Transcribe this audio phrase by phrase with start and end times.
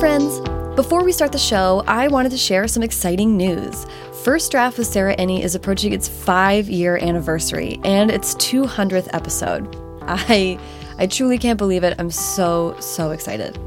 [0.00, 0.40] friends!
[0.76, 3.86] Before we start the show, I wanted to share some exciting news.
[4.24, 9.74] First Draft with Sarah Enni is approaching its five year anniversary and its 200th episode.
[10.02, 10.58] I,
[10.98, 11.94] I truly can't believe it.
[11.98, 13.58] I'm so, so excited.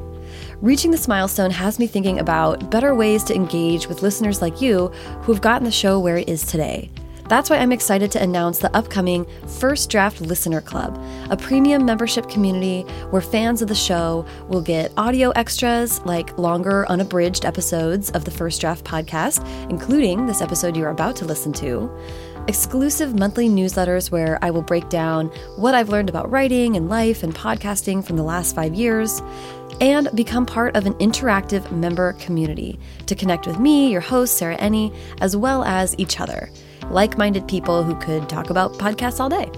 [0.62, 4.90] Reaching this milestone has me thinking about better ways to engage with listeners like you
[5.24, 6.92] who've gotten the show where it is today.
[7.30, 9.24] That's why I'm excited to announce the upcoming
[9.60, 11.00] First Draft Listener Club,
[11.30, 12.82] a premium membership community
[13.12, 18.32] where fans of the show will get audio extras like longer, unabridged episodes of the
[18.32, 21.96] First Draft podcast, including this episode you're about to listen to
[22.48, 27.22] exclusive monthly newsletters where I will break down what I've learned about writing and life
[27.22, 29.22] and podcasting from the last five years,
[29.82, 34.58] and become part of an interactive member community to connect with me, your host, Sarah
[34.58, 36.50] Enni, as well as each other
[36.92, 39.50] like minded people who could talk about podcasts all day.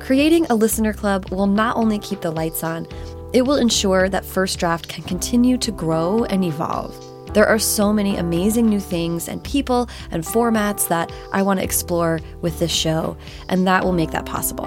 [0.00, 2.86] Creating a listener club will not only keep the lights on,
[3.32, 6.94] it will ensure that First Draft can continue to grow and evolve.
[7.34, 11.64] There are so many amazing new things and people and formats that I want to
[11.64, 13.16] explore with this show,
[13.48, 14.66] and that will make that possible.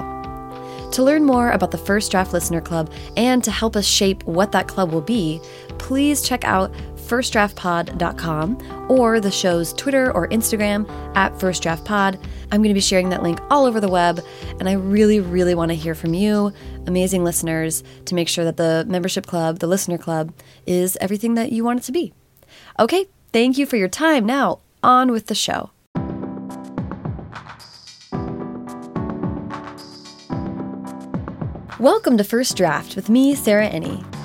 [0.91, 4.51] To learn more about the First Draft Listener Club and to help us shape what
[4.51, 5.39] that club will be,
[5.77, 6.73] please check out
[7.07, 12.21] firstdraftpod.com or the show's Twitter or Instagram at firstdraftpod.
[12.51, 14.19] I'm going to be sharing that link all over the web,
[14.59, 16.53] and I really, really want to hear from you,
[16.85, 20.33] amazing listeners, to make sure that the membership club, the listener club,
[20.65, 22.13] is everything that you want it to be.
[22.79, 24.25] Okay, thank you for your time.
[24.25, 25.71] Now, on with the show.
[31.79, 34.16] Welcome to First Draft with me, Sarah Enni.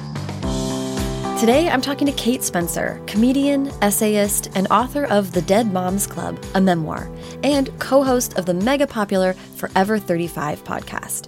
[1.43, 6.41] Today, I'm talking to Kate Spencer, comedian, essayist, and author of The Dead Moms Club,
[6.55, 7.11] a memoir,
[7.43, 11.27] and co host of the mega popular Forever 35 podcast.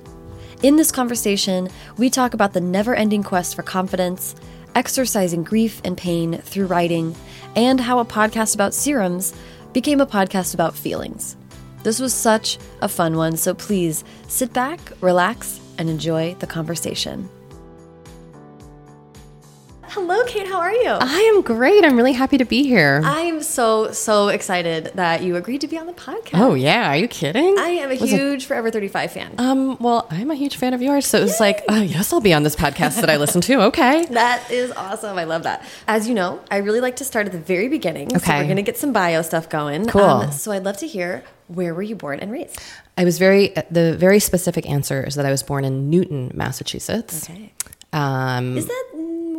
[0.63, 4.37] In this conversation, we talk about the never ending quest for confidence,
[4.77, 7.17] exercising grief and pain through writing,
[7.57, 9.35] and how a podcast about serums
[9.73, 11.37] became a podcast about feelings.
[11.83, 17.29] This was such a fun one, so please sit back, relax, and enjoy the conversation.
[19.95, 20.49] Hello, Kate.
[20.49, 20.89] How are you?
[20.91, 21.85] I am great.
[21.85, 23.01] I'm really happy to be here.
[23.05, 26.41] I am so, so excited that you agreed to be on the podcast.
[26.41, 26.91] Oh, yeah.
[26.91, 27.57] Are you kidding?
[27.61, 28.47] I am a Was huge it?
[28.47, 29.35] Forever 35 fan.
[29.39, 31.07] Um, well, I'm a huge fan of yours.
[31.07, 31.47] So it was Yay.
[31.47, 33.63] like, oh, yes, I'll be on this podcast that I listen to.
[33.67, 34.05] Okay.
[34.11, 35.17] that is awesome.
[35.17, 35.65] I love that.
[35.87, 38.09] As you know, I really like to start at the very beginning.
[38.17, 38.19] Okay.
[38.19, 39.87] So we're going to get some bio stuff going.
[39.87, 40.03] Cool.
[40.03, 42.61] Um, so I'd love to hear where were you born and raised?
[42.99, 47.31] I was very, the very specific answer is that I was born in Newton, Massachusetts.
[47.31, 47.53] Okay.
[47.93, 48.85] Um, is that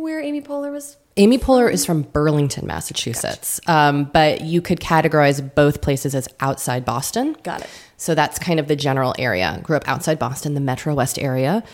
[0.06, 3.76] where Amy Poehler was Amy Poehler is from Burlington, Massachusetts, gotcha.
[3.76, 7.34] um, but you could categorize both places as outside Boston.
[7.42, 7.70] Got it.
[7.96, 9.58] So that's kind of the general area.
[9.64, 11.64] Grew up outside Boston, the Metro West area.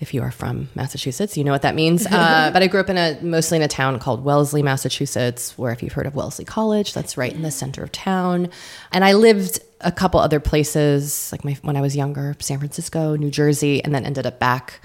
[0.00, 2.06] If you are from Massachusetts, you know what that means.
[2.10, 5.72] Uh, but I grew up in a mostly in a town called Wellesley, Massachusetts, where
[5.72, 8.48] if you've heard of Wellesley College, that's right in the center of town.
[8.92, 13.16] And I lived a couple other places, like my, when I was younger, San Francisco,
[13.16, 14.80] New Jersey, and then ended up back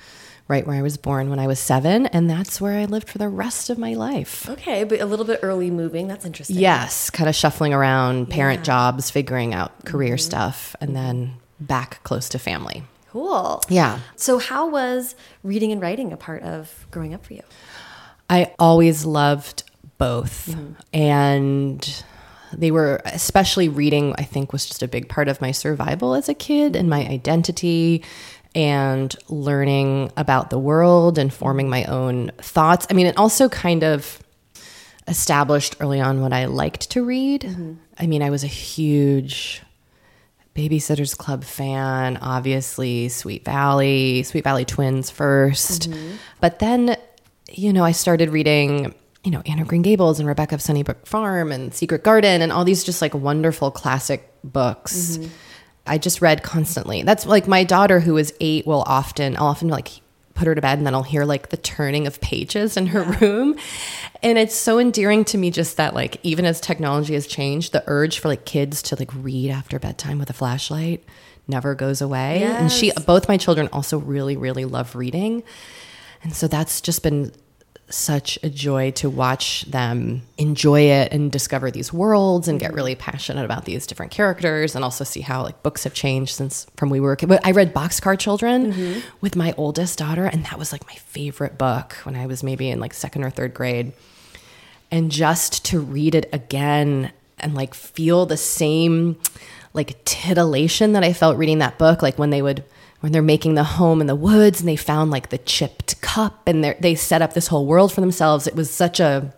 [0.50, 2.08] right where I was born when I was seven.
[2.08, 4.50] And that's where I lived for the rest of my life.
[4.50, 6.10] Okay, but a little bit early moving.
[6.10, 6.58] That's interesting.
[6.58, 8.64] Yes, kind of shuffling around parent yeah.
[8.64, 10.26] jobs, figuring out career mm-hmm.
[10.26, 12.84] stuff, and then back close to family.
[13.12, 13.62] Cool.
[13.70, 14.00] Yeah.
[14.16, 17.44] So, how was reading and writing a part of growing up for you?
[18.30, 19.64] I always loved
[19.98, 20.48] both.
[20.50, 20.74] Mm-hmm.
[20.94, 22.04] And
[22.54, 26.30] they were, especially reading, I think, was just a big part of my survival as
[26.30, 28.04] a kid and my identity
[28.56, 32.88] and learning about the world and forming my own thoughts.
[32.90, 34.22] I mean, it also kind of
[35.08, 37.42] established early on what I liked to read.
[37.42, 37.74] Mm-hmm.
[37.98, 39.62] I mean, I was a huge
[40.56, 46.16] Babysitters Club fan, obviously, Sweet Valley, Sweet Valley Twins 1st mm-hmm.
[46.42, 46.98] But then,
[47.52, 48.94] you know, I started reading
[49.24, 52.52] you know, Anne of Green Gables and Rebecca of Sunnybrook Farm and Secret Garden and
[52.52, 55.18] all these just like wonderful classic books.
[55.18, 55.30] Mm-hmm.
[55.90, 57.04] I just read constantly.
[57.04, 60.02] That's like my daughter who is eight will often, I'll often like
[60.36, 63.02] put her to bed and then I'll hear like the turning of pages in her
[63.02, 63.20] yeah.
[63.20, 63.58] room.
[64.24, 67.84] And it's so endearing to me just that like even as technology has changed, the
[67.88, 71.04] urge for like kids to like read after bedtime with a flashlight
[71.48, 72.42] never goes away.
[72.42, 72.62] Yes.
[72.62, 75.44] And she both my children also really, really love reading.
[76.24, 77.34] And so that's just been
[77.90, 82.76] such a joy to watch them enjoy it and discover these worlds and get mm-hmm.
[82.76, 86.68] really passionate about these different characters and also see how like books have changed since
[86.78, 89.00] from we were But I read Boxcar Children mm-hmm.
[89.22, 92.70] with my oldest daughter and that was like my favorite book when I was maybe
[92.70, 93.94] in like second or third grade.
[94.92, 99.18] And just to read it again and like feel the same
[99.74, 102.64] like titillation that I felt reading that book like when they would
[103.02, 106.48] when they're making the home in the woods and they found like the chipped cup
[106.48, 108.48] and they they set up this whole world for themselves.
[108.48, 109.34] It was such a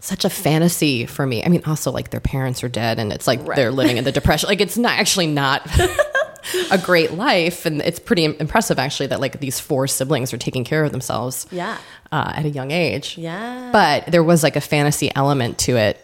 [0.00, 1.42] such a fantasy for me.
[1.44, 4.12] I mean, also like their parents are dead and it's like they're living in the
[4.12, 4.48] depression.
[4.48, 5.66] Like it's not actually not
[6.70, 10.62] a great life, and it's pretty impressive actually that like these four siblings are taking
[10.64, 11.46] care of themselves.
[11.50, 11.78] Yeah.
[12.12, 13.16] Uh, at a young age.
[13.16, 13.70] Yeah.
[13.72, 15.98] But there was like a fantasy element to it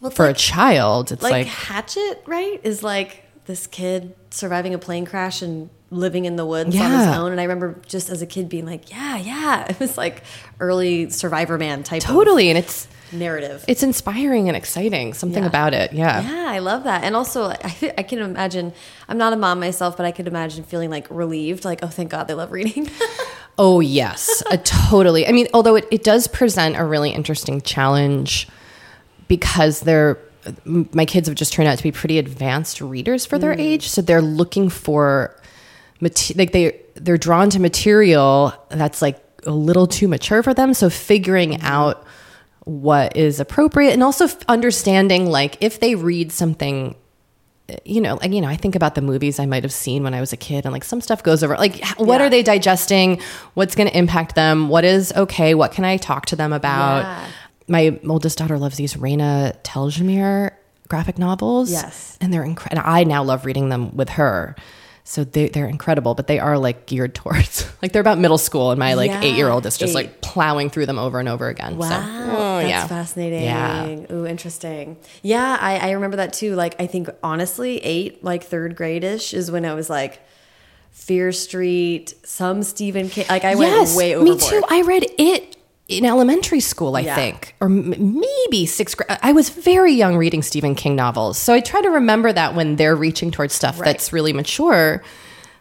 [0.00, 1.12] Well, for like- a child.
[1.12, 2.60] It's like, like, Hatchet, right?
[2.64, 7.06] Is like this kid surviving a plane crash and living in the woods on his
[7.08, 7.32] own.
[7.32, 9.66] And I remember just as a kid being like, yeah, yeah.
[9.70, 10.22] It was like
[10.60, 13.64] early Survivor Man type totally, and it's narrative.
[13.66, 15.14] it's inspiring and exciting.
[15.14, 15.48] Something Yeah.
[15.48, 16.20] about it, yeah.
[16.20, 17.04] yeah, I love that.
[17.04, 18.74] And also, I, I can imagine,
[19.08, 22.10] I'm not a mom myself, but I could imagine feeling like relieved, like, oh, thank
[22.10, 22.88] God they love reading.
[23.60, 25.26] Oh yes, a totally.
[25.26, 28.46] I mean, although it, it does present a really interesting challenge
[29.26, 30.16] because they're
[30.64, 33.60] my kids have just turned out to be pretty advanced readers for their mm.
[33.60, 35.34] age, so they're looking for
[36.00, 40.74] mate- like they they're drawn to material that's like a little too mature for them.
[40.74, 41.66] So figuring mm-hmm.
[41.66, 42.04] out
[42.64, 46.94] what is appropriate and also f- understanding like if they read something
[47.68, 50.02] eh, you know, like you know, I think about the movies I might have seen
[50.02, 51.56] when I was a kid, and like some stuff goes over.
[51.56, 52.26] Like, what Yeah.
[52.26, 53.20] are they digesting?
[53.54, 54.68] What's going to impact them?
[54.68, 55.54] What is okay?
[55.54, 57.02] What can I talk to them about?
[57.02, 57.26] Yeah.
[57.68, 60.52] My oldest daughter loves these Raina Telgemeier
[60.88, 61.70] graphic novels.
[61.70, 62.16] Yes.
[62.20, 62.82] and they're incredible.
[62.88, 64.56] I now love reading them with her.
[65.04, 68.72] So they, they're incredible, but they are like geared towards like they're about middle school,
[68.72, 69.94] and my like Yeah, eight year old is just eight.
[69.94, 71.78] like plowing through them over and over again.
[71.78, 72.86] Wow, so, oh, that's yeah.
[72.86, 73.42] fascinating.
[73.44, 74.12] Yeah.
[74.12, 74.98] Ooh, interesting.
[75.22, 76.54] Yeah, I, I remember that too.
[76.56, 80.20] Like, I think honestly, eight, like third grade ish, is when I was like,
[80.90, 83.24] Fear Street, some Stephen King.
[83.30, 84.40] Like, I went way overboard.
[84.40, 84.62] Me too.
[84.68, 85.56] I read it
[85.88, 87.14] in elementary school, I Yeah.
[87.14, 89.18] think, or m- maybe sixth grade.
[89.22, 92.76] I was very young reading Stephen King novels, so I try to remember that when
[92.76, 93.86] they're reaching towards stuff Right.
[93.86, 95.02] that's really mature.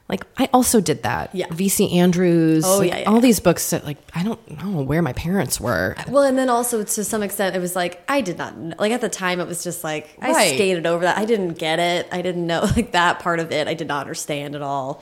[0.09, 1.31] Like I also did that.
[1.33, 1.47] Yeah.
[1.51, 1.97] V.C.
[2.00, 2.63] Andrews.
[2.65, 5.59] Oh, like, yeah, yeah, all these books that like I don't know where my parents
[5.59, 5.95] were.
[6.09, 8.94] Well, and then also to some extent, it was like I did not kn- like
[8.94, 9.41] at the time.
[9.41, 10.53] It was just like I Right.
[10.56, 11.18] skated over that.
[11.18, 12.07] I didn't get it.
[12.12, 13.68] I didn't know like that part of it.
[13.68, 15.01] I did not understand at all.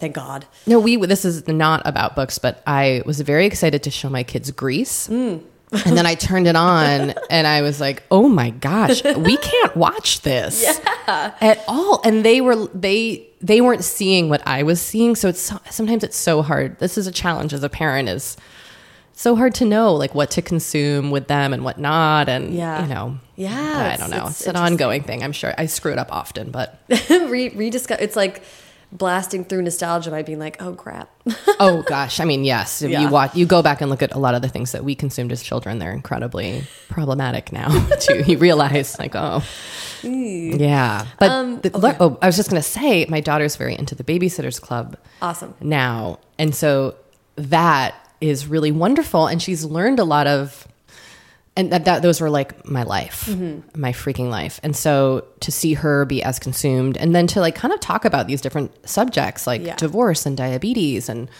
[0.00, 0.46] Thank God.
[0.66, 0.96] No, we.
[0.96, 5.08] This is not about books, but I was very excited to show my kids Grease.
[5.08, 5.42] Mm.
[5.84, 9.76] and then I turned it on and I was like, "Oh my gosh, we can't
[9.76, 15.16] watch this at all." And they were they they weren't seeing what I was seeing,
[15.16, 16.78] so it's so, sometimes it's so hard.
[16.78, 18.36] This is a challenge as a parent is
[19.12, 22.82] so hard to know like what to consume with them and what not and Yeah.
[22.82, 23.18] you know.
[23.34, 24.26] Yeah, I don't know.
[24.28, 25.22] it's It's, an ongoing thing.
[25.22, 26.78] I'm sure I screw it up often, but
[27.10, 28.00] Re- rediscover.
[28.02, 28.42] It's like
[28.92, 31.10] blasting through nostalgia by being like, oh crap.
[31.60, 32.82] oh gosh, I mean, yes.
[32.82, 33.00] If Yeah.
[33.02, 34.94] you watch, you go back and look at a lot of the things that we
[34.94, 35.78] consumed as children.
[35.78, 37.68] They're incredibly problematic now.
[38.00, 38.22] too.
[38.26, 39.42] You realize, like, oh,
[40.02, 41.06] yeah.
[41.18, 44.04] But Um, the, look, oh, I was just gonna say, my daughter's very into the
[44.04, 45.54] Babysitters Club Awesome.
[45.60, 46.94] now, and so
[47.36, 49.26] that is really wonderful.
[49.26, 50.66] And she's learned a lot of.
[51.56, 53.80] And that, that those were like my life, Mm-hmm.
[53.80, 54.60] my freaking life.
[54.62, 58.04] And so to see her be as consumed and then to like kind of talk
[58.04, 59.76] about these different subjects like Yeah.
[59.76, 61.30] divorce and diabetes and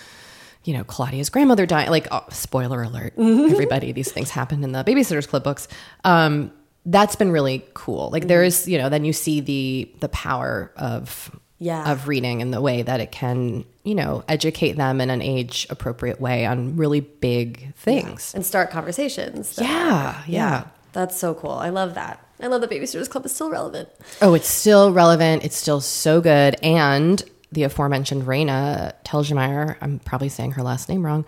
[0.65, 1.91] you know Claudia's grandmother died.
[1.91, 3.53] Like oh, spoiler alert, Mm-hmm.
[3.53, 5.69] everybody, these things happened in the Babysitters Club books.
[6.03, 6.51] Um,
[6.87, 8.11] that's been really cool.
[8.11, 8.29] Like Mm-hmm.
[8.29, 11.91] there is, you know, then you see the the power of Yeah.
[11.91, 15.67] of reading and the way that it can, you know, educate them in an age
[15.70, 18.35] appropriate way on really big things.
[18.35, 19.57] and start conversations.
[19.57, 20.64] that- Yeah, yeah.
[20.92, 21.52] That's so cool.
[21.52, 22.21] I love that.
[22.42, 23.88] I love that Babysitters Club is still relevant.
[24.21, 25.45] Oh, it's still relevant.
[25.45, 26.57] It's still so good.
[26.62, 31.25] And the aforementioned Raina Telgemeier, I'm probably saying her last name wrong,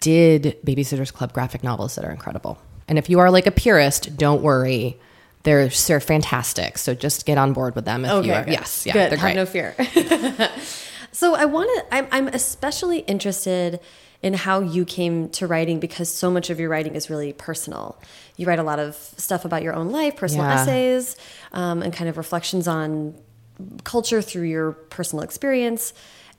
[0.00, 2.58] did Babysitters Club graphic novels that are incredible.
[2.88, 4.98] And if you are like a purist, don't worry.
[5.44, 6.78] They're, they're fantastic.
[6.78, 8.44] So just get on board with them if you are.
[8.44, 8.52] good.
[8.52, 9.10] Yes, yeah, good.
[9.10, 9.36] they're Have great.
[9.36, 9.74] no fear.
[11.12, 11.94] so I want to.
[11.94, 13.80] I'm, I'm especially interested
[14.22, 18.00] in how you came to writing because so much of your writing is really personal.
[18.36, 20.62] You write a lot of stuff about your own life, personal Yeah.
[20.62, 21.16] essays,
[21.52, 23.14] um, and kind of reflections on
[23.84, 25.92] culture through your personal experience.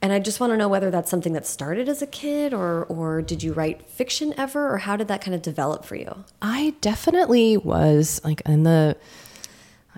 [0.04, 2.84] And I just want to know whether that's something that started as a kid, or
[2.90, 6.26] or did you write fiction ever, or how did that kind of develop for you?
[6.42, 8.98] I definitely was like in the,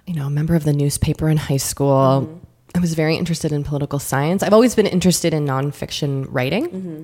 [0.06, 2.22] you know, a member of the newspaper in high school.
[2.22, 2.76] Mm-hmm.
[2.76, 4.44] I was very interested in political science.
[4.44, 6.68] I've always been interested in nonfiction writing.
[6.68, 7.02] Mm-hmm.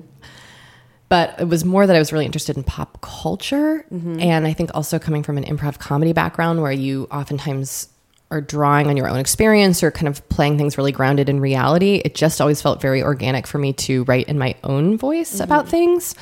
[1.09, 3.85] But it was more that I was really interested in pop culture.
[3.91, 4.21] Mm-hmm.
[4.21, 7.89] And I think also coming from an improv comedy background where you oftentimes
[8.33, 12.01] are drawing on your own experience or kind of playing things really grounded in reality,
[12.03, 15.43] it just always felt very organic for me to write in my own voice mm-hmm.
[15.43, 16.15] about things.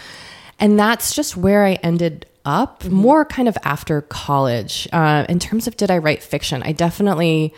[0.59, 2.93] And that's just where I ended up mm-hmm.
[2.93, 4.87] more kind of after college.
[4.91, 7.53] Uh, in terms of did I write fiction, I definitely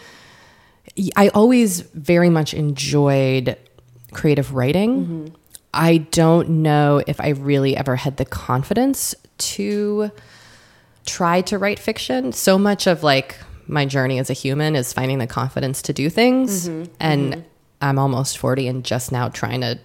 [1.15, 3.57] I always very much enjoyed
[4.11, 5.05] creative writing.
[5.05, 5.35] Mm-hmm.
[5.73, 10.11] I don't know if I really ever had the confidence to
[11.05, 12.31] try to write fiction.
[12.31, 16.09] So much of like my journey as a human is finding the confidence to do
[16.09, 16.67] things.
[16.67, 16.93] Mm-hmm.
[16.99, 17.41] And mm-hmm.
[17.81, 19.79] I'm almost 40 and just now trying to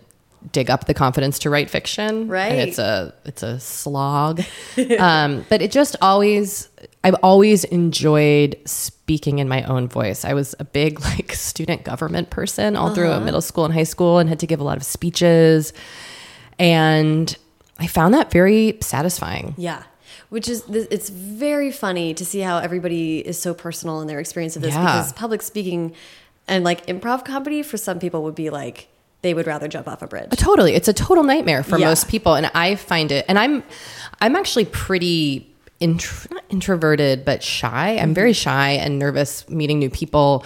[0.53, 2.29] dig up the confidence to write fiction.
[2.29, 2.53] Right.
[2.53, 4.43] And it's a it's a slog.
[4.99, 6.69] um, but it just always
[7.05, 10.25] I've always enjoyed speaking in my own voice.
[10.25, 13.25] I was a big like student government person all through uh-huh.
[13.25, 15.73] middle school and high school and had to give a lot of speeches.
[16.59, 17.37] And
[17.79, 19.55] I found that very satisfying.
[19.57, 19.83] Yeah.
[20.31, 24.57] Which is, it's very funny to see how everybody is so personal in their experience
[24.57, 24.83] of this Yeah.
[24.83, 25.95] because public speaking
[26.47, 28.89] and like improv comedy for some people would be like,
[29.23, 30.31] they would rather jump off a bridge.
[30.33, 30.75] Totally.
[30.75, 31.87] It's a total nightmare for Yeah.
[31.87, 32.35] most people.
[32.35, 33.63] And I find it, and I'm,
[34.21, 37.95] I'm actually pretty intro, not introverted, but shy.
[37.97, 38.03] Mm-hmm.
[38.03, 40.45] I'm very shy and nervous meeting new people,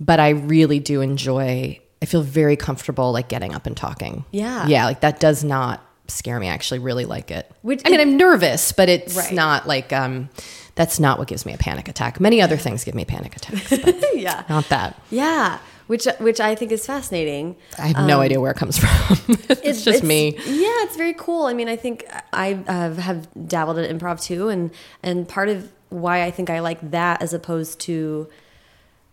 [0.00, 4.24] but I really do enjoy, I feel very comfortable like getting up and talking.
[4.30, 4.66] Yeah.
[4.66, 4.86] Yeah.
[4.86, 6.48] Like that does not scare me.
[6.48, 7.50] I actually really like it.
[7.62, 9.32] Which- I mean, I'm nervous, but it's Right.
[9.32, 10.28] not like, um,
[10.74, 12.20] that's not what gives me a panic attack.
[12.20, 14.44] Many other things give me panic attacks, but yeah.
[14.48, 15.00] not that.
[15.10, 15.58] Yeah.
[15.88, 17.56] Which, which I think is fascinating.
[17.76, 19.16] I have no idea where it comes from.
[19.48, 20.36] it's, just me.
[20.46, 21.46] Yeah, it's very cool.
[21.46, 24.70] I mean, I think I uh, have dabbled in improv too, and
[25.02, 28.28] and part of why I think I like that as opposed to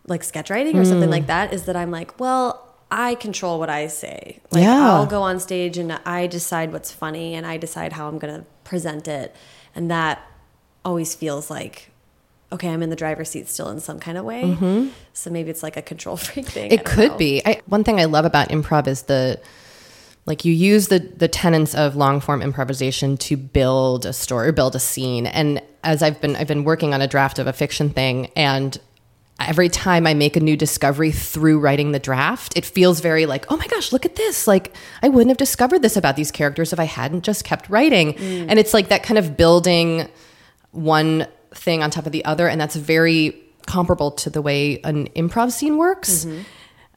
[0.05, 0.89] like sketch writing or Hmm.
[0.89, 4.39] something like that is that I'm like, well, I control what I say.
[4.51, 4.93] Like, Yeah.
[4.93, 8.33] I'll go on stage and I decide what's funny, and I decide how I'm going
[8.33, 9.35] to present it,
[9.75, 10.21] and that
[10.85, 11.91] always feels like.
[12.49, 14.41] Okay, I'm in the driver's seat still in some kind of way.
[14.43, 14.87] Mm-hmm.
[15.11, 16.71] So maybe it's like a control freak thing.
[16.71, 17.17] It could know.
[17.17, 17.41] be.
[17.45, 19.41] I, one thing I love about improv is the
[20.25, 24.75] like you use the the tenets of long form improvisation to build a story, build
[24.75, 25.25] a scene.
[25.25, 28.79] And as I've been I've been working on a draft of a fiction thing, and
[29.39, 33.45] every time I make a new discovery through writing the draft, it feels very like,
[33.49, 34.47] oh my gosh, look at this!
[34.47, 38.13] Like I wouldn't have discovered this about these characters if I hadn't just kept writing.
[38.13, 38.47] Mm.
[38.49, 40.09] And it's like that kind of building
[40.71, 45.07] one thing on top of the other and that's very comparable to the way an
[45.09, 46.41] improv scene works mm-hmm.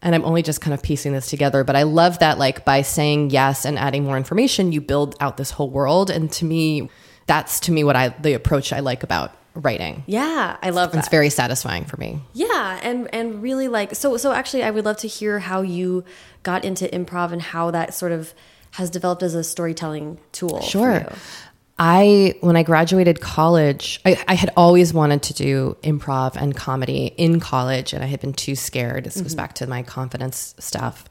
[0.03, 2.83] and i'm only just kind of piecing this together but i love that like by
[2.83, 6.89] saying yes and adding more information you build out this whole world and to me
[7.27, 10.99] that's to me what i the approach i like about writing Yeah, I love that.
[10.99, 14.85] it's very satisfying for me Yeah, and and really like so so actually I would
[14.85, 16.04] love to hear how you
[16.42, 18.33] got into improv and how that sort of
[18.73, 20.61] has developed as a storytelling tool.
[20.61, 21.12] for Sure.
[21.83, 27.07] I, when I graduated college, I, I had always wanted to do improv and comedy
[27.16, 29.04] in college, and I had been too scared.
[29.04, 31.07] This goes back to my confidence stuff.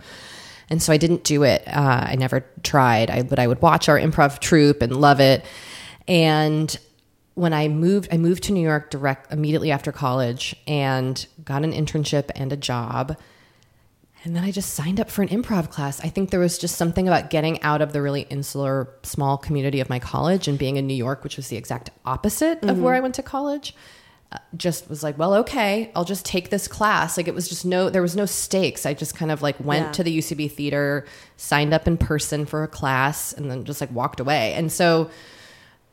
[0.69, 1.63] And so I didn't do it.
[1.67, 3.09] Uh, I never tried.
[3.09, 5.43] I, but I would watch our improv troupe and love it.
[6.07, 6.77] And
[7.39, 11.71] when I moved, I moved to New York direct immediately after college and got an
[11.71, 13.17] internship and a job.
[14.25, 16.01] And then I just signed up for an improv class.
[16.03, 19.79] I think there was just something about getting out of the really insular, small community
[19.79, 22.93] of my college and being in New York, which was the exact opposite of where
[22.95, 23.73] I went to college.
[24.31, 27.15] Uh, just was like, well, okay, I'll just take this class.
[27.17, 28.85] Like it was just no, there was no stakes.
[28.85, 29.91] I just kind of like went Yeah.
[29.93, 31.05] to the UCB theater,
[31.37, 34.53] signed up in person for a class, and then just like walked away.
[34.53, 35.09] And so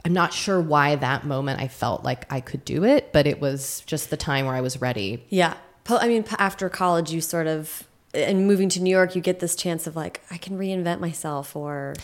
[0.07, 3.41] I'm not sure why that moment I felt like I could do it, but it
[3.41, 5.27] was just the time where I was ready.
[5.31, 5.55] Yeah.
[5.89, 9.57] I mean, after college, you sort of and moving to New York, you get this
[9.57, 11.95] chance of like I can reinvent myself, or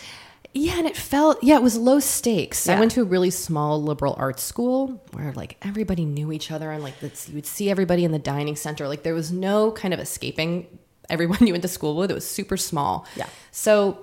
[0.52, 2.68] Yeah, and it felt yeah, it was low stakes.
[2.68, 6.72] I went to a really small liberal arts school where like everybody knew each other
[6.72, 8.88] and like you would see everybody in the dining center.
[8.88, 10.66] Like there was no kind of escaping
[11.08, 12.10] everyone you went to school with.
[12.10, 13.06] It was super small.
[13.14, 13.28] Yeah.
[13.52, 13.98] So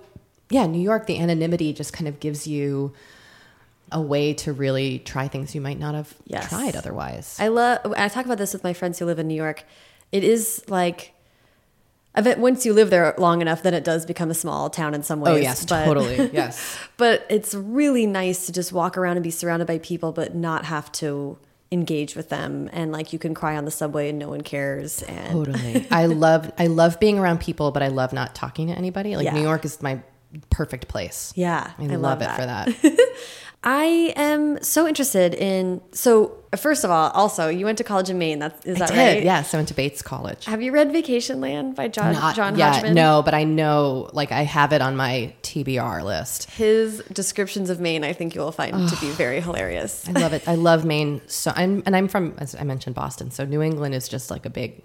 [0.49, 2.93] yeah, New York, the anonymity just kind of gives you
[3.91, 6.49] a way to really try things you might not have Yes.
[6.49, 7.37] tried otherwise.
[7.39, 7.79] I love.
[7.97, 9.63] I talk about this with my friends who live in New York.
[10.11, 11.13] It is like.
[12.15, 14.95] I bet once you live there long enough, then it does become a small town
[14.95, 15.33] in some oh, ways.
[15.35, 16.29] oh yes, but- totally.
[16.33, 16.77] Yes.
[16.97, 20.65] but it's really nice to just walk around and be surrounded by people but not
[20.65, 21.37] have to
[21.71, 25.03] engage with them and like you can cry on the subway and no one cares
[25.03, 25.85] and Totally.
[25.91, 29.15] I love I love being around people, but I love not talking to anybody.
[29.15, 29.35] Like Yeah.
[29.35, 30.01] New York is my
[30.49, 31.31] perfect place.
[31.35, 32.69] yeah I, love, it for that.
[33.63, 38.09] i am so interested in so uh, first of all also you went to college
[38.09, 38.97] in maine that's is I that did.
[39.15, 40.45] right Yes, I went to Bates College.
[40.45, 44.31] have you read Vacationland by john Not john yet, hodgman no, but I know, like,
[44.31, 46.49] I have it on my TBR list.
[46.51, 50.33] his descriptions of maine i think you will find to be very hilarious I love
[50.33, 50.47] it.
[50.47, 51.21] I love Maine.
[51.27, 53.29] So I'm, and I'm from, as I mentioned, Boston.
[53.31, 54.81] So New England is just like a big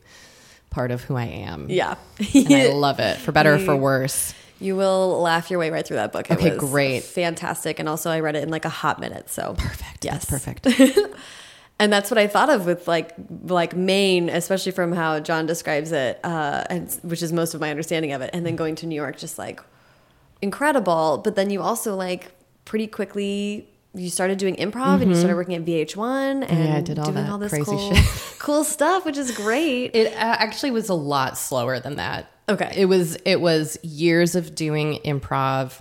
[0.70, 1.70] part of who I am.
[1.70, 1.94] yeah
[2.34, 4.34] and I love it for better or for worse.
[4.60, 6.30] You will laugh your way right through that book.
[6.30, 7.02] It Okay, was great.
[7.02, 9.28] fantastic, and also I read it in like a hot minute.
[9.30, 10.04] So Perfect.
[10.04, 10.24] Yes.
[10.26, 10.66] That's perfect.
[11.80, 13.14] And that's what I thought of with like
[13.46, 17.68] like Maine, especially from how John describes it, uh, and which is most of my
[17.68, 18.30] understanding of it.
[18.32, 19.60] And then going to New York, just like
[20.40, 21.20] incredible.
[21.24, 22.32] But then you also like
[22.64, 26.80] pretty quickly you started doing improv and you started working at VH1 and Yeah, I
[26.80, 28.04] did all doing that all this crazy cool, shit.
[28.40, 29.94] cool stuff, which is great.
[29.94, 32.30] It uh, actually was a lot slower than that.
[32.48, 32.72] Okay.
[32.76, 35.80] It was it was years of doing improv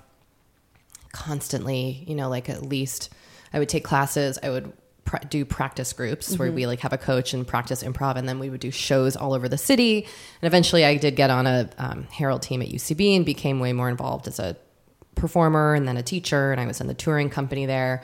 [1.12, 3.14] constantly, you know, like at least
[3.54, 4.74] I would take classes, I would
[5.06, 8.40] pr- do practice groups where we like have a coach and practice improv and then
[8.40, 10.04] we would do shows all over the city.
[10.04, 13.74] And eventually I did get on a um, Herald team at UCB and became way
[13.74, 14.56] more involved as a
[15.16, 18.02] performer and then a teacher and I was in the touring company there.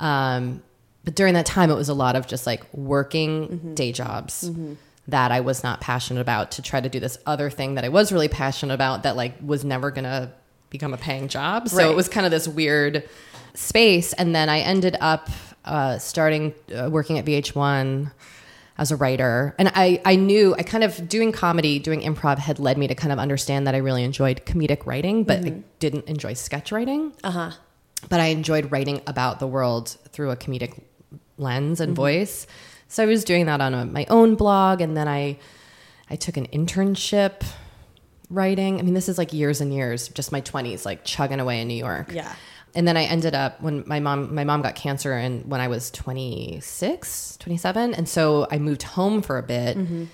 [0.00, 0.62] Um,
[1.04, 4.50] but during that time, it was a lot of just like working day jobs
[5.10, 7.88] that I was not passionate about to try to do this other thing that I
[7.88, 10.32] was really passionate about that like was never gonna
[10.70, 11.68] become a paying job.
[11.68, 11.90] So Right.
[11.90, 13.08] it was kind of this weird
[13.54, 14.12] space.
[14.14, 15.28] And then I ended up
[15.64, 18.10] uh, starting uh, working at VH1
[18.78, 19.54] as a writer.
[19.58, 22.94] And I, I knew I kind of doing comedy, doing improv had led me to
[22.94, 27.12] kind of understand that I really enjoyed comedic writing, but I didn't enjoy sketch writing
[27.24, 27.50] Uh huh.
[28.08, 30.80] but I enjoyed writing about the world through a comedic
[31.36, 32.46] lens and voice.
[32.90, 35.38] So I was doing that on a, my own blog, and then I
[36.10, 37.44] I took an internship
[38.28, 38.80] writing.
[38.80, 41.68] I mean, this is like years and years, just my twenties, like chugging away in
[41.68, 42.12] New York.
[42.12, 42.34] Yeah.
[42.74, 45.68] And then I ended up when my mom my mom got cancer and when I
[45.68, 49.76] was 26, 27, and so I moved home for a bit.
[49.76, 50.04] Mm-hmm.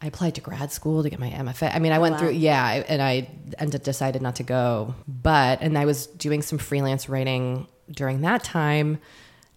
[0.00, 1.74] I applied to grad school to get my MFA.
[1.74, 2.18] I mean, I oh, went wow.
[2.20, 3.28] through, yeah, and I
[3.58, 4.94] ended decided not to go.
[5.08, 8.98] But and I was doing some freelance writing during that time,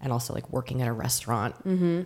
[0.01, 1.55] and also like working at a restaurant,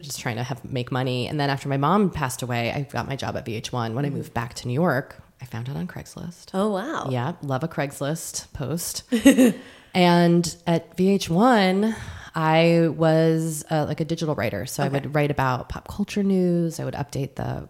[0.01, 1.27] just trying to have make money.
[1.27, 3.93] And then after my mom passed away, I got my job at VH1.
[3.93, 6.49] When I moved back to New York, I found it on Craigslist.
[6.53, 7.07] Oh wow.
[7.09, 9.03] Yeah, love a Craigslist post.
[9.93, 11.95] and at VH1,
[12.35, 14.65] I was uh, like a digital writer.
[14.65, 17.67] So I would write about pop culture news, I would update the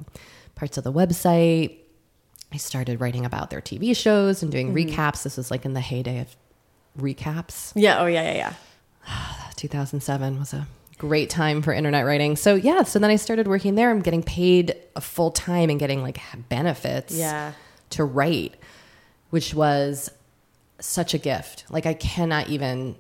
[0.55, 1.77] parts of the website.
[2.51, 5.23] I started writing about their TV shows and doing recaps.
[5.23, 6.35] This was like in the heyday of
[6.97, 7.73] recaps.
[7.75, 7.99] Yeah.
[7.99, 8.23] Oh yeah.
[8.23, 8.53] Yeah.
[9.07, 9.35] Yeah.
[9.55, 12.35] 2007 was a great time for internet writing.
[12.35, 13.91] So yeah, so then I started working there.
[13.91, 17.51] I'm getting paid a full time and getting like benefits Yeah.
[17.91, 18.55] to write,
[19.29, 20.09] which was
[20.79, 21.65] such a gift.
[21.69, 22.95] Like I cannot even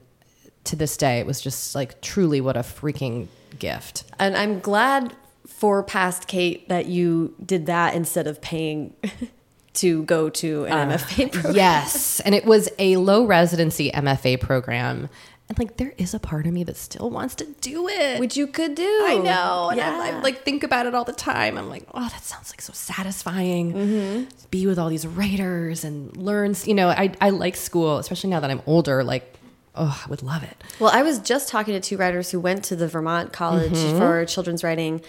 [0.65, 3.27] to this day it was just like truly what a freaking
[3.59, 4.03] gift.
[4.19, 5.15] And I'm glad
[5.47, 8.93] for past Kate that you did that instead of paying
[9.75, 11.55] to go to an uh, MFA program.
[11.55, 15.07] Yes, and it was a low residency MFA program.
[15.47, 18.19] And like there is a part of me that still wants to do it.
[18.19, 18.83] Which you could do.
[19.05, 19.69] I know.
[19.69, 19.91] And Yeah.
[20.01, 21.55] I, I like think about it all the time.
[21.57, 23.73] I'm like, oh, that sounds like so satisfying.
[23.73, 24.23] Mm-hmm.
[24.49, 26.55] Be with all these writers and learn.
[26.65, 29.03] You know, I I like school, especially now that I'm older.
[29.03, 29.31] Like,
[29.75, 30.57] oh, I would love it.
[30.79, 33.97] Well, I was just talking to two writers who went to the Vermont College Mm-hmm.
[33.99, 35.01] for children's writing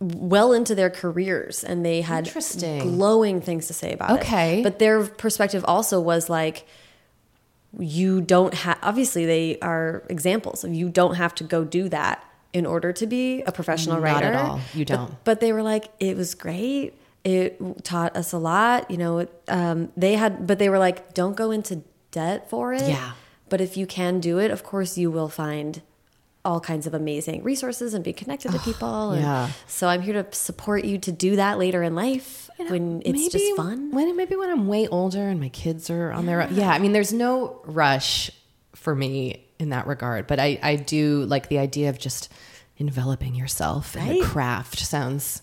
[0.00, 2.96] well into their careers and they had Interesting.
[2.96, 4.20] glowing things to say about it.
[4.22, 4.60] Okay.
[4.64, 6.66] But their perspective also was like
[7.78, 12.24] you don't have obviously they are examples of you don't have to go do that
[12.52, 14.26] in order to be a professional Not writer.
[14.26, 14.60] at all.
[14.74, 15.24] You don't.
[15.24, 16.98] But, they were like it was great.
[17.24, 21.36] It taught us a lot, you know, um, they had but they were like don't
[21.36, 22.88] go into debt for it.
[22.88, 23.12] Yeah.
[23.48, 25.82] But if you can do it, of course you will find
[26.44, 29.12] all kinds of amazing resources and be connected to people.
[29.12, 29.50] And yeah.
[29.66, 33.56] So I'm here to support you to do that later in life when it's just
[33.56, 33.90] fun.
[33.92, 36.54] When maybe when I'm way older and my kids are on their own.
[36.54, 38.30] Yeah, I mean, there's no rush
[38.74, 42.28] for me in that regard, but I I do like the idea of just
[42.78, 44.20] enveloping yourself in Right.
[44.20, 44.80] the craft.
[44.80, 45.42] Sounds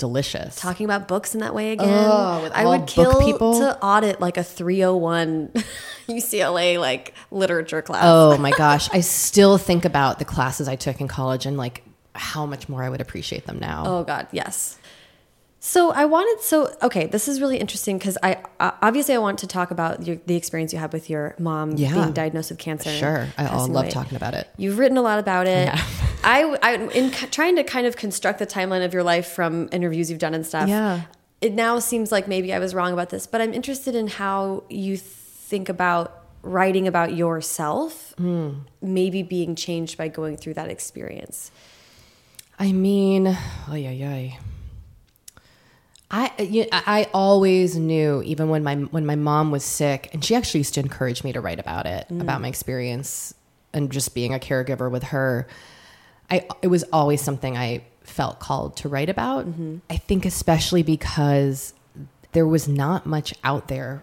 [0.00, 0.56] delicious.
[0.56, 1.88] Talking about books in that way again.
[1.88, 3.60] Oh, with I would kill people?
[3.60, 5.52] to audit like a 301
[6.08, 8.02] UCLA like literature class.
[8.04, 11.84] Oh my gosh, I still think about the classes I took in college and like
[12.16, 13.84] how much more I would appreciate them now.
[13.86, 14.76] Oh God, yes.
[15.62, 17.06] So I wanted so okay.
[17.06, 20.34] This is really interesting because I uh, obviously I want to talk about your, the
[20.34, 21.92] experience you had with your mom Yeah.
[21.92, 22.90] being diagnosed with cancer.
[22.90, 23.90] Sure, I all love away.
[23.90, 24.48] talking about it.
[24.56, 25.66] You've written a lot about it.
[25.68, 25.82] Yeah.
[26.22, 30.10] I, I in trying to kind of construct the timeline of your life from interviews
[30.10, 30.68] you've done and stuff.
[30.68, 31.02] Yeah.
[31.40, 34.64] It now seems like maybe I was wrong about this, but I'm interested in how
[34.68, 38.50] you think about writing about yourself, Hmm.
[38.82, 41.50] maybe being changed by going through that experience.
[42.58, 43.36] I mean,
[43.68, 44.36] oh yeah, yeah.
[46.10, 50.22] I you I I always knew, even when my when my mom was sick, and
[50.24, 53.32] she actually used to encourage me to write about it, about my experience,
[53.72, 55.46] and just being a caregiver with her.
[56.30, 59.46] I it was always something I felt called to write about.
[59.88, 61.74] I think especially because
[62.32, 64.02] there was not much out there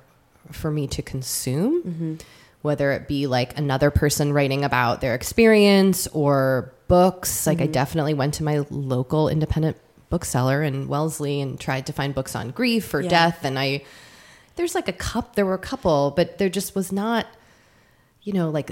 [0.51, 2.17] for me to consume
[2.61, 7.45] whether it be like another person writing about their experience or books.
[7.47, 7.63] Like, Mm-hmm.
[7.63, 9.77] I definitely went to my local independent
[10.09, 13.09] bookseller in Wellesley and tried to find books on grief or Yeah.
[13.09, 13.43] death.
[13.45, 13.83] And I,
[14.55, 17.27] there's like a cup, there were a couple, but there just was not,
[18.23, 18.71] you know, like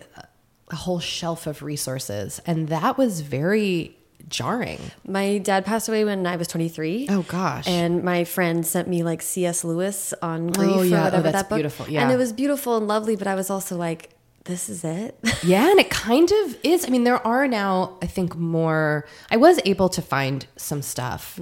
[0.69, 2.41] a, whole shelf of resources.
[2.45, 3.97] And that was very
[4.27, 4.79] jarring.
[5.07, 7.07] My dad passed away when I was 23.
[7.09, 7.67] Oh, gosh.
[7.67, 9.63] And my friend sent me like C.S.
[9.63, 10.95] Lewis on grief Oh, yeah.
[10.97, 11.57] or Oh, whatever that's that book.
[11.57, 11.87] beautiful.
[11.89, 12.01] Yeah.
[12.03, 14.09] And it was beautiful and lovely, but I was also like,
[14.45, 15.17] this is it.
[15.43, 16.85] Yeah, and it kind of is.
[16.85, 19.05] I mean, there are now, I think, more.
[19.29, 21.39] I was able to find some stuff.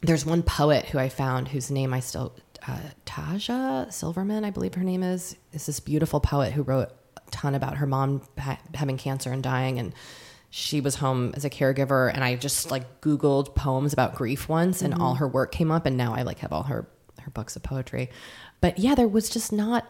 [0.00, 2.34] There's one poet who I found whose name I still,
[2.66, 6.90] uh, Taja Silverman, I believe her name is, is this beautiful poet who wrote
[7.30, 9.78] ton about her mom ha- having cancer and dying.
[9.78, 9.94] And
[10.50, 12.12] she was home as a caregiver.
[12.12, 15.20] And I just like Googled poems about grief once, and all mm-hmm.
[15.20, 15.86] her work came up.
[15.86, 16.86] And now I like have all her,
[17.20, 18.10] her books of poetry.
[18.60, 19.86] But yeah, there was just not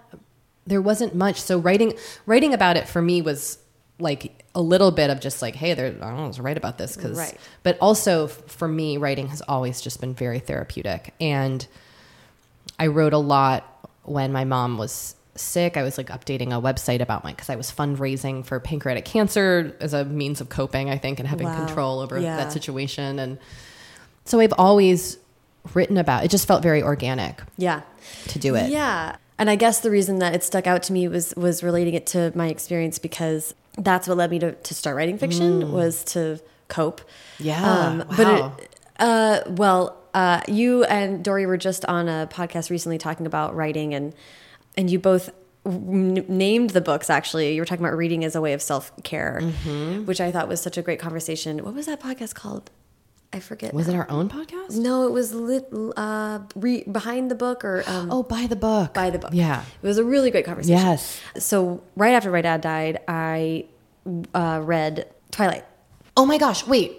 [0.66, 1.94] there wasn't much so writing
[2.26, 3.58] writing about it for me was
[3.98, 6.76] like a little bit of just like hey there i don't know to write about
[6.76, 7.36] this because Right.
[7.62, 11.66] but also f- for me writing has always just been very therapeutic and
[12.78, 17.00] i wrote a lot when my mom was sick i was like updating a website
[17.00, 20.96] about my because i was fundraising for pancreatic cancer as a means of coping i
[20.98, 21.64] think and having Wow.
[21.66, 22.36] control over Yeah.
[22.36, 23.38] that situation and
[24.24, 25.18] so i've always
[25.74, 27.82] written about it just felt very organic yeah.
[28.28, 29.16] to do it Yeah.
[29.38, 32.06] And I guess the reason that it stuck out to me was was relating it
[32.06, 36.40] to my experience because that's what led me to, to start writing fiction was to
[36.68, 37.02] cope.
[37.02, 37.44] Mm.
[37.44, 38.02] Yeah.
[38.16, 38.56] But Wow.
[38.58, 43.54] it, uh, well, uh, you and Dory were just on a podcast recently talking about
[43.54, 44.14] writing and
[44.76, 45.30] and you both
[45.64, 50.04] named the books actually you were talking about reading as a way of self-care Mm-hmm.
[50.06, 52.70] which i thought was such a great conversation what was that podcast called
[53.32, 53.94] i forget was now.
[53.94, 58.10] it our own podcast no it was lit, uh, re, behind the book or um,
[58.12, 58.94] Oh, buy the book.
[58.94, 59.30] by the book.
[59.32, 59.62] Yeah.
[59.82, 60.78] It was a really great conversation.
[60.78, 61.20] Yes.
[61.38, 63.66] So right after my dad died, I
[64.34, 65.64] uh, read Twilight.
[66.16, 66.92] Oh my gosh, wait.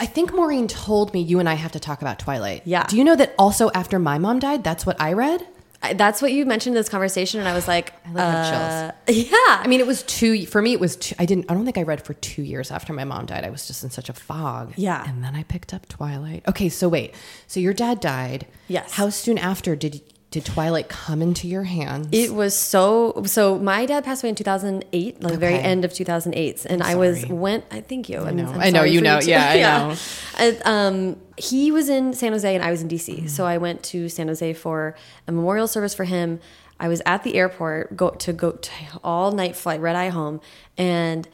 [0.00, 2.62] I think Maureen told me you and I have to talk about Twilight.
[2.64, 2.84] Yeah.
[2.86, 5.46] Do you know that also after my mom died, that's what I read?
[5.82, 9.36] I, that's what you mentioned in this conversation, and I was like, I uh, yeah.
[9.38, 10.72] I mean, it was two for me.
[10.72, 11.50] It was two, I didn't.
[11.50, 13.44] I don't think I read for two years after my mom died.
[13.44, 14.74] I was just in such a fog.
[14.76, 15.08] Yeah.
[15.08, 16.46] And then I picked up Twilight.
[16.46, 17.14] Okay, so wait.
[17.46, 18.46] So your dad died.
[18.68, 18.92] Yes.
[18.92, 22.08] How soon after did did Twilight come into your hands?
[22.12, 23.58] It was so so.
[23.58, 27.26] My dad passed away in 2008, like the very end of 2008, and I was
[27.26, 27.64] went.
[27.70, 28.20] I thank you.
[28.20, 28.52] I know.
[28.52, 29.18] I know, you know.
[29.20, 29.56] Yeah, I
[29.88, 29.96] know.
[30.38, 33.14] And, um, he was in San Jose, and I was in DC.
[33.14, 33.26] Mm-hmm.
[33.26, 34.94] So I went to San Jose for
[35.26, 36.38] a memorial service for him.
[36.78, 40.40] I was at the airport go to go to all night flight, red eye home,
[40.78, 41.28] and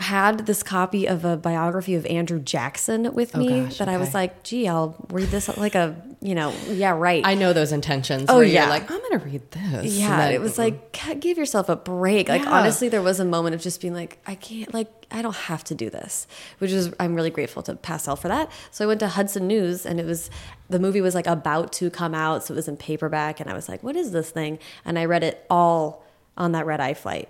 [0.00, 3.88] had this copy of a biography of Andrew Jackson with oh, me Oh, gosh, that
[3.88, 7.22] I was like, gee, I'll read this like a, you know, yeah, right.
[7.24, 8.26] I know those intentions.
[8.28, 8.62] Oh, where yeah.
[8.62, 9.98] You're like, I'm going to read this.
[9.98, 12.28] Yeah, then- it was like give yourself a break.
[12.28, 12.50] Like Yeah.
[12.50, 15.64] honestly, there was a moment of just being like, I can't, like I don't have
[15.64, 16.26] to do this,
[16.58, 18.50] which is I'm really grateful to Pastel for that.
[18.70, 20.30] So I went to Hudson News, and it was
[20.68, 23.54] the movie was like about to come out, so it was in paperback, and I
[23.54, 24.58] was like, what is this thing?
[24.84, 26.04] And I read it all
[26.36, 27.28] on that red eye flight.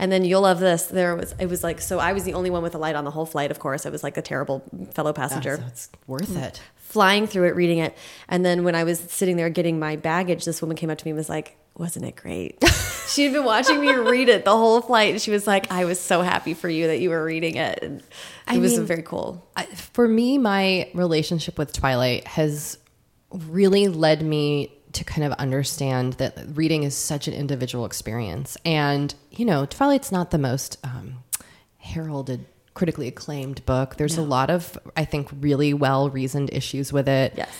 [0.00, 0.86] And then you'll love this.
[0.86, 3.04] There was it was like so I was the only one with a light on
[3.04, 3.50] the whole flight.
[3.50, 6.62] Of course, I was like a terrible fellow ah, passenger so it's worth it.
[6.76, 7.94] flying through it, reading it.
[8.26, 11.04] And then when I was sitting there getting my baggage, this woman came up to
[11.04, 12.64] me and was like, Wasn't it great?
[13.10, 15.10] She'd been watching me read it the whole flight.
[15.12, 17.80] And she was like, I was so happy for you that you were reading it.
[17.82, 18.04] And it
[18.46, 19.46] I was mean- very cool.
[19.56, 22.78] I- for me, my relationship with Twilight has
[23.32, 28.56] really led me to kind of understand that reading is such an individual experience.
[28.64, 31.22] And, you know, Twilight's not the most um,
[31.78, 33.96] heralded, critically acclaimed book.
[33.96, 37.34] There's a lot of, I think, really well reasoned issues with it.
[37.36, 37.50] Yes.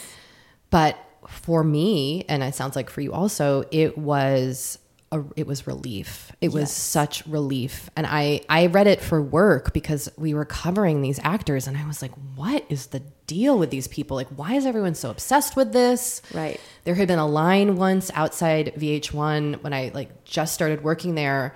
[0.70, 4.78] But for me, and it sounds like for you also, it was
[5.12, 6.32] a, it was relief.
[6.40, 7.90] It was such relief.
[7.96, 11.86] And I I read it for work because we were covering these actors and I
[11.86, 14.16] was like, what is the deal with these people?
[14.16, 16.20] Like why is everyone so obsessed with this?
[16.34, 16.60] Right.
[16.82, 21.54] There had been a line once outside VH1 when I like just started working there.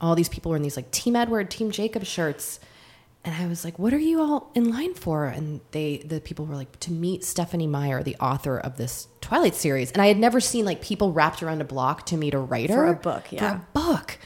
[0.00, 2.58] All these people were in these like Team Edward, Team Jacob shirts.
[3.24, 6.44] And I was like, "What are you all in line for?" And they, the people
[6.44, 10.18] were like, "To meet Stephenie Meyer, the author of this Twilight series." And I had
[10.18, 13.30] never seen like people wrapped around a block to meet a writer For a book,
[13.30, 13.38] yeah.
[13.38, 14.18] for a book.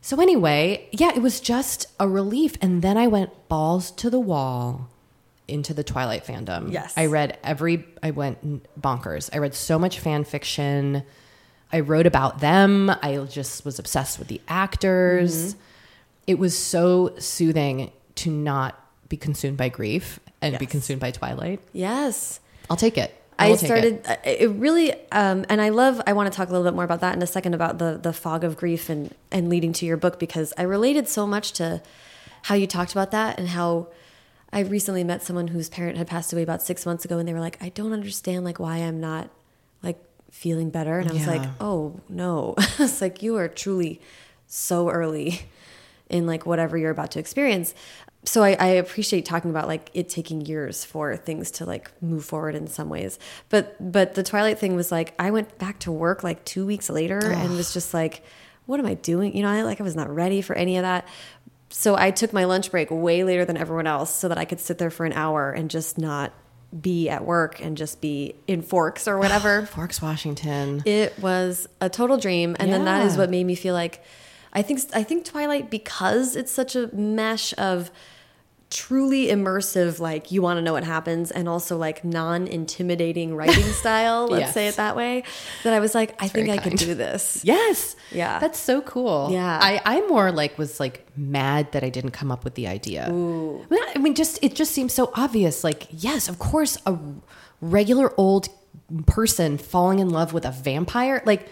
[0.00, 2.56] So anyway, yeah, it was just a relief.
[2.62, 4.89] And then I went balls to the wall
[5.50, 6.72] into the Twilight fandom.
[6.72, 6.94] Yes.
[6.96, 7.84] I read every.
[8.02, 9.30] I went bonkers.
[9.32, 11.02] I read so much fan fiction.
[11.72, 12.90] I wrote about them.
[12.90, 15.54] I just was obsessed with the actors.
[15.54, 15.60] Mm-hmm.
[16.26, 21.60] It was so soothing to not be consumed by grief and be consumed by Twilight.
[21.72, 22.40] Yes.
[22.68, 23.14] I'll take it.
[23.38, 26.52] I I, started uh, it really um, and I love I want to talk a
[26.52, 29.14] little bit more about that in a second about the the fog of grief and
[29.32, 31.80] and leading to your book because I related so much to
[32.42, 33.88] how you talked about that and how
[34.52, 37.32] I recently met someone whose parent had passed away about 6 months ago and they
[37.32, 39.30] were like I don't understand like why I'm not
[39.82, 40.98] like feeling better.
[40.98, 42.54] And I was like oh no.
[42.78, 44.00] It's like you are truly
[44.46, 45.42] so early
[46.08, 47.74] in like whatever you're about to experience.
[48.24, 52.24] So I, I appreciate talking about like it taking years for things to like move
[52.24, 53.18] forward in some ways.
[53.48, 56.90] But but the twilight thing was like i went back to work like two weeks
[56.90, 58.22] later and was just like
[58.66, 59.34] what am i doing?
[59.34, 61.06] You know i like i was not ready for any of that
[61.70, 64.60] so i took my lunch break way later than everyone else so that i could
[64.60, 66.32] sit there for an hour and just not
[66.78, 69.66] be at work and just be in forks or whatever.
[69.74, 70.82] Forks, Washington.
[70.86, 74.02] it was a total dream, and then that is what made me feel like
[74.52, 77.90] I think I think Twilight because it's such a mesh of
[78.70, 84.28] truly immersive like you want to know what happens and also like non-intimidating writing style
[84.28, 84.54] let's Yes.
[84.54, 85.24] say it that way
[85.64, 86.78] that i was like i think i could kind.
[86.78, 87.96] do this Yes.
[88.12, 88.38] Yeah.
[88.38, 89.28] That's so cool.
[89.32, 89.58] Yeah.
[89.62, 93.06] I, I more like was like mad that I didn't come up with the idea.
[93.06, 95.62] I mean, I mean, just it just seems so obvious.
[95.62, 96.98] Like, yes, of course, a
[97.60, 98.48] regular old
[99.06, 101.48] person falling in love with a vampire, like,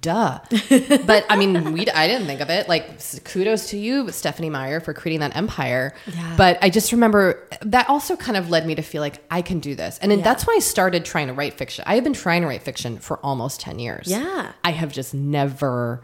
[0.00, 0.38] duh.
[1.06, 2.68] but I mean, we I didn't think of it.
[2.68, 5.94] Like, kudos to you, Stephenie Meyer, for creating that empire.
[6.06, 6.34] Yeah.
[6.36, 9.58] But I just remember that also kind of led me to feel like I can
[9.60, 10.18] do this, and Yeah.
[10.22, 11.84] that's why I started trying to write fiction.
[11.86, 14.06] I have been trying to write fiction for almost ten years.
[14.08, 14.52] Yeah.
[14.64, 16.02] I have just never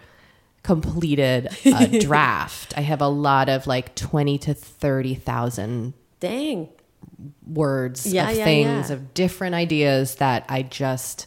[0.64, 2.76] completed a draft.
[2.76, 6.68] I have a lot of like 20 to 30,000 dang
[7.46, 11.26] words Yeah, of yeah, things of different ideas that I just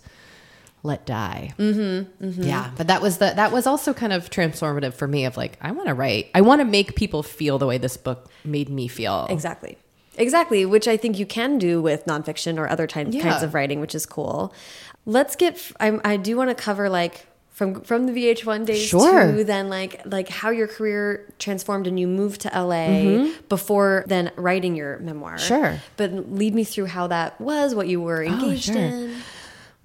[0.83, 1.53] let die.
[1.59, 5.37] Mm-hmm, Yeah, but that was the that was also kind of transformative for me of
[5.37, 6.29] like I want to write.
[6.33, 9.27] I want to make people feel the way this book made me feel.
[9.29, 9.77] Exactly.
[10.17, 13.21] Exactly, which I think you can do with nonfiction or other ty- Yeah.
[13.23, 14.53] kinds of writing, which is cool.
[15.05, 15.53] Let's get.
[15.53, 19.31] f- I'm, I do want to cover like from from the VH1 days Sure.
[19.31, 24.31] to then like like how your career transformed and you moved to LA before then
[24.35, 25.35] writing your memoir.
[25.37, 25.47] Mm-hmm.
[25.47, 25.79] Sure.
[25.97, 28.77] but lead me through how that was, what you were engaged sure.
[28.77, 29.15] in.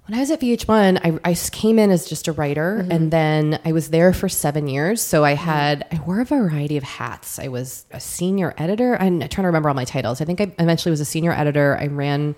[0.07, 2.91] When I was at VH1, I came in as just a writer, Mm-hmm.
[2.91, 5.01] and then I was there for seven years.
[5.01, 5.43] So I mm-hmm.
[5.43, 7.39] had I wore a variety of hats.
[7.39, 8.95] I was a senior editor.
[9.01, 10.21] I'm trying to remember all my titles.
[10.21, 11.77] I think I eventually was a senior editor.
[11.79, 12.35] I ran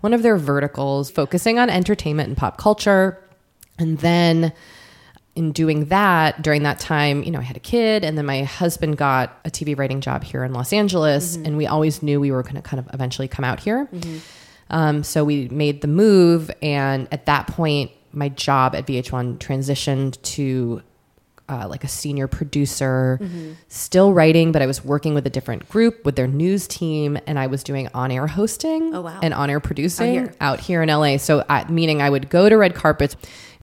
[0.00, 3.22] one of their verticals, focusing on entertainment and pop culture,
[3.78, 4.52] and then
[5.34, 8.42] in doing that during that time you know i had a kid and then my
[8.42, 11.46] husband got a tv writing job here in los angeles mm-hmm.
[11.46, 14.18] and we always knew we were going to kind of eventually come out here mm-hmm.
[14.70, 20.20] Um, so we made the move and at that point my job at vh1 transitioned
[20.22, 20.82] to
[21.48, 23.18] uh, like a senior producer,
[23.66, 27.40] still writing, but I was working with a different group with their news team, and
[27.40, 29.18] I was doing on-air hosting Oh, wow.
[29.20, 30.34] and on-air producing here.
[30.40, 31.16] out here in LA.
[31.16, 33.16] So, I, meaning I would go to red carpets,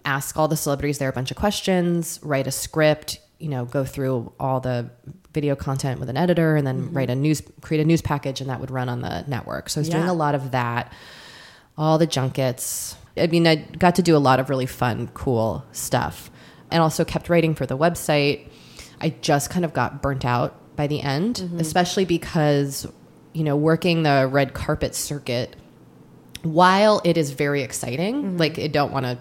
[0.03, 3.85] ask all the celebrities there a bunch of questions, write a script, you know, go
[3.85, 4.89] through all the
[5.37, 7.21] video content with an editor, and then write a mm-hmm.
[7.21, 9.69] news, create a news package, and that would run on the network.
[9.69, 10.91] So I was doing a lot of that,
[11.77, 12.95] all the junkets.
[13.15, 16.31] I mean, I got to do a lot of really fun, cool stuff,
[16.71, 18.49] and also kept writing for the website.
[18.99, 21.59] I just kind of got burnt out by the end, mm-hmm.
[21.59, 22.87] especially because
[23.37, 25.55] you know working the red carpet circuit
[26.41, 28.37] while it is very exciting mm-hmm.
[28.37, 29.17] like i don't want to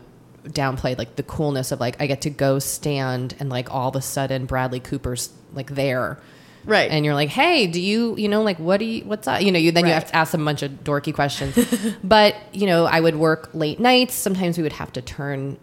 [0.49, 3.97] downplay like the coolness of like i get to go stand and like all of
[3.97, 6.19] a sudden bradley cooper's like there.
[6.65, 6.91] Right.
[6.91, 9.41] and you're like hey do you you know like what do you what's up?
[9.41, 11.57] You know you then you have to ask them a bunch of dorky questions.
[12.03, 14.15] But you know i would work late nights.
[14.15, 15.59] Sometimes we would have to turn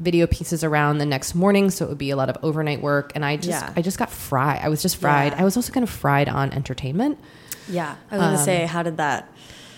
[0.00, 3.12] video pieces around the next morning so it would be a lot of overnight work.
[3.14, 3.72] And i just Yeah.
[3.76, 4.60] i just got fried.
[4.62, 5.32] I was just fried.
[5.32, 5.40] Yeah.
[5.42, 7.18] i was also kind of fried on entertainment.
[7.68, 9.28] Yeah, I was gonna say, um, how did that?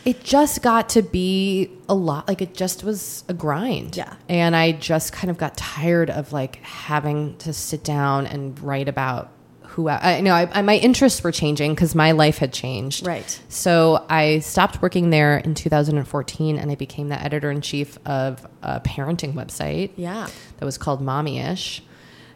[0.05, 4.15] It just got to be a lot like it just was a grind Yeah.
[4.29, 8.89] and i just kind of got tired of like having to sit down and write
[8.89, 9.31] about
[9.63, 13.07] who i, I know I, I, my interests were changing because my life had changed
[13.07, 13.41] Right.
[13.49, 19.35] so i stopped working there in 2014 and i became the editor-in-chief of a parenting
[19.35, 20.29] website Yeah.
[20.59, 21.83] that was called mommy-ish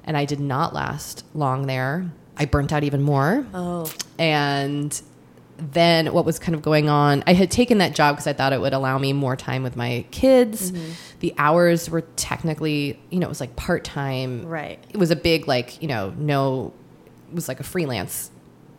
[0.04, 5.00] and i did not last long there i burnt out even more Oh, and
[5.70, 7.22] then what was kind of going on.
[7.26, 9.76] I had taken that job because i thought it would allow me more time with
[9.76, 10.72] my kids.
[11.20, 14.44] The hours were technically you know it was like part-time.
[14.46, 14.78] Right.
[14.90, 16.72] it was a big like you know no
[17.30, 18.30] it was like a freelance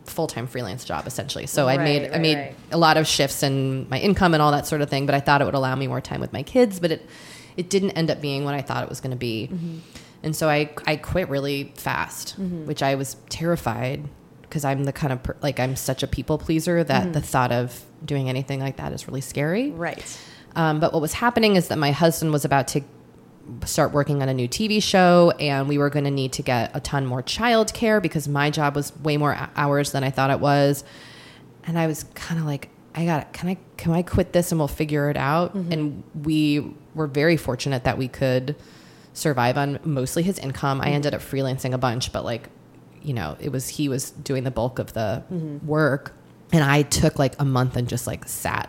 [0.04, 1.46] full-time freelance job essentially.
[1.46, 2.54] So i Right, made i made right.
[2.70, 5.20] a lot of shifts in my income and all that sort of thing but i
[5.20, 7.08] thought it would allow me more time with my kids but it
[7.56, 9.48] it didn't end up being what i thought it was going to be.
[9.50, 9.78] Mm-hmm.
[10.22, 14.04] and so i i quit really fast which i was terrified
[14.54, 17.12] because i'm the kind of per, like i'm such a people pleaser that Mm-hmm.
[17.12, 20.18] the thought of doing anything like that is really scary Right.
[20.56, 22.82] Um, but what was happening is that my husband was about to
[23.64, 26.70] start working on a new TV show, and we were going to need to get
[26.74, 30.38] a ton more childcare because my job was way more hours than I thought it
[30.38, 30.84] was.
[31.64, 34.58] And I was kind of like, I got, can I, can I quit this and
[34.60, 35.54] we'll figure it out?
[35.54, 38.54] And we were very fortunate that we could
[39.12, 40.80] survive on mostly his income.
[40.80, 42.48] I ended up freelancing a bunch, but like,
[43.04, 45.22] you know, it was he was doing the bulk of the
[45.64, 46.12] work,
[46.52, 48.68] and I took like a month and just like sat.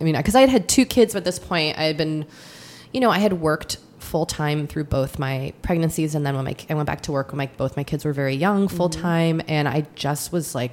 [0.00, 1.78] I mean, because I had had two kids at this point.
[1.78, 2.26] I had been,
[2.92, 6.56] you know, I had worked full time through both my pregnancies, and then when my
[6.68, 9.42] I went back to work when my both my kids were very young, full time,
[9.48, 10.72] and I just was like,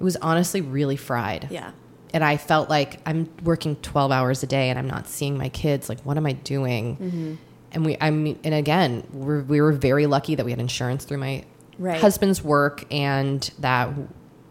[0.00, 1.70] it was honestly really fried Yeah.
[2.12, 5.48] and I felt like I'm working 12 hours a day and I'm not seeing my
[5.48, 5.88] kids.
[5.88, 6.96] Like, what am I doing?
[6.96, 7.34] Mm-hmm.
[7.72, 11.04] And we, I mean, and again, we're, we were very lucky that we had insurance
[11.04, 11.44] through my
[11.78, 12.00] Right.
[12.00, 13.90] husband's work and that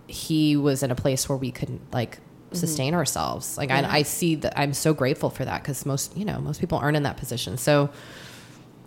[0.07, 2.19] he was in a place where we couldn't like
[2.51, 3.57] sustain ourselves.
[3.57, 3.85] Like, Mm-hmm.
[3.85, 3.91] Yeah.
[3.91, 6.77] I, I see that I'm so grateful for that because most, you know, most people
[6.77, 7.57] aren't in that position.
[7.57, 7.89] So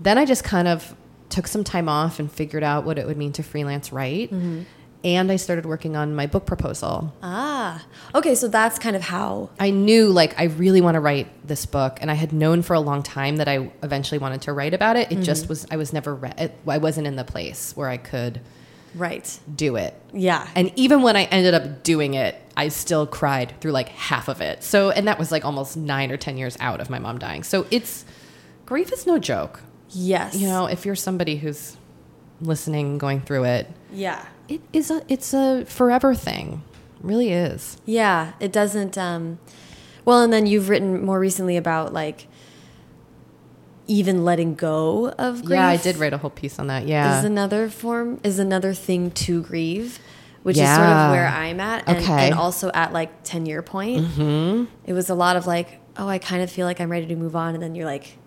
[0.01, 0.95] then I just kind of
[1.31, 4.31] took some time off and figured out what it would mean to freelance write.
[4.31, 4.63] Mm-hmm.
[5.07, 7.15] And I started working on my book proposal.
[7.23, 7.85] Ah.
[8.13, 9.51] Okay, so that's kind of how.
[9.61, 12.75] I knew like I really want to write this book, and I had known for
[12.75, 15.13] a long time that I eventually wanted to write about it.
[15.13, 17.99] It just was I was never re- it, I wasn't in the place where I
[17.99, 18.41] could
[18.97, 19.39] Right.
[19.55, 19.95] do it.
[20.13, 20.49] Yeah.
[20.57, 24.41] And even when I ended up doing it, I still cried through like half of
[24.41, 24.65] it.
[24.65, 27.45] So and that was like almost nine or ten years out of my mom dying.
[27.45, 28.05] So it's
[28.65, 29.63] grief is no joke.
[29.91, 30.35] yes.
[30.35, 31.77] You know, if you're somebody who's
[32.41, 34.25] listening, going through it, Yeah.
[34.49, 36.63] It is a it's a forever thing.
[36.99, 37.77] It really is.
[37.85, 38.33] Yeah.
[38.41, 38.97] It doesn't.
[38.97, 39.39] Um,
[40.05, 42.27] well, and then you've written more recently about like
[43.89, 45.57] even letting go of grief.
[45.59, 46.87] Yeah, I did write a whole piece on that.
[46.87, 47.19] Yeah.
[47.19, 49.99] Is another form is another thing to grieve,
[50.43, 52.27] which is sort of where I'm at, and, Okay.
[52.27, 54.05] and also at like ten year point.
[54.07, 54.65] Mm-hmm.
[54.87, 57.17] It was a lot of like, oh, I kind of feel like I'm ready to
[57.17, 58.19] move on, and then you're like,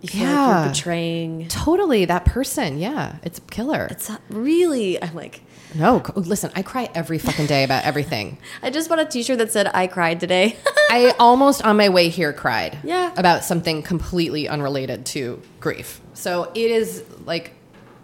[0.00, 0.62] you feel like Yeah.
[0.62, 1.48] you're betraying.
[1.48, 2.78] Totally, that person.
[2.78, 3.88] Yeah, it's a killer.
[3.90, 5.02] It's really.
[5.02, 5.42] I'm like,
[5.74, 8.38] no, oh, listen, I cry every fucking day about everything.
[8.62, 10.56] I just bought a T-shirt that said "I cried today."
[10.90, 12.78] I almost on my way here cried.
[12.84, 13.12] Yeah.
[13.16, 16.00] About something completely unrelated to grief.
[16.14, 17.54] So it is like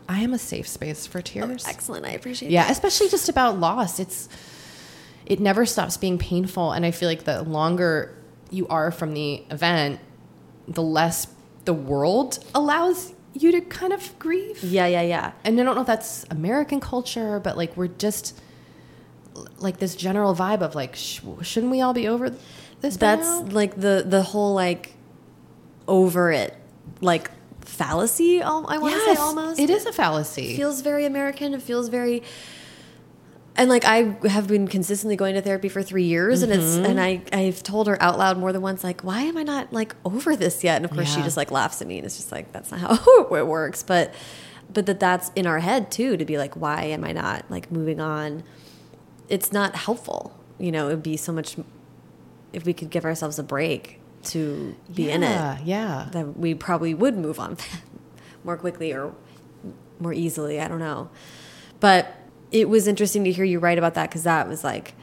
[0.09, 1.66] I am a safe space for oh, tears.
[1.66, 2.04] Excellent.
[2.04, 2.50] I appreciate.
[2.50, 3.98] Yeah, especially just about loss.
[3.98, 4.28] It's
[5.24, 8.14] it never stops being painful and I feel like the longer
[8.50, 9.98] you are from the event,
[10.68, 11.26] the less
[11.64, 14.62] the world allows you to kind of grieve.
[14.62, 15.33] Yeah, yeah, yeah.
[15.44, 18.40] and I don't know if that's American culture, but like we're just
[19.59, 22.31] like this general vibe of like, sh shouldn't we all be over
[22.81, 22.96] this?
[22.96, 24.94] by That's like the the whole like
[25.88, 26.57] over it
[27.00, 28.42] like fallacy.
[28.42, 29.61] I want to yes, say almost.
[29.61, 30.57] it is a fallacy.
[30.57, 31.55] feels very American.
[31.55, 32.22] It feels very,
[33.56, 36.84] and like I have been consistently going to therapy for three years, and it's Mm-hmm.
[36.86, 39.72] and I I've told her out loud more than once, like, why am I not
[39.72, 40.76] like over this yet?
[40.76, 42.80] And of course, she just like laughs at me, and it's just like that's not
[42.80, 42.94] how
[43.34, 43.82] it works.
[43.82, 44.12] But
[44.72, 47.70] but that that's in our head too to be like, why am I not like
[47.70, 48.42] moving on?
[49.28, 50.36] It's not helpful.
[50.58, 51.56] You know, it'd be so much
[52.52, 56.08] if we could give ourselves a break to be in it yeah, yeah.
[56.12, 57.56] that we probably would move on
[58.44, 59.14] more quickly or
[60.00, 60.60] more easily.
[60.60, 61.10] I don't know.
[61.80, 62.14] But
[62.54, 64.94] it was interesting to hear you write about that because that was like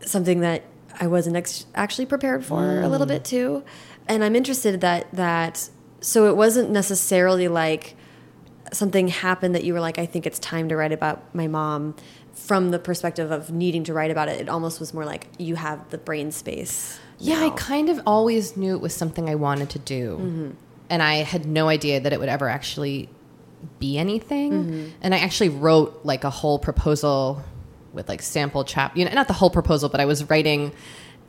[0.00, 0.64] something that
[0.98, 3.62] I wasn't ex actually prepared for a little bit too.
[4.08, 5.68] And I'm interested that that
[6.00, 7.96] so it wasn't necessarily like
[8.72, 11.94] something happened that you were like, I think it's time to write about my mom
[12.32, 14.40] from the perspective of needing to write about it.
[14.40, 16.98] It almost was more like you have the brain space.
[17.18, 20.16] Yeah, I kind of always knew it was something I wanted to do.
[20.16, 20.50] Mm-hmm.
[20.88, 23.10] And I had no idea that it would ever actually
[23.78, 24.52] be anything.
[24.52, 24.88] Mm-hmm.
[25.02, 27.42] And I actually wrote like a whole proposal
[27.92, 30.72] with like sample chap, you know, not the whole proposal, but I was writing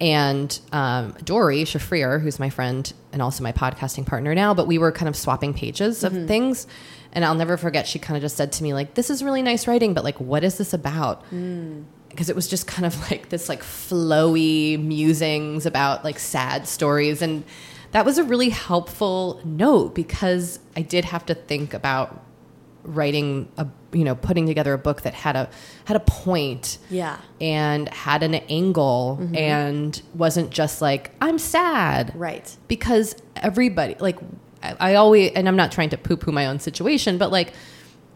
[0.02, 4.78] and um, Doree Shafrir, who's my friend and also my podcasting partner now, but we
[4.78, 6.68] were kind of swapping pages of things.
[7.12, 9.44] And I'll never forget, she kind of just said to me, like, this is really
[9.44, 11.24] nice writing, but like, what is this about?
[11.32, 11.86] Mm.
[12.10, 17.22] because it was just kind of like this like flowy musings about like sad stories
[17.22, 17.44] and
[17.92, 22.23] that was a really helpful note because I did have to think about
[22.84, 25.50] writing a you know putting together a book that had a
[25.86, 27.18] had a point Yeah.
[27.40, 29.36] and had an angle Mm-hmm.
[29.36, 32.56] and wasn't just like I'm sad Right.
[32.68, 34.18] because everybody like
[34.62, 37.54] I, I always and I'm not trying to poo poo my own situation, but like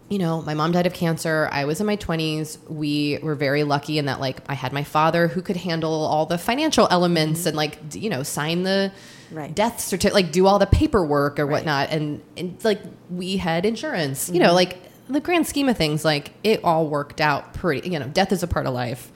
[0.09, 1.49] you know, my mom died of cancer.
[1.51, 2.57] I was in my 20s.
[2.69, 6.25] We were very lucky in that like I had my father who could handle all
[6.25, 8.93] the financial elements and like you know sign the
[9.31, 9.53] Right.
[9.53, 11.51] death certificate, like do all the paperwork or Right.
[11.51, 11.89] whatnot.
[11.91, 14.29] And, and like we had insurance.
[14.29, 14.55] You know, mm-hmm.
[14.55, 14.77] like
[15.09, 17.89] the grand scheme of things, like it all worked out pretty.
[17.89, 19.11] You know, death is a part of life.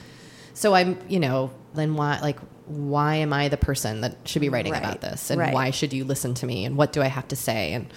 [0.54, 4.50] So I'm, you know, then why like why am I the person that should be
[4.50, 4.84] writing Right.
[4.84, 7.36] about this and why should you listen to me and what do I have to
[7.36, 7.88] say and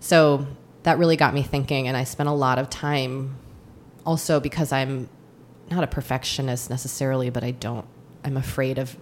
[0.00, 0.46] so
[0.82, 3.36] that really got me thinking and I spent a lot of time
[4.04, 5.08] also because I'm
[5.70, 7.86] not a perfectionist necessarily but I don't
[8.24, 8.96] I'm afraid of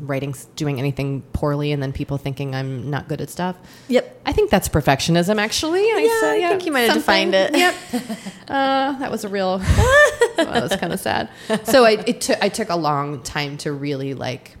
[0.00, 3.56] writing doing anything poorly and then people thinking I'm not good at stuff.
[3.88, 4.22] Yep.
[4.26, 5.80] I think that's perfectionism actually.
[5.80, 7.56] I Yeah, say, I think you might have defined it.
[7.56, 7.74] Yep.
[8.44, 9.58] Uh, that was a real
[10.36, 11.30] well, that was kind of sad.
[11.64, 14.56] So I it took I took a long time to really like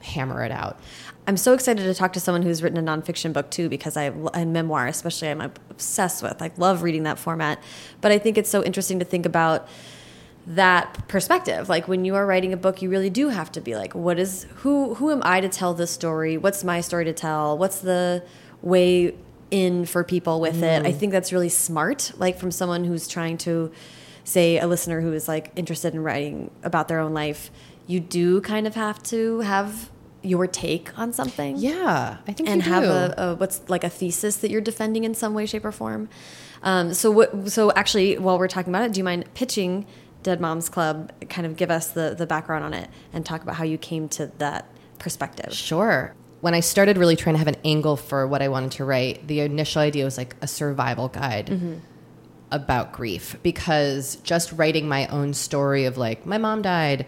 [0.00, 0.80] hammer it out.
[1.26, 4.04] I'm so excited to talk to someone who's written a nonfiction book too, because I
[4.32, 6.40] and memoir especially I'm obsessed with.
[6.40, 7.62] I love reading that format,
[8.00, 9.68] but I think it's so interesting to think about
[10.48, 11.68] that perspective.
[11.68, 14.18] Like when you are writing a book, you really do have to be like, what
[14.18, 16.38] is who who am I to tell this story?
[16.38, 17.56] What's my story to tell?
[17.58, 18.24] What's the
[18.62, 19.14] way
[19.50, 20.86] in for people with it?
[20.86, 22.12] I think that's really smart.
[22.16, 23.70] Like from someone who's trying to
[24.24, 27.50] say a listener who is like interested in writing about their own life,
[27.86, 29.90] you do kind of have to have
[30.22, 32.90] your take on something Yeah, I think and you have do.
[32.90, 36.08] a, a what's like a thesis that you're defending in some way, shape, or form.
[36.62, 37.50] Um, so what?
[37.52, 39.86] So actually, while we're talking about it, do you mind pitching
[40.22, 41.12] Dead Moms Club?
[41.28, 44.08] Kind of give us the the background on it and talk about how you came
[44.10, 44.66] to that
[44.98, 45.52] perspective.
[45.54, 46.14] Sure.
[46.40, 49.26] When I started really trying to have an angle for what I wanted to write,
[49.26, 51.74] the initial idea was like a survival guide Mm-hmm.
[52.50, 57.06] about grief because just writing my own story of like my mom died,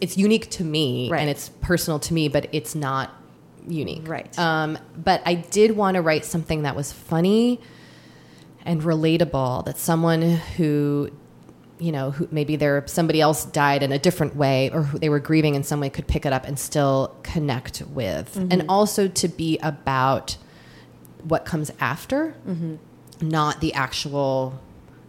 [0.00, 1.20] it's unique to me Right.
[1.20, 3.10] and it's personal to me, but it's not
[3.66, 4.06] unique.
[4.08, 4.38] Right.
[4.38, 7.60] Um, but I did want to write something that was funny
[8.64, 10.22] and relatable that someone
[10.56, 11.10] who
[11.80, 15.08] you know who maybe there somebody else died in a different way or who they
[15.08, 18.34] were grieving in some way could pick it up and still connect with.
[18.34, 18.48] Mm-hmm.
[18.50, 20.36] And also to be about
[21.22, 22.76] what comes after mm-hmm.
[23.20, 24.60] not the actual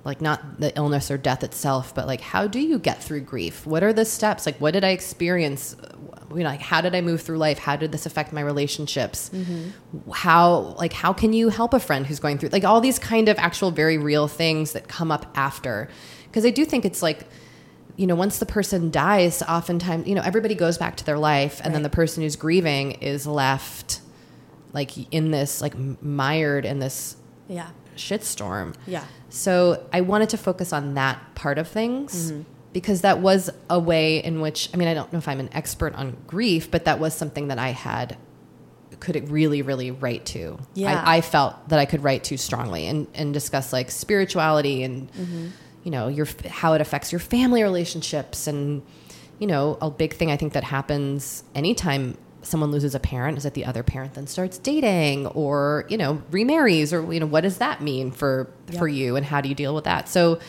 [0.03, 3.67] like not the illness or death itself but like how do you get through grief?
[3.67, 4.45] What are the steps?
[4.45, 5.75] Like what did i experience?
[6.31, 7.59] You know like how did i move through life?
[7.59, 9.29] How did this affect my relationships?
[9.29, 10.11] Mm-hmm.
[10.11, 13.27] How like how can you help a friend who's going through like all these kind
[13.27, 15.89] of actual very real things that come up after
[16.31, 17.25] because i do think it's like
[17.97, 21.59] you know once the person dies oftentimes you know everybody goes back to their life
[21.63, 23.99] and then the person who's grieving is left
[24.73, 27.17] like in this like mired in this
[27.49, 27.69] Yeah.
[27.97, 29.03] shitstorm Yeah.
[29.29, 32.41] so I wanted to focus on that part of things Mm-hmm.
[32.71, 35.49] because that was a way in which I mean I don't know if I'm an
[35.51, 38.17] expert on grief, but that was something that I had
[39.01, 40.57] could it really really write to.
[40.75, 41.03] Yeah.
[41.05, 45.11] I, I felt that I could write to strongly and and discuss like spirituality and
[45.11, 45.47] Mm-hmm.
[45.83, 48.81] You know your how it affects your family relationships and
[49.39, 53.43] you know a big thing I think that happens anytime someone loses a parent is
[53.43, 57.41] that the other parent then starts dating or you know remarries or you know what
[57.41, 60.39] does that mean for for you and how do you deal with that so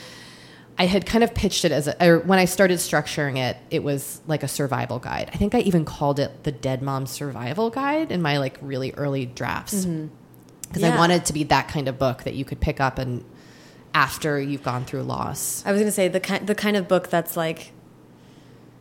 [0.78, 3.84] I had kind of pitched it as a, or when I started structuring it, it
[3.84, 5.30] was like a survival guide.
[5.32, 8.90] I think I even called it the Dead Mom Survival Guide in my like really
[8.92, 10.06] early drafts mm-hmm.
[10.62, 10.96] because I Yeah.
[10.96, 13.22] wanted it to be that kind of book that you could pick up and
[13.94, 15.62] after you've gone through loss.
[15.66, 17.72] I was gonna say the kind the kind of book that's like.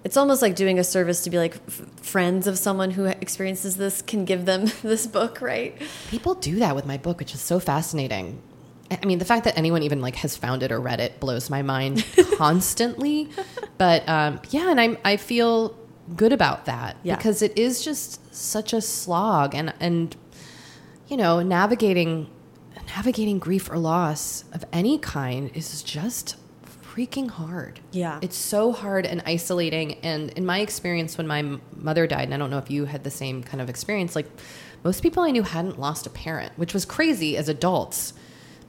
[0.04, 3.78] It's almost like doing a service to be like f friends of someone who experiences
[3.78, 5.80] this can give them this book, right?
[6.10, 8.42] People do that with my book, which is so fascinating.
[8.90, 11.20] I I mean, the fact that anyone even like has found it or read it
[11.20, 12.04] blows my mind
[12.38, 13.30] constantly.
[13.78, 15.78] But um, yeah, and I'm I feel
[16.16, 17.16] good about that Yeah.
[17.16, 20.16] because it is just such a slog, and and
[21.08, 22.28] you know, navigating
[22.96, 26.36] navigating grief or loss of any kind is just
[26.94, 27.80] freaking hard.
[27.92, 28.20] Yeah.
[28.22, 29.94] It's so hard and isolating.
[30.04, 33.04] And in my experience, when my mother died, and I don't know if you had
[33.04, 34.26] the same kind of experience, like
[34.84, 38.14] most people I knew hadn't lost a parent, which was crazy as adults,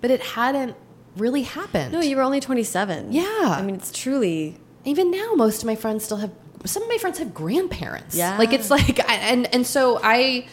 [0.01, 0.77] but it hadn't
[1.16, 1.93] really happened.
[1.93, 3.12] No, you were only 27.
[3.12, 3.23] Yeah.
[3.59, 4.57] I mean, it's truly.
[4.85, 6.31] Even now, most of my friends still have.
[6.64, 8.14] Some of my friends have grandparents.
[8.14, 8.39] Yeah.
[8.39, 10.47] like it's like, I- and and so I,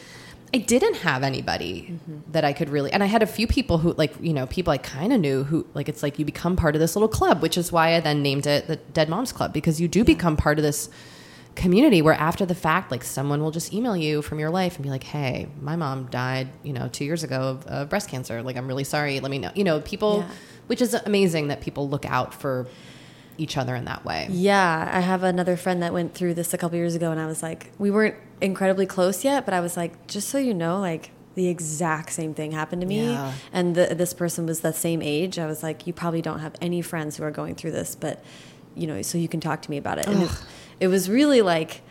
[0.54, 2.32] I didn't have anybody Mm-hmm.
[2.32, 4.72] that I could really, and I had a few people who, like, you know, people
[4.72, 7.42] I kind of knew who, like, it's like you become part of this little club,
[7.42, 10.36] which is why I then named it the Dead Moms Club because you do become
[10.38, 10.90] part of this
[11.56, 14.84] community where after the fact, like, someone will just email you from your life and
[14.84, 18.42] be like, hey, my mom died, you know, two years ago of uh, breast cancer.
[18.42, 19.20] Like, I'm really sorry.
[19.20, 19.52] Let me know.
[19.56, 20.30] You know, people, Yeah.
[20.68, 22.68] which is amazing that people look out for
[23.40, 24.28] each other in that way.
[24.32, 27.26] Yeah, I have another friend that went through this a couple years ago, and I
[27.26, 30.80] was like, we weren't incredibly close yet, but I was like, just so you know,
[30.80, 33.34] like the exact same thing happened to me, Yeah.
[33.54, 35.40] and the, this person was the same age.
[35.40, 38.24] I was like, you probably don't have any friends who are going through this, but
[38.76, 40.08] you know, so you can talk to me about it.
[40.08, 40.32] And it,
[40.80, 41.82] it was really like.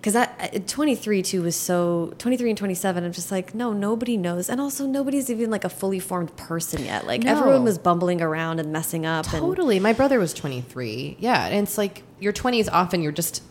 [0.00, 3.04] Because that 23 too was so 23 and 27.
[3.04, 6.82] I'm just like, no, nobody knows, and also nobody's even like a fully formed person
[6.84, 7.06] yet.
[7.06, 7.32] Like No.
[7.38, 9.26] everyone was bumbling around and messing up.
[9.32, 9.78] and Totally.
[9.78, 11.18] My brother was 23.
[11.20, 11.46] Yeah.
[11.48, 13.42] And it's like your 20s often you're just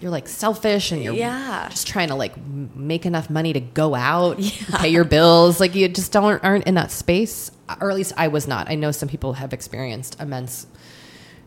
[0.00, 1.68] you're like selfish and you're Yeah.
[1.68, 2.32] just trying to like
[2.74, 4.38] make enough money to go out,
[4.78, 5.60] pay your bills.
[5.60, 8.70] Like you just don't aren't in that space, or at least I was not.
[8.70, 10.66] I know some people have experienced immense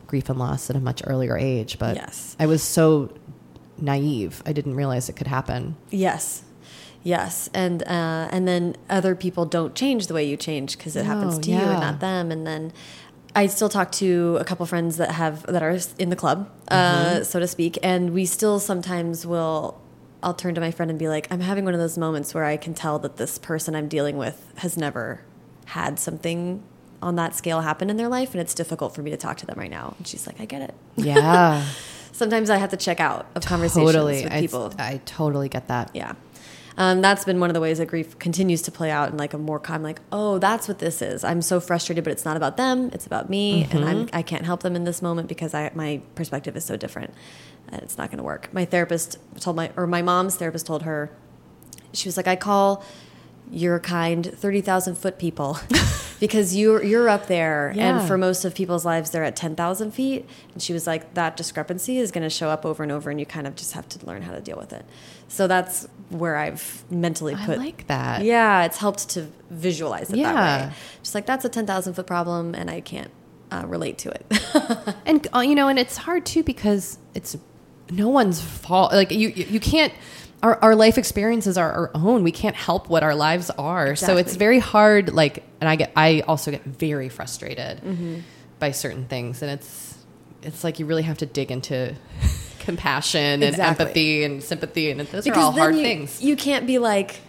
[0.06, 2.36] grief and loss at a much earlier age, but Yes.
[2.40, 3.10] I was so
[3.80, 4.42] naive.
[4.46, 5.76] I didn't realize it could happen.
[5.90, 6.44] Yes.
[7.06, 11.06] Yes, and uh, and then other people don't change the way you change because it
[11.06, 12.32] happens No, to you and not them.
[12.32, 12.72] And then
[13.36, 17.20] I still talk to a couple friends that have that are in the club, Mm-hmm.
[17.22, 19.82] uh, so to speak, and we still sometimes will.
[20.22, 22.46] I'll turn to my friend and be like, "I'm having one of those moments where
[22.46, 25.20] I can tell that this person I'm dealing with has never
[25.66, 26.64] had something
[27.02, 29.46] on that scale happen in their life, and it's difficult for me to talk to
[29.46, 31.66] them right now." And she's like, "I get it." Yeah,
[32.14, 34.24] Sometimes I have to check out of conversations totally.
[34.24, 34.74] with people.
[34.80, 35.92] I totally get that.
[35.94, 36.14] Yeah.
[36.78, 39.34] Um, that's been one of the ways that grief continues to play out in like
[39.34, 41.24] a more calm, like, oh, that's what this is.
[41.24, 42.90] I'm so frustrated, but it's not about them.
[42.94, 43.68] It's about me.
[43.72, 46.78] And I'm, I can't help them in this moment because I, my perspective is so
[46.78, 47.14] different.
[47.70, 48.50] And it's not going to work.
[48.54, 51.12] My therapist told my, or my mom's therapist told her,
[51.94, 52.84] she was like, I call
[53.52, 55.60] your kind 30,000 foot people
[56.24, 57.74] because you're, you're up there.
[57.76, 58.00] Yeah.
[58.00, 60.26] And for most of people's lives, they're at 10,000 feet.
[60.54, 63.20] And she was like, that discrepancy is going to show up over and over, and
[63.20, 64.86] you kind of just have to learn how to deal with it.
[65.28, 67.58] So that's where I've mentally put.
[67.60, 68.24] I like that.
[68.24, 70.32] Yeah, it's helped to visualize it Yeah.
[70.32, 70.76] that way.
[71.02, 73.12] Just like, that's a 10,000 foot problem, and I can't
[73.52, 74.96] uh, relate to it.
[75.06, 77.36] and uh, you know and it's hard too because it's
[77.92, 79.94] no one's fault like you you can't
[80.44, 82.22] our, our life experiences are our own.
[82.24, 83.96] We can't help what our lives are.
[83.96, 88.20] So it's very hard like and i get i also get very frustrated Mm-hmm.
[88.60, 89.42] by certain things.
[89.42, 89.98] And it's
[90.44, 91.96] it's like you really have to dig into
[92.60, 93.86] compassion and Exactly.
[93.86, 94.92] empathy and sympathy.
[94.92, 96.22] And those are all hard you, things.
[96.22, 97.22] You can't be like,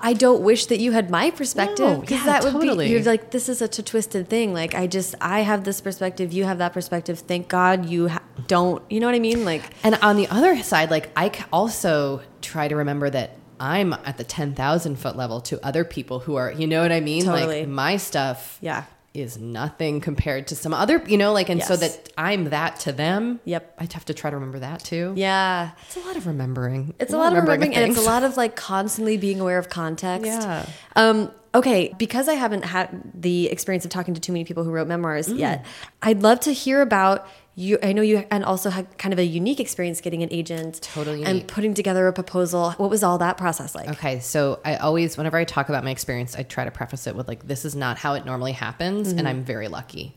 [0.00, 2.86] I don't wish that you had my perspective No, because yeah, that would totally.
[2.86, 4.52] be you're like this is such a twisted thing.
[4.52, 7.20] Like I just I have this perspective, you have that perspective.
[7.20, 8.82] Thank God you ha don't.
[8.90, 9.44] You know what I mean?
[9.44, 14.18] Like And on the other side, like I also try to remember that I'm at
[14.18, 17.24] the 10,000 foot level to other people who are, you know what I mean?
[17.24, 17.60] Totally.
[17.60, 18.84] Like my stuff Yeah.
[19.20, 22.92] Is nothing compared to some other, you know, like, and so that I'm that to
[22.92, 23.40] them.
[23.44, 23.74] Yep.
[23.78, 25.12] I'd have to try to remember that too.
[25.16, 26.94] yeah, It's a lot of remembering.
[26.98, 29.68] It's a lot of remembering, and it's a lot of like constantly being aware of
[29.68, 30.26] context.
[30.26, 30.66] Yeah.
[30.94, 34.70] Um, okay, because I haven't had the experience of talking to too many people who
[34.70, 35.38] wrote memoirs Mm.
[35.38, 35.64] yet,
[36.02, 37.26] I'd love to hear about
[37.56, 37.78] you.
[37.82, 41.24] I know you and also had kind of a unique experience getting an agent, Totally
[41.24, 42.70] and putting together a proposal.
[42.72, 43.88] What was all that process like?
[43.88, 47.16] Okay, so I always, whenever I talk about my experience, I try to preface it
[47.16, 49.18] with like, "This is not how it normally happens," Mm-hmm.
[49.18, 50.14] and I'm very lucky.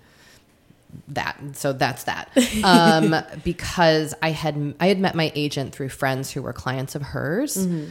[1.09, 2.31] That so that's that
[2.63, 7.01] um, because I had I had met my agent through friends who were clients of
[7.01, 7.55] hers.
[7.57, 7.89] Mm-hmm.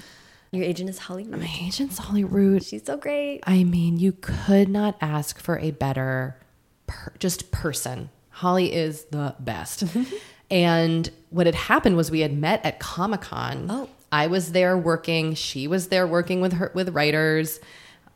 [0.50, 1.24] Your agent is Holly.
[1.24, 1.40] Root.
[1.40, 2.64] My agent's Holly Root.
[2.64, 3.40] She's so great.
[3.46, 6.38] I mean, you could not ask for a better,
[6.86, 8.08] per, just person.
[8.38, 9.82] Holly is the best.
[10.50, 13.66] and what had happened was we had met at Comic Con.
[13.68, 13.88] Oh.
[14.12, 15.34] I was there working.
[15.34, 17.58] She was there working with her with writers.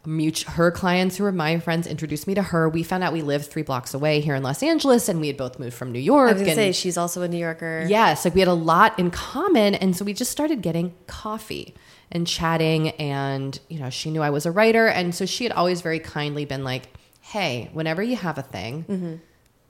[0.06, 2.68] Mutu- her clients who were my friends introduced me to her.
[2.68, 5.36] We found out we lived three blocks away here in Los Angeles, and we had
[5.36, 6.30] both moved from New York.
[6.30, 7.86] I was gonna and- say she's also a New Yorker.
[7.88, 11.74] Yes, like we had a lot in common, and so we just started getting coffee
[12.12, 12.90] and chatting.
[12.90, 15.98] And you know, she knew I was a writer, and so she had always very
[15.98, 16.84] kindly been like,
[17.20, 19.14] "Hey, whenever you have a thing, mm-hmm.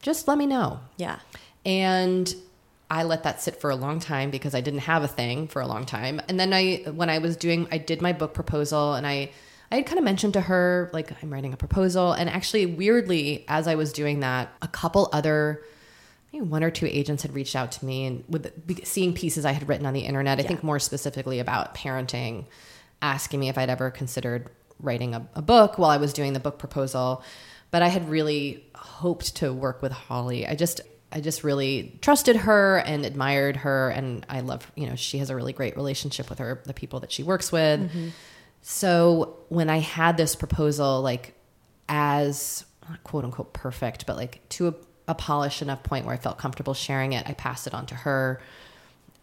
[0.03, 1.19] Just let me know." Yeah.
[1.65, 2.35] And
[2.91, 5.63] I let that sit for a long time because I didn't have a thing for
[5.63, 6.21] a long time.
[6.29, 9.31] And then I, when I was doing, I did my book proposal, and I,
[9.71, 13.47] I had kind of mentioned to her like I'm writing a proposal, and actually, weirdly,
[13.49, 15.63] as I was doing that, a couple other.
[16.35, 18.51] One or two agents had reached out to me and with
[18.87, 22.47] seeing pieces I had written on the internet, I think more specifically about parenting,
[23.03, 24.49] asking me if I'd ever considered
[24.81, 27.23] writing a, a book while I was doing the book proposal.
[27.73, 30.47] But I had really hoped to work with Holly.
[30.47, 34.97] I just I just really trusted her and admired her and I love, you know,
[34.97, 37.91] she has a really great relationship with her the people that she works with.
[38.63, 41.35] So when I had this proposal, like
[41.89, 42.65] as
[43.05, 44.75] quote unquote perfect, but like to a,
[45.09, 47.95] a polished enough point where I felt comfortable sharing it, I passed it on to
[47.95, 48.41] her.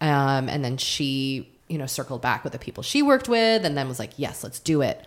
[0.01, 3.77] Um, and then she, you know, circled back with the people she worked with and
[3.77, 5.05] then was like, yes, let's do it.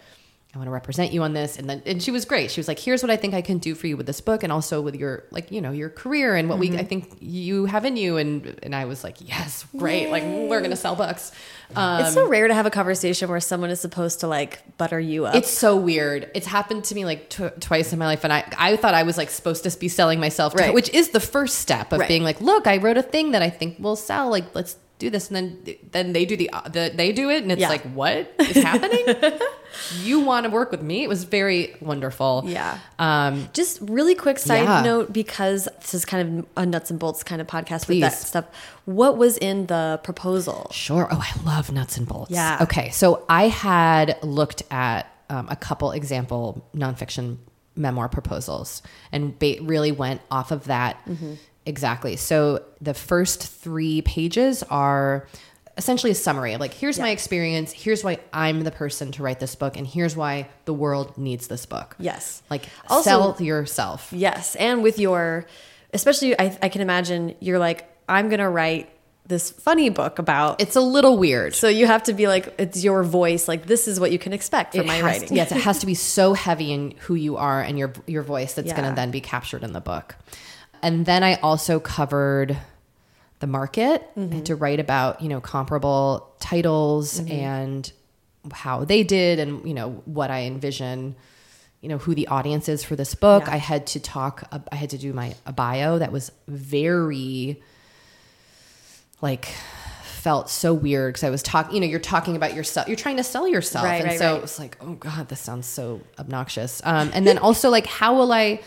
[0.55, 1.59] I want to represent you on this.
[1.59, 2.51] And then, and she was great.
[2.51, 4.43] She was like, here's what I think I can do for you with this book
[4.43, 7.65] and also with your, like, you know, your career and what we, I think you
[7.65, 8.19] have in you.
[8.19, 10.11] And, and I was like, yes, great.
[10.11, 11.33] Like we're going to sell books.
[11.75, 15.01] Um, it's so rare to have a conversation where someone is supposed to like butter
[15.01, 15.35] you up.
[15.37, 16.31] It's so weird.
[16.35, 19.05] It's happened to me like tw- twice in my life, and I I thought I
[19.05, 20.75] was like supposed to be selling myself, to Right.
[20.75, 22.09] which is the first step of Right.
[22.09, 24.29] being like, look, I wrote a thing that I think will sell.
[24.29, 27.53] Like, let's do this, and then then they do the, the they do it, and
[27.53, 27.69] it's Yeah.
[27.69, 29.05] like, what is happening?
[30.03, 31.03] you want to work with me?
[31.03, 32.45] It was very wonderful.
[32.47, 32.79] Yeah.
[32.99, 34.83] Um, Just really quick side Yeah.
[34.83, 38.13] note because this is kind of a nuts and bolts kind of podcast with that
[38.15, 38.45] stuff.
[38.85, 40.69] What was in the proposal?
[40.73, 41.09] Sure.
[41.11, 42.31] Oh, I love nuts and bolts.
[42.31, 42.59] Yeah.
[42.63, 42.91] Okay.
[42.91, 47.39] So I had looked at um, a couple example nonfiction
[47.75, 48.83] memoir proposals
[49.13, 50.99] and really went off of that
[51.67, 52.17] exactly.
[52.17, 55.27] So the first three pages are
[55.79, 59.41] essentially a summary of like, here's my experience, here's why I'm the person to write
[59.41, 61.97] this book, and here's why the world needs this book.
[61.99, 62.43] Yes.
[62.51, 64.13] Like, Also- sell yourself.
[64.13, 65.47] Yes, and with your,
[65.95, 68.91] especially, I, I can imagine you're like, I'm gonna write
[69.25, 70.61] this funny book about.
[70.61, 71.55] It's a little weird.
[71.55, 73.47] so you have to be like, it's your voice.
[73.49, 75.35] Like this is what you can expect from It my writing.
[75.35, 78.53] yes, it has to be so heavy in who you are and your your voice
[78.55, 80.17] that's going to then be captured in the book.
[80.83, 82.57] And then I also covered
[83.41, 84.35] the market Mm-hmm.
[84.37, 87.33] had to write about you know comparable titles Mm-hmm.
[87.33, 87.93] and
[88.53, 91.15] how they did and you know what I envision
[91.81, 93.55] you know who the audience is for this book Yeah.
[93.55, 97.61] i had to talk i had to do my a bio that was very
[99.21, 99.47] like
[100.05, 103.17] felt so weird because i was talking you know you're talking about yourself you're trying
[103.17, 104.37] to sell yourself Right, and right, so right.
[104.37, 108.15] it was like oh god this sounds so obnoxious um, and then also like how
[108.17, 108.61] will i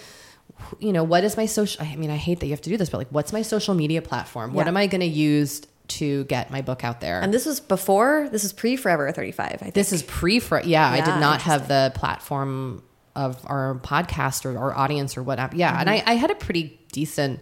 [0.80, 2.78] you know what is my social i mean i hate that you have to do
[2.78, 6.24] this but like what's my social media platform what am i going to use to
[6.24, 8.28] get my book out there And this was before.
[8.32, 9.46] This is pre Forever 35.
[9.46, 9.74] I think.
[9.76, 12.82] this is pre for yeah, I did not have the platform
[13.16, 15.54] of our podcast or our audience or whatnot.
[15.54, 17.40] Yeah, and I, I had a pretty decent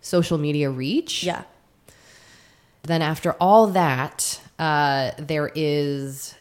[0.00, 1.22] social media reach.
[1.22, 1.42] yeah.
[2.84, 6.34] Then after all that, uh, there is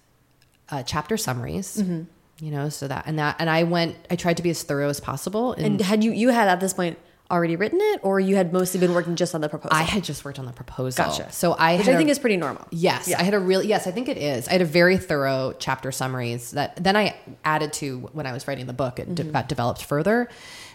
[0.69, 1.77] uh, chapter summaries.
[1.77, 2.03] Mm-hmm.
[2.41, 3.95] You know, so that and that and I went.
[4.09, 5.53] I tried to be as thorough as possible.
[5.53, 6.97] And, And had you you had at this point
[7.29, 9.77] already written it, or you had mostly been working just on the proposal?
[9.77, 11.05] I had just worked on the proposal.
[11.05, 11.31] Gotcha.
[11.31, 12.67] So I which had I think a- is pretty normal.
[12.71, 13.19] Yes, Yeah.
[13.19, 14.47] I had a really yes, I think it is.
[14.49, 17.15] I had a very thorough chapter summaries that then I
[17.45, 18.99] added to when I was writing the book.
[18.99, 19.31] It de- Mm-hmm.
[19.33, 20.27] got developed further.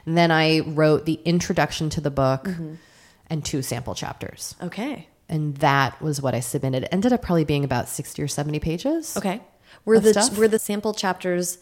[0.06, 2.74] And then I wrote the introduction to the book Mm-hmm.
[3.28, 4.54] and two sample chapters.
[4.62, 5.08] Okay.
[5.28, 6.84] And that was what I submitted.
[6.84, 9.16] It ended up probably being about 60 or 70 pages.
[9.16, 9.42] Okay.
[9.84, 10.38] Were the stuff?
[10.38, 11.58] were the sample chapters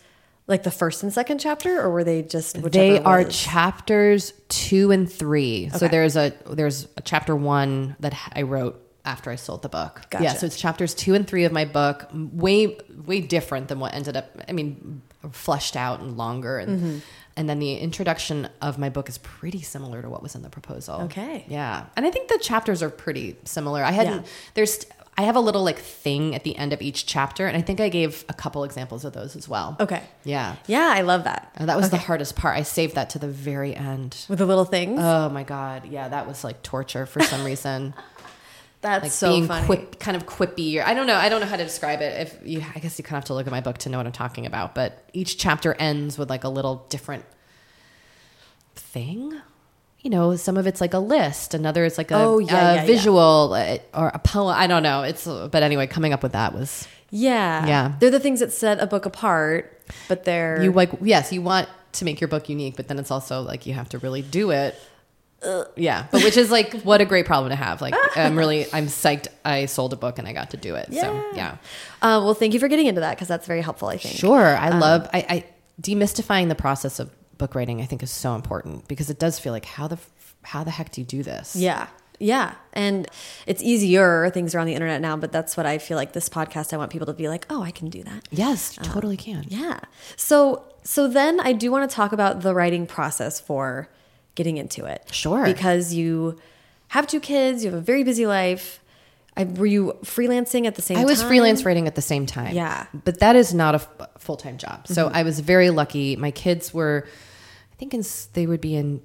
[0.46, 3.34] like the first and second chapter, or were they just They are was?
[3.38, 5.70] chapters 2 and 3.
[5.70, 10.02] So there's a there's a chapter 1 that I wrote after I sold the book.
[10.20, 13.94] Yeah, so it's chapters 2 and 3 of my book, way way different than what
[13.94, 15.02] ended up I mean
[15.32, 16.98] fleshed out and longer and Mm-hmm.
[17.38, 20.50] and then the introduction of my book is pretty similar to what was in the
[20.50, 21.02] proposal.
[21.02, 21.46] Okay.
[21.48, 21.86] Yeah.
[21.96, 23.82] And I think the chapters are pretty similar.
[23.82, 24.28] I hadn't Yeah.
[24.52, 24.84] there's
[25.16, 27.78] I have a little like thing at the end of each chapter and I think
[27.80, 29.76] I gave a couple examples of those as well.
[29.78, 30.02] okay.
[30.24, 30.56] Yeah.
[30.66, 31.52] Yeah, I love that.
[31.56, 32.56] And that was the hardest part.
[32.56, 34.24] I saved that to the very end.
[34.28, 34.98] With the little things.
[35.00, 37.94] Oh my god, yeah, that was like torture for some reason.
[38.80, 39.64] That's Like so being funny.
[39.64, 40.78] quip, kind of quippy.
[40.78, 41.14] Or, I don't know.
[41.16, 42.20] I don't know how to describe it.
[42.20, 43.96] If you, I guess you kind of have to look at my book to know
[43.96, 44.74] what I'm talking about.
[44.74, 47.24] But each chapter ends with like a little different
[48.74, 49.40] thing.
[50.04, 51.54] You know, some of it's like a list.
[51.54, 52.86] Another is like a, Oh, yeah, a yeah, yeah.
[52.86, 54.54] visual uh, or a poem.
[54.56, 55.02] I don't know.
[55.02, 57.66] It's but anyway, coming up with that was Yeah.
[57.66, 57.92] Yeah.
[57.98, 61.68] They're the things that set a book apart, but they're you like yes you want
[61.92, 64.50] to make your book unique but then it's also like you have to really do
[64.50, 64.74] it
[65.76, 68.86] yeah but which is like what a great problem to have like i'm really i'm
[68.86, 71.22] psyched i sold a book and i got to do it so Yeah.
[71.36, 71.50] yeah
[72.02, 73.88] Uh, well, thank you for getting into that because that's very helpful.
[73.88, 74.16] I think.
[74.16, 75.44] sure i love I, I
[75.80, 79.52] demystifying the process of book writing i think is so important because it does feel
[79.52, 79.98] like how the
[80.42, 81.86] how the heck do you do this Yeah.
[82.20, 82.54] Yeah.
[82.72, 83.08] And
[83.44, 84.30] it's easier.
[84.30, 86.72] Things are on the internet now, but that's what I feel like this podcast.
[86.72, 88.28] I want people to be like, oh, I can do that.
[88.30, 89.80] yes you um, totally can Yeah.
[90.16, 93.88] So so then I do want to talk about the writing process for
[94.36, 95.08] getting into it.
[95.12, 95.44] Sure.
[95.44, 96.38] Because you
[96.88, 98.80] have two kids, you have a very busy life.
[99.36, 101.08] I, were you freelancing at the same I time?
[101.08, 102.54] was freelance writing at the same time.
[102.54, 102.86] Yeah.
[103.04, 103.80] But that is not a
[104.24, 104.86] full time job.
[104.88, 106.16] So I was very lucky.
[106.16, 107.06] My kids were,
[107.72, 108.02] I think in,
[108.32, 109.02] they would be in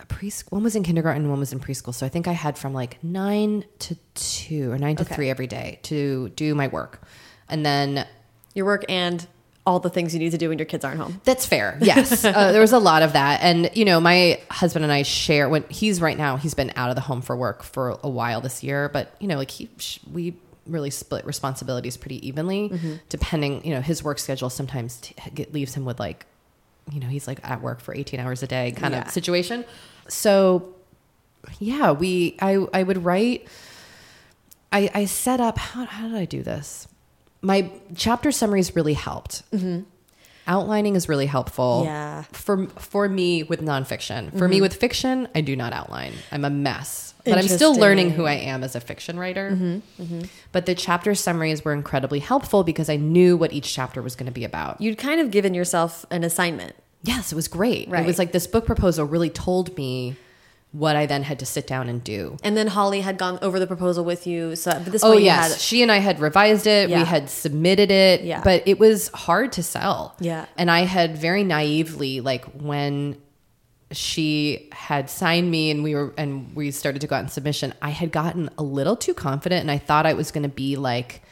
[0.00, 0.52] a preschool.
[0.52, 1.94] One was in kindergarten, one was in preschool.
[1.94, 5.14] So I think I had from like nine to two or nine to Okay.
[5.14, 7.00] three every day to do my work.
[7.48, 8.06] And then
[8.54, 9.26] Your work and
[9.66, 11.20] all the things you need to do when your kids aren't home.
[11.24, 11.78] That's fair.
[11.82, 12.22] Yes.
[12.22, 13.40] uh, there was a lot of that.
[13.42, 16.90] And, you know, my husband and I share when he's right now, he's been out
[16.90, 19.70] of the home for work for a while this year, but, you know, like he,
[20.12, 20.36] we
[20.66, 22.94] really split responsibilities pretty evenly, mm-hmm.
[23.08, 26.26] depending, you know, his work schedule sometimes t- get, leaves him with like,
[26.92, 29.02] you know, he's like at work for 18 hours a day kind Yeah.
[29.02, 29.64] of situation.
[30.08, 30.74] So,
[31.58, 33.48] yeah, we, I, I would write,
[34.72, 36.88] I, I set up, how, how did I do this?
[37.42, 39.82] My chapter summaries really helped mm-hmm.
[40.46, 41.82] Outlining is really helpful.
[41.84, 42.24] Yeah.
[42.32, 44.36] For for me with nonfiction.
[44.36, 44.62] For me mm-hmm.
[44.62, 46.12] with fiction, I do not outline.
[46.30, 47.13] I'm a mess.
[47.24, 49.50] But I'm still learning who I am as a fiction writer.
[49.50, 50.20] Mm-hmm, mm-hmm.
[50.52, 54.26] But the chapter summaries were incredibly helpful because I knew what each chapter was going
[54.26, 54.80] to be about.
[54.80, 56.74] You'd kind of given yourself an assignment.
[57.02, 57.88] Yes, it was great.
[57.88, 58.02] Right.
[58.02, 60.16] It was like this book proposal really told me
[60.74, 62.36] what I then had to sit down and do.
[62.42, 64.56] And then Holly had gone over the proposal with you.
[64.56, 66.90] So at this Oh yes, had she and I had revised it.
[66.90, 66.98] Yeah.
[66.98, 68.22] We had submitted it.
[68.22, 68.42] Yeah.
[68.42, 70.16] but it was hard to sell.
[70.18, 70.46] Yeah.
[70.56, 73.16] and I had very naively like when
[73.96, 77.74] she had signed me and we were and we started to go out in submission.
[77.80, 80.76] I had gotten a little too confident, and I thought I was going to be
[80.76, 81.22] like.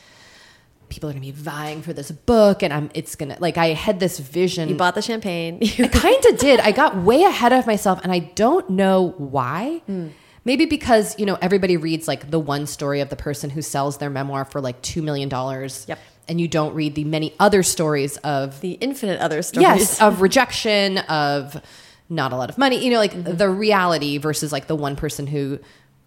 [0.88, 2.90] People are going to be vying for this book, and I'm.
[2.92, 4.68] It's gonna like I had this vision.
[4.68, 5.58] you bought the champagne.
[5.78, 6.60] I kind of did.
[6.60, 9.80] I got way ahead of myself, and I don't know why.
[9.86, 10.08] Hmm.
[10.44, 13.96] Maybe because you know everybody reads like the one story of the person who sells
[13.96, 15.86] their memoir for like two million dollars.
[15.88, 15.98] Yep.
[16.28, 19.62] And you don't read the many other stories of the infinite other stories.
[19.62, 21.58] yes of rejection of
[22.12, 22.84] not a lot of money.
[22.84, 23.36] You know, like mm-hmm.
[23.36, 25.58] the reality versus like the one person who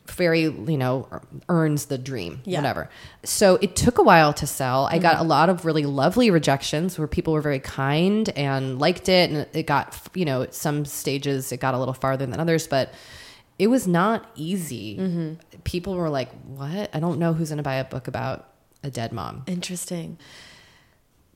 [0.08, 2.60] very you know er, earns the dream Yeah.
[2.60, 2.90] whatever.
[3.24, 4.88] So it took a while to sell.
[4.92, 5.26] I got mm-hmm.
[5.26, 9.48] a lot of really lovely rejections where people were very kind and liked it and
[9.54, 12.94] it got you know at some stages it got a little farther than others but
[13.58, 14.98] it was not easy.
[14.98, 15.60] Mm-hmm.
[15.64, 16.90] People were like what?
[16.94, 18.50] I don't know who's going to buy a book about
[18.84, 19.44] a dead mom.
[19.48, 20.18] Interesting.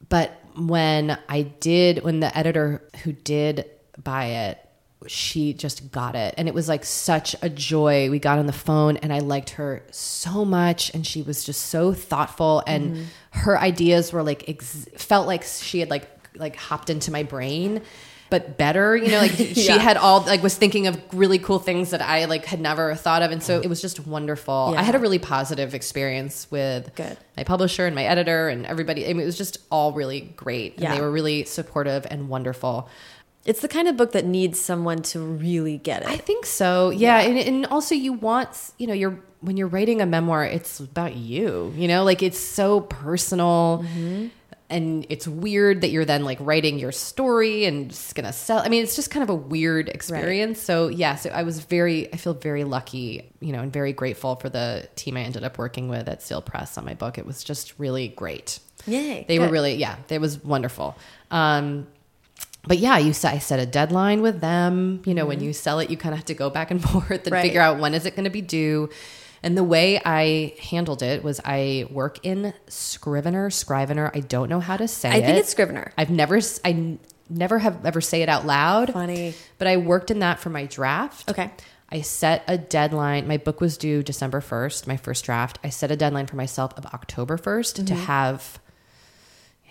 [0.09, 3.65] but when I did, when the editor who did
[4.03, 4.69] buy it,
[5.07, 6.33] she just got it.
[6.37, 8.09] And it was like such a joy.
[8.09, 10.93] We got on the phone and I liked her so much.
[10.93, 12.63] And she was just so thoughtful.
[12.67, 13.03] And mm-hmm.
[13.39, 17.81] her ideas were like, ex- felt like she had like, like hopped into my brain.
[18.29, 21.89] But better, you know, like she had all like was thinking of really cool things
[21.89, 24.69] that I like had never thought of, and so it was just wonderful.
[24.71, 24.81] Yeah.
[24.81, 27.17] I had a really positive experience with Good.
[27.35, 29.05] my publisher and my editor and everybody.
[29.05, 30.73] I mean, it was just all really great.
[30.73, 30.93] And Yeah.
[30.93, 32.87] they were really supportive and wonderful.
[33.45, 36.09] It's the kind of book that needs someone to really get it.
[36.09, 36.89] I think so.
[36.89, 37.19] Yeah.
[37.19, 41.15] And, and also you want, you know, you're, when you're writing a memoir, it's about
[41.15, 44.27] you, you know, like it's so personal Mm-hmm.
[44.69, 48.59] and it's weird that you're then like writing your story and just gonna sell.
[48.59, 50.59] I mean, it's just kind of a weird experience.
[50.59, 54.35] So yeah, so I was very, I feel very lucky, you know, and very grateful
[54.35, 57.17] for the team I ended up working with at Seal Press on my book.
[57.17, 58.59] It was just really great.
[58.85, 59.25] Yay.
[59.27, 60.97] They were really, yeah, it was wonderful.
[61.31, 61.87] Um,
[62.69, 65.01] but yeah, you set, I set a deadline with them.
[65.05, 67.09] You know, when you sell it, you kind of have to go back and forth
[67.11, 67.33] and Mm-hmm.
[67.33, 67.41] Right.
[67.41, 68.89] figure out when is it going to be due.
[69.43, 74.11] And the way I handled it was I work in Scrivener, Scrivener.
[74.13, 75.23] I don't know how to say I it.
[75.23, 75.91] I think it's Scrivener.
[75.97, 76.97] I've never, I
[77.29, 78.93] never have ever say it out loud.
[78.93, 79.33] Funny.
[79.57, 81.29] But I worked in that for my draft.
[81.29, 81.51] Okay.
[81.91, 83.27] I set a deadline.
[83.27, 85.57] My book was due December 1st, my first draft.
[85.63, 87.95] I set a deadline for myself of October 1st to Mm-hmm.
[88.03, 88.59] have,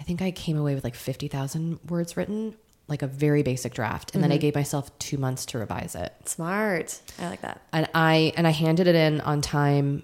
[0.00, 2.56] I think I came away with like 50,000 words written,
[2.88, 4.14] like a very basic draft.
[4.14, 4.34] And then Mm-hmm.
[4.34, 6.12] I gave myself two months to revise it.
[6.24, 6.98] Smart.
[7.18, 7.60] I like that.
[7.72, 10.02] And I, and I handed it in on time,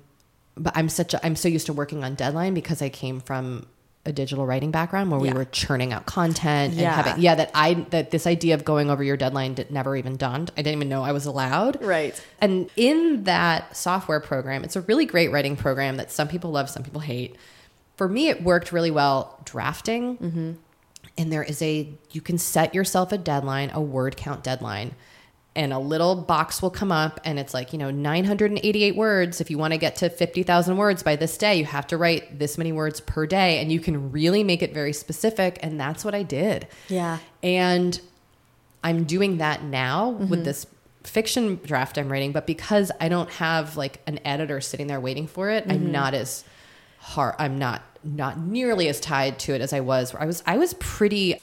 [0.57, 3.67] but I'm such a, I'm so used to working on deadline because I came from
[4.07, 5.33] a digital writing background where Yeah.
[5.33, 6.95] we were churning out content Yeah.
[6.99, 9.97] and having, yeah, that I, that this idea of going over your deadline did, never
[9.97, 10.51] even dawned.
[10.59, 11.83] I didn't even know I was allowed.
[11.83, 12.23] Right.
[12.39, 16.69] And in that software program, it's a really great writing program that some people love,
[16.69, 17.37] some people hate.
[17.97, 20.19] For me, it worked really well drafting.
[20.19, 20.53] Mm-hmm.
[21.17, 24.95] And there is a, you can set yourself a deadline, a word count deadline.
[25.57, 29.41] And a little box will come up and it's like, you know, 988 words.
[29.41, 32.41] If you want to get to 50,000 words by this day, you have to write
[32.41, 33.61] this many words per day.
[33.61, 35.61] And you can really make it very specific.
[35.63, 36.67] And that's what I did.
[36.89, 37.19] Yeah.
[37.45, 38.01] And
[38.83, 40.29] I'm doing that now Mm-hmm.
[40.29, 40.67] with this
[41.05, 45.29] fiction draft I'm writing, but because I don't have like an editor sitting there waiting
[45.29, 45.71] for it, Mm-hmm.
[45.73, 46.43] I'm not as
[46.99, 50.15] hard I'm not not nearly as tied to it as I was.
[50.15, 51.41] I was I was pretty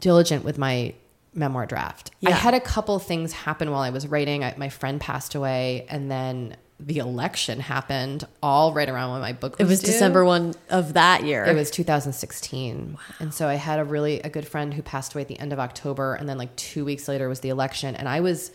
[0.00, 0.94] diligent with my
[1.34, 2.10] memoir draft.
[2.24, 4.44] I had a couple things happen while I was writing.
[4.44, 9.32] I, my friend passed away and then the election happened all right around when my
[9.32, 9.86] book was It was due.
[9.86, 11.44] December 1 of that year.
[11.44, 12.98] It was 2016.
[13.20, 15.52] And so I had a really a good friend who passed away at the end
[15.52, 18.50] of October and then like 2 weeks later was the election and I was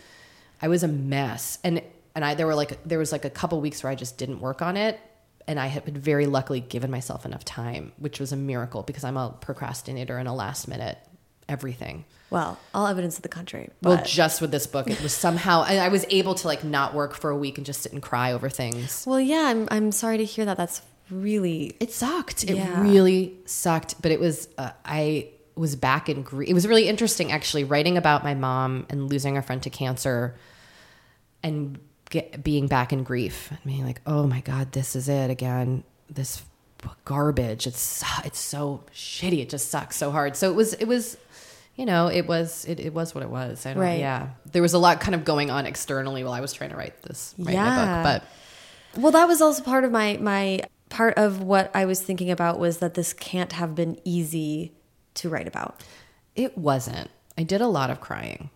[0.62, 1.60] I was a mess.
[1.64, 1.82] And
[2.16, 4.42] and I there were like there was like a couple weeks where I just didn't
[4.42, 5.00] work on it
[5.50, 9.04] and I had been very luckily given myself enough time, which was a miracle because
[9.04, 10.98] I'm a procrastinator and a last minute
[11.50, 12.06] everything.
[12.30, 13.72] well, all evidence of the contrary.
[13.82, 16.64] But Well, just with this book, it was somehow I, I was able to like
[16.64, 19.04] not work for a week and just sit and cry over things.
[19.08, 20.56] well, yeah, I'm, I'm sorry to hear that.
[20.58, 22.44] That's really It sucked.
[22.44, 22.84] It Yeah.
[22.84, 24.00] really sucked.
[24.04, 26.48] But it was, uh, I was back in grief.
[26.48, 30.36] It was really interesting, actually, writing about my mom and losing a friend to cancer
[31.42, 31.80] and
[32.10, 35.84] get, being back in grief and being like, oh my God, this is it again.
[36.10, 36.44] This
[37.06, 37.68] garbage.
[37.68, 39.40] It's it's so shitty.
[39.42, 40.36] It just sucks so hard.
[40.36, 41.18] So it was it was
[41.76, 43.66] you know, it was it, it was what it was.
[43.66, 44.00] I don't Right.
[44.00, 44.30] yeah.
[44.52, 47.02] There was a lot kind of going on externally while I was trying to write
[47.04, 48.04] this write my Yeah.
[48.04, 48.22] book.
[48.94, 52.32] But Well, that was also part of my my part of what I was thinking
[52.32, 54.74] about was that this can't have been easy
[55.16, 55.84] to write about.
[56.36, 57.10] It wasn't.
[57.38, 58.50] I did a lot of crying,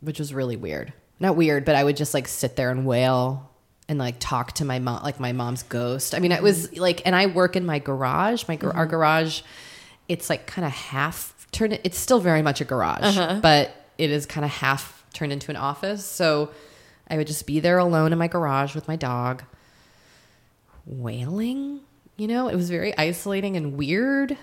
[0.00, 0.92] which was really weird.
[1.24, 3.50] Not weird, but I would just like sit there and wail
[3.88, 6.14] and like talk to my mom, like my mom's ghost.
[6.14, 6.82] I mean, it was mm-hmm.
[6.82, 8.46] like, and I work in my garage.
[8.46, 8.90] My gar- our mm-hmm.
[8.90, 9.40] garage,
[10.06, 11.80] it's like kind of half turned.
[11.82, 13.40] It's still very much a garage, uh-huh.
[13.40, 16.04] but it is kind of half turned into an office.
[16.04, 16.50] So
[17.08, 19.44] I would just be there alone in my garage with my dog,
[20.84, 21.80] wailing.
[22.18, 24.36] You know, it was very isolating and weird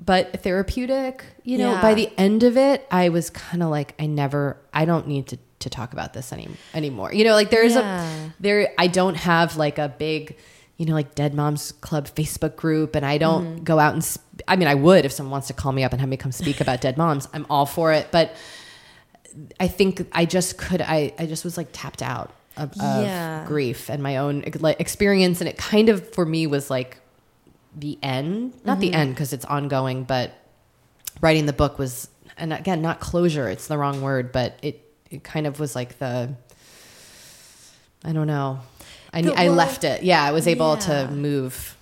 [0.00, 1.24] but therapeutic.
[1.42, 1.82] You know, Yeah.
[1.82, 5.26] by the end of it, I was kind of like, I never, I don't need
[5.26, 7.12] to to talk about this any anymore.
[7.12, 8.04] You know, like there's Yeah.
[8.26, 10.36] a there, I don't have like a big,
[10.76, 13.64] you know, like Dead Moms Club Facebook group, and I don't Mm-hmm.
[13.64, 14.04] go out and.
[14.04, 16.16] Sp- I mean, I would if someone wants to call me up and have me
[16.16, 17.26] come speak about Dead Moms.
[17.34, 18.34] I'm all for it, but
[19.60, 20.80] I think I just could.
[20.80, 23.44] I I just was like tapped out of, of Yeah.
[23.46, 26.98] grief and my own like experience, and it kind of for me was like
[27.76, 30.32] the end not the end because it's ongoing but
[31.20, 35.24] writing the book was and again not closure it's the wrong word but it it
[35.24, 36.34] kind of was like the
[38.04, 38.60] i don't know
[39.12, 41.06] i, But I left it yeah i was able yeah.
[41.06, 41.76] to move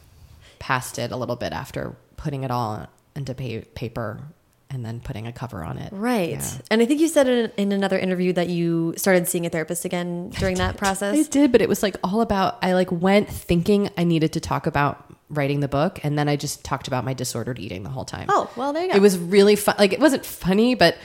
[0.59, 4.21] past it a little bit after putting it all into pa- paper
[4.69, 6.31] and then putting a cover on it Right.
[6.31, 6.51] Yeah.
[6.73, 9.85] And I think you said in, in another interview that you started seeing a therapist
[9.85, 11.17] again during that process.
[11.17, 14.41] I did, but it was like all about I like went thinking I needed to
[14.41, 17.91] talk about writing the book and then I just talked about my disordered eating the
[17.91, 18.27] whole time.
[18.29, 18.97] Oh, well, there you go.
[18.97, 19.77] It was really fun.
[19.79, 20.97] Like it wasn't funny, but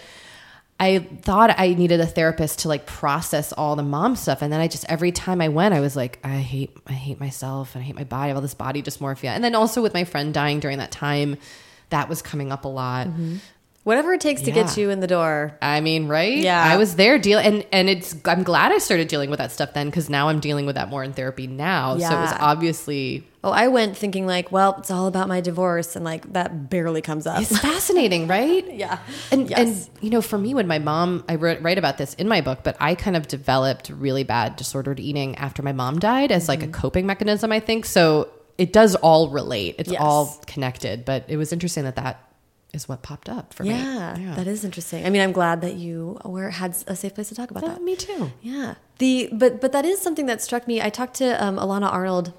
[0.82, 4.60] I thought I needed a therapist to like process all the mom stuff and then
[4.60, 7.84] I just every time I went I was like I hate I hate myself and
[7.84, 9.30] I hate my body, I have all this body dysmorphia.
[9.30, 11.38] And then also with my friend dying during that time,
[11.92, 13.08] that was coming up a lot.
[13.08, 13.36] Mm-hmm.
[13.84, 15.58] Whatever it takes to get you in the door.
[15.62, 16.38] I mean, right?
[16.38, 16.64] Yeah.
[16.64, 18.16] I was there dealing, and and it's.
[18.26, 20.90] I'm glad I started dealing with that stuff then because now I'm dealing with that
[20.90, 21.98] more in therapy now.
[21.98, 25.96] So it was obviously Oh, I went thinking like, well, it's all about my divorce,
[25.96, 27.42] and like that barely comes up.
[27.42, 28.64] it's fascinating, right?
[28.74, 29.00] Yeah.
[29.32, 29.60] And Yes.
[29.60, 32.42] and you know, for me, when my mom, I wrote write about this in my
[32.42, 36.48] book, but I kind of developed really bad disordered eating after my mom died as
[36.48, 37.52] like a coping mechanism.
[37.52, 38.30] I think so.
[38.60, 39.76] It does all relate.
[39.80, 39.94] It's Mm-hmm.
[39.94, 40.02] Yes.
[40.02, 41.04] all connected.
[41.04, 42.32] But it was interesting that that
[42.74, 44.24] is what popped up for yeah, me.
[44.26, 45.04] Yeah, that is interesting.
[45.06, 47.70] I mean, I'm glad that you were had a safe place to talk about Yeah,
[47.74, 47.82] that.
[47.82, 48.32] me too.
[48.44, 48.76] Yeah.
[49.00, 50.80] The but but that is something that struck me.
[50.80, 52.34] I talked to um, Elana Arnold,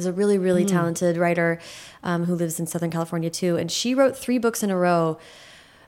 [0.00, 1.60] who's a really really talented writer
[2.02, 5.18] um, who lives in Southern California too, and she wrote three books in a row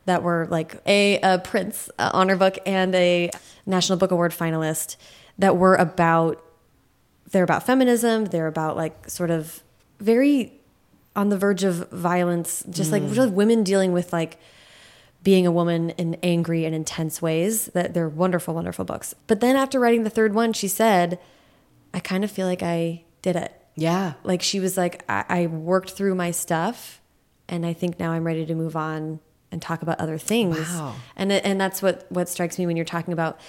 [0.04, 3.30] that were like a, a Printz uh, honor book and a
[3.64, 4.96] National Book Award finalist
[5.38, 6.44] that were about
[7.30, 8.26] they're about feminism.
[8.26, 9.62] They're about like sort of
[9.98, 10.52] very
[11.16, 14.38] on the verge of violence, just like really women dealing with like
[15.22, 17.66] being a woman in angry and intense ways.
[17.66, 19.14] That they're wonderful, wonderful books.
[19.26, 21.18] But then after writing the third one, she said,
[21.94, 24.14] "I kind of feel like I did it." Yeah.
[24.24, 27.00] Like she was like, I, I worked through my stuff,
[27.48, 29.20] and I think now I'm ready to move on
[29.50, 30.58] and talk about other things.
[30.58, 30.94] Wow.
[31.16, 33.40] And and that's what what strikes me when you're talking about.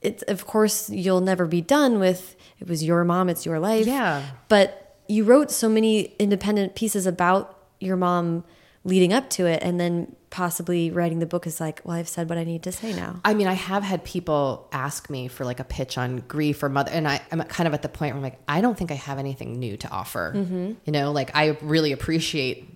[0.00, 2.36] It's of course you'll never be done with.
[2.58, 3.28] It was your mom.
[3.28, 3.86] It's your life.
[3.86, 4.24] Yeah.
[4.48, 8.44] But you wrote so many independent pieces about your mom
[8.84, 12.28] leading up to it, and then possibly writing the book is like, well, I've said
[12.28, 13.20] what I need to say now.
[13.24, 16.68] I mean, I have had people ask me for like a pitch on grief or
[16.70, 18.90] mother, and I, I'm kind of at the point where I'm like, I don't think
[18.90, 20.32] I have anything new to offer.
[20.34, 20.72] Mm-hmm.
[20.86, 22.66] You know, like I really appreciate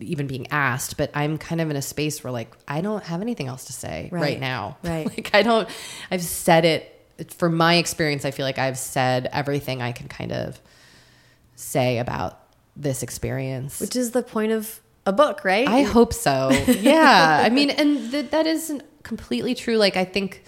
[0.00, 3.22] even being asked, but I'm kind of in a space where like I don't have
[3.22, 4.40] anything else to say right, Right.
[4.40, 4.76] now.
[4.84, 5.06] Right.
[5.06, 5.68] like I don't.
[6.10, 6.88] I've said it.
[7.36, 10.60] For my experience, I feel like I've said everything I can kind of
[11.54, 12.40] say about
[12.74, 13.80] this experience.
[13.80, 15.66] Which is the point of a book, right?
[15.68, 16.50] I hope so.
[16.68, 17.42] Yeah.
[17.44, 19.76] I mean, and th- that isn't completely true.
[19.76, 20.44] Like, I think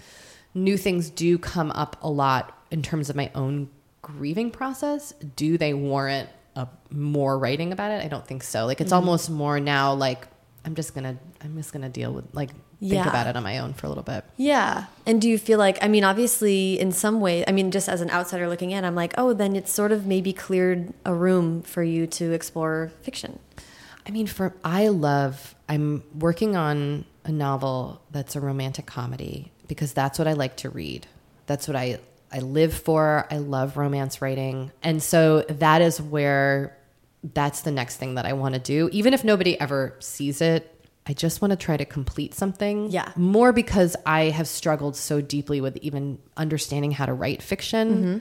[0.53, 3.69] new things do come up a lot in terms of my own
[4.01, 5.13] grieving process.
[5.35, 8.03] Do they warrant a, more writing about it?
[8.03, 8.65] I don't think so.
[8.65, 8.95] Like, it's Mm-hmm.
[9.07, 10.27] almost more now like,
[10.63, 12.49] I'm just gonna, I'm just gonna deal with like,
[12.79, 13.07] think Yeah.
[13.09, 14.23] about it on my own for a little bit.
[14.37, 14.85] Yeah.
[15.05, 18.01] And do you feel like, I mean, obviously, in some way, I mean, just as
[18.01, 21.61] an outsider looking in, I'm like, oh, then it's sort of maybe cleared a room
[21.61, 23.39] for you to explore fiction.
[24.05, 25.55] I mean, for I love.
[25.67, 30.69] I'm working on a novel that's a romantic comedy because that's what I like to
[30.69, 31.07] read.
[31.47, 31.99] That's what I
[32.31, 33.27] I live for.
[33.31, 36.77] I love romance writing, and so that is where
[37.33, 38.89] that's the next thing that I want to do.
[38.91, 40.71] Even if nobody ever sees it,
[41.07, 42.91] I just want to try to complete something.
[42.91, 43.11] Yeah.
[43.15, 48.17] More because I have struggled so deeply with even understanding how to write fiction, mm-hmm.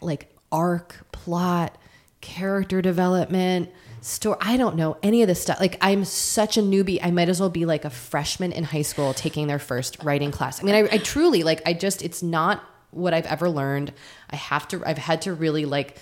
[0.00, 1.76] like arc, plot,
[2.20, 3.70] character development,
[4.04, 4.36] story.
[4.40, 5.60] I don't know any of this stuff.
[5.60, 6.98] Like I'm such a newbie.
[7.02, 10.30] I might as well be like a freshman in high school taking their first writing
[10.30, 10.60] class.
[10.60, 11.62] I mean, I, I truly like.
[11.66, 13.92] I just it's not what I've ever learned.
[14.30, 14.82] I have to.
[14.84, 15.98] I've had to really like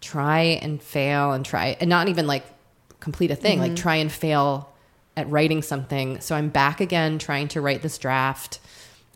[0.00, 2.44] try and fail and try and not even like
[3.00, 3.58] complete a thing.
[3.58, 3.82] Like mm-hmm.
[3.82, 4.72] try and fail
[5.16, 6.20] at writing something.
[6.20, 8.58] So I'm back again trying to write this draft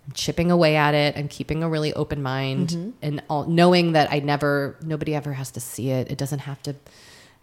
[0.08, 2.90] I'm chipping away at it and keeping a really open mind mm-hmm.
[3.02, 6.10] and all, knowing that I never, nobody ever has to see it.
[6.10, 6.76] It doesn't have to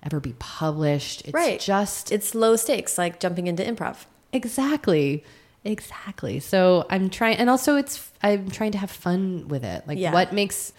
[0.05, 1.21] ever be published.
[1.25, 1.59] It's Right.
[1.59, 4.05] just It's low stakes, like jumping into improv.
[4.31, 5.23] exactly,
[5.63, 6.39] exactly.
[6.39, 9.87] So I'm trying, and also it's, I'm trying to have fun with it.
[9.87, 10.13] Like Yeah.
[10.13, 10.73] what makes,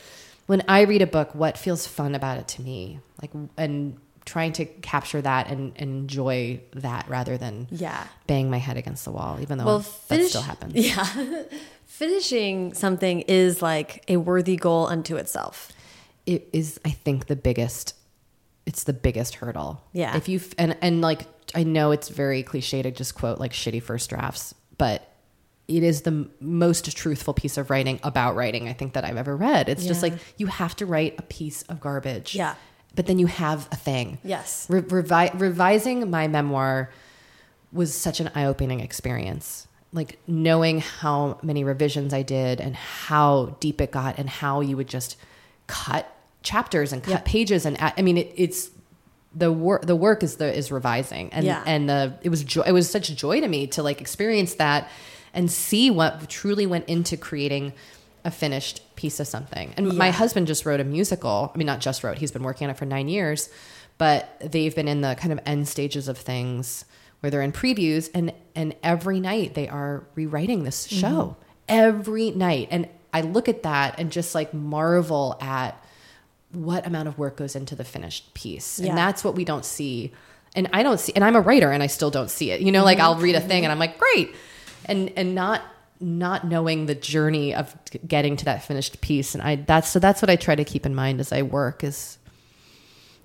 [0.47, 3.01] when I read a book, what feels fun about it to me?
[3.21, 8.05] Like, and trying to capture that and, and enjoy that rather than Yeah.
[8.27, 10.75] bang my head against the wall, even though Well, that still happens.
[10.77, 11.07] Yeah.
[11.87, 15.73] Finishing something is like a worthy goal unto itself.
[16.27, 17.95] it is i think the biggest
[18.67, 20.17] it's the biggest hurdle Yeah.
[20.17, 21.23] if you and and like
[21.55, 25.09] i know it's very cliche to just quote like shitty first drafts but
[25.69, 29.17] it is the m- most truthful piece of writing about writing i think that i've
[29.17, 32.55] ever read it's just like you have to write a piece of garbage Yeah.
[32.95, 34.67] but then you have a thing Yes.
[34.69, 36.91] Re- revi- revising my memoir
[37.73, 43.81] was such an eye-opening experience like knowing how many revisions i did and how deep
[43.81, 45.17] it got and how you would just
[45.69, 46.13] cut
[46.51, 47.23] chapters and cut Yeah.
[47.35, 48.71] pages and i mean it, it's
[49.35, 51.63] the work the work is the is revising and Yeah.
[51.67, 54.89] and the it was joy it was such joy to me to like experience that
[55.35, 57.73] and see what truly went into creating
[58.25, 61.81] a finished piece of something and my husband just wrote a musical i mean not
[61.81, 63.51] just wrote he's been working on it for nine years
[63.99, 64.21] but
[64.53, 66.85] they've been in the kind of end stages of things
[67.21, 71.01] where they're in previews and and every night they are rewriting this Mm-hmm.
[71.01, 71.37] show
[71.69, 75.73] every night and i look at that and just like marvel at
[76.53, 78.79] what amount of work goes into the finished piece.
[78.79, 78.91] Yeah.
[78.91, 80.13] and that's what we don't see.
[80.55, 82.61] And i don't see and i'm a writer and i still don't see it.
[82.61, 84.35] You know like i'll read a thing and i'm like great.
[84.87, 85.63] And and not
[86.01, 87.75] not knowing the journey of
[88.07, 89.35] getting to that finished piece.
[89.35, 91.85] And i that's so that's what i try to keep in mind as i work
[91.85, 92.19] is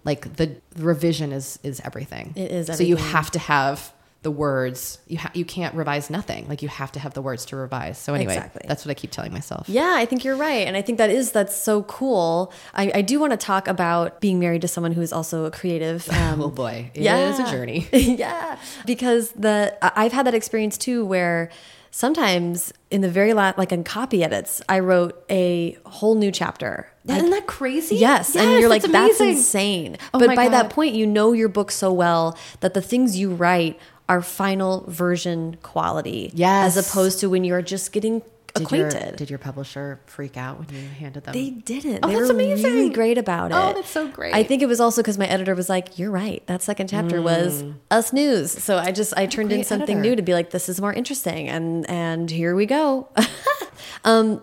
[0.03, 2.34] like the revision is is everything.
[2.36, 3.93] It is so you have to have
[4.24, 7.43] the words you ha- you can't revise nothing like you have to have the words
[7.43, 8.61] to revise so anyway Exactly.
[8.67, 10.67] that's what i keep telling myself Yeah, I think you're right.
[10.67, 12.53] And I think that is, that's so cool.
[12.76, 15.51] I, I do want to talk about being married to someone who is also a
[15.51, 16.07] creative.
[16.22, 17.17] Um, oh boy it yeah.
[17.17, 21.49] it is a journey yeah, because the I've had that experience too, where
[21.89, 26.88] sometimes in the very last, like in copy edits, I wrote a whole new chapter.
[27.05, 29.97] Like, isn't that crazy Yes, and you're like, that's insane.
[30.13, 33.32] Oh but by that point, you know your book so well that the things you
[33.34, 33.80] write
[34.12, 36.32] are final version quality.
[36.34, 36.76] Yes.
[36.76, 38.20] as opposed to when you're just getting
[38.53, 39.03] Did acquainted.
[39.03, 41.34] Your, did your publisher freak out when you handed them?
[41.34, 41.99] They didn't.
[42.03, 42.66] Oh, they that's amazing.
[42.74, 43.55] really great about it.
[43.55, 44.36] Oh, that's so great.
[44.36, 46.45] I think it was also because my editor was like, "You're right.
[46.47, 50.09] That second chapter was us news." So I just I turned in something editor.
[50.09, 53.07] new to be like, "This is more interesting," and and here we go.
[54.03, 54.41] um,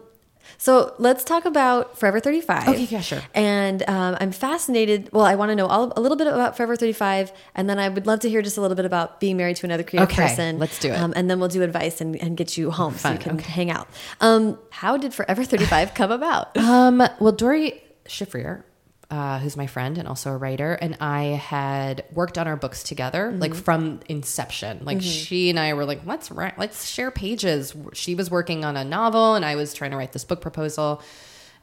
[0.60, 2.68] so let's talk about Forever 35.
[2.68, 3.22] Okay, yeah, sure.
[3.32, 5.08] And um, I'm fascinated.
[5.12, 7.88] Well, I want to know all, a little bit about Forever 35, and then I
[7.88, 10.28] would love to hear just a little bit about being married to another creative Okay,
[10.28, 10.58] person.
[10.58, 10.98] let's do it.
[10.98, 13.50] Um, and then we'll do advice and, and get you home so you can okay.
[13.50, 13.88] hang out.
[14.20, 16.56] Um, how did Forever 35 come about?
[16.68, 18.62] Um, well, Doree Shafrir,
[19.10, 22.82] uh, who's my friend and also a writer, and I had worked on our books
[22.82, 23.60] together, like mm-hmm.
[23.60, 24.80] from inception.
[24.84, 25.08] Like mm-hmm.
[25.08, 27.74] she and I were like, let's write, let's share pages.
[27.94, 31.02] She was working on a novel, and I was trying to write this book proposal,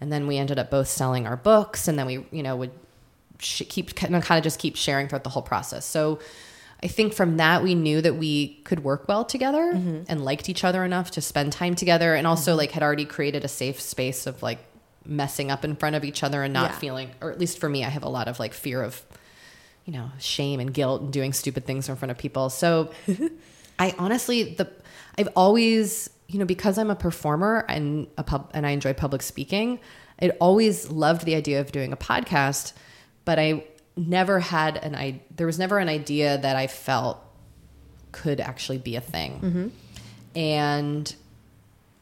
[0.02, 2.72] and then we ended up both selling our books, and then we, you know, would
[3.38, 5.86] sh- keep kind of, kind of just keep sharing throughout the whole process.
[5.86, 6.20] So.
[6.84, 10.04] I think from that we knew that we could work well together mm-hmm.
[10.08, 13.44] and liked each other enough to spend time together and also like had already created
[13.44, 14.60] a safe space of like
[15.06, 16.78] messing up in front of each other and not Yeah.
[16.78, 19.02] feeling or at least for me I have a lot of like fear of
[19.86, 22.50] you know shame and guilt and doing stupid things in front of people.
[22.50, 22.92] So
[23.80, 24.72] I honestly the
[25.18, 29.22] I've always you know because I'm a performer and a pub and I enjoy public
[29.22, 29.80] speaking,
[30.22, 32.74] I always loved the idea of doing a podcast,
[33.26, 37.20] but I never had an I there was never an idea that I felt
[38.12, 39.32] could actually be a thing.
[39.42, 39.68] Mm-hmm.
[40.38, 41.16] And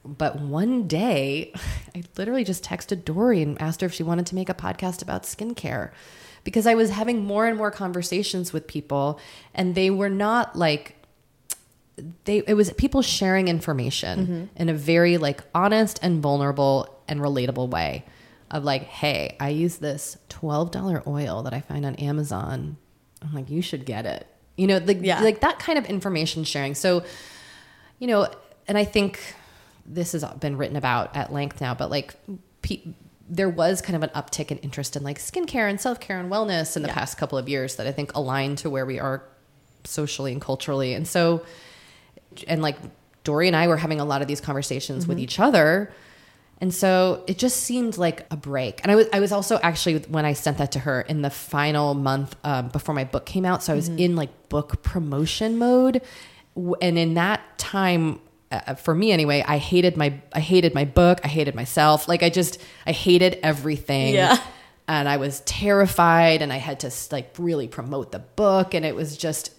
[0.05, 1.53] but one day
[1.95, 5.01] I literally just texted Doree and asked her if she wanted to make a podcast
[5.01, 5.91] about skincare
[6.43, 9.19] because I was having more and more conversations with people
[9.53, 10.95] and they were not like
[12.25, 14.43] they it was people sharing information mm-hmm.
[14.55, 18.03] in a very like honest and vulnerable and relatable way
[18.49, 22.77] of like hey i use this $12 oil that i find on amazon.
[23.21, 24.27] I'm like you should get it.
[24.57, 25.21] You know like, Yeah.
[25.21, 26.75] like that kind of information sharing.
[26.75, 27.03] So
[27.99, 28.27] you know
[28.67, 29.19] and i think
[29.85, 32.15] this has been written about at length now but like
[32.61, 32.81] pe-
[33.29, 36.31] there was kind of an uptick in interest in like skincare and self care and
[36.31, 36.93] wellness in the Yeah.
[36.93, 39.23] past couple of years that I think aligned to where we are
[39.85, 40.93] socially and culturally.
[40.93, 41.43] And so,
[42.47, 42.77] and like
[43.23, 45.91] Doree and I were having a lot of these conversations with each other.
[46.59, 48.81] And so it just seemed like a break.
[48.83, 51.29] And I was, I was also actually, when I sent that to her in the
[51.29, 55.57] final month um, before my book came out, so I was in like book promotion
[55.57, 56.01] mode.
[56.81, 58.19] And in that time,
[58.67, 61.19] uh, for me anyway, I hated my, I hated my book.
[61.23, 62.07] I hated myself.
[62.07, 64.37] Like I just, I hated everything Yeah.
[64.87, 68.95] and I was terrified and I had to like really promote the book and it
[68.95, 69.51] was just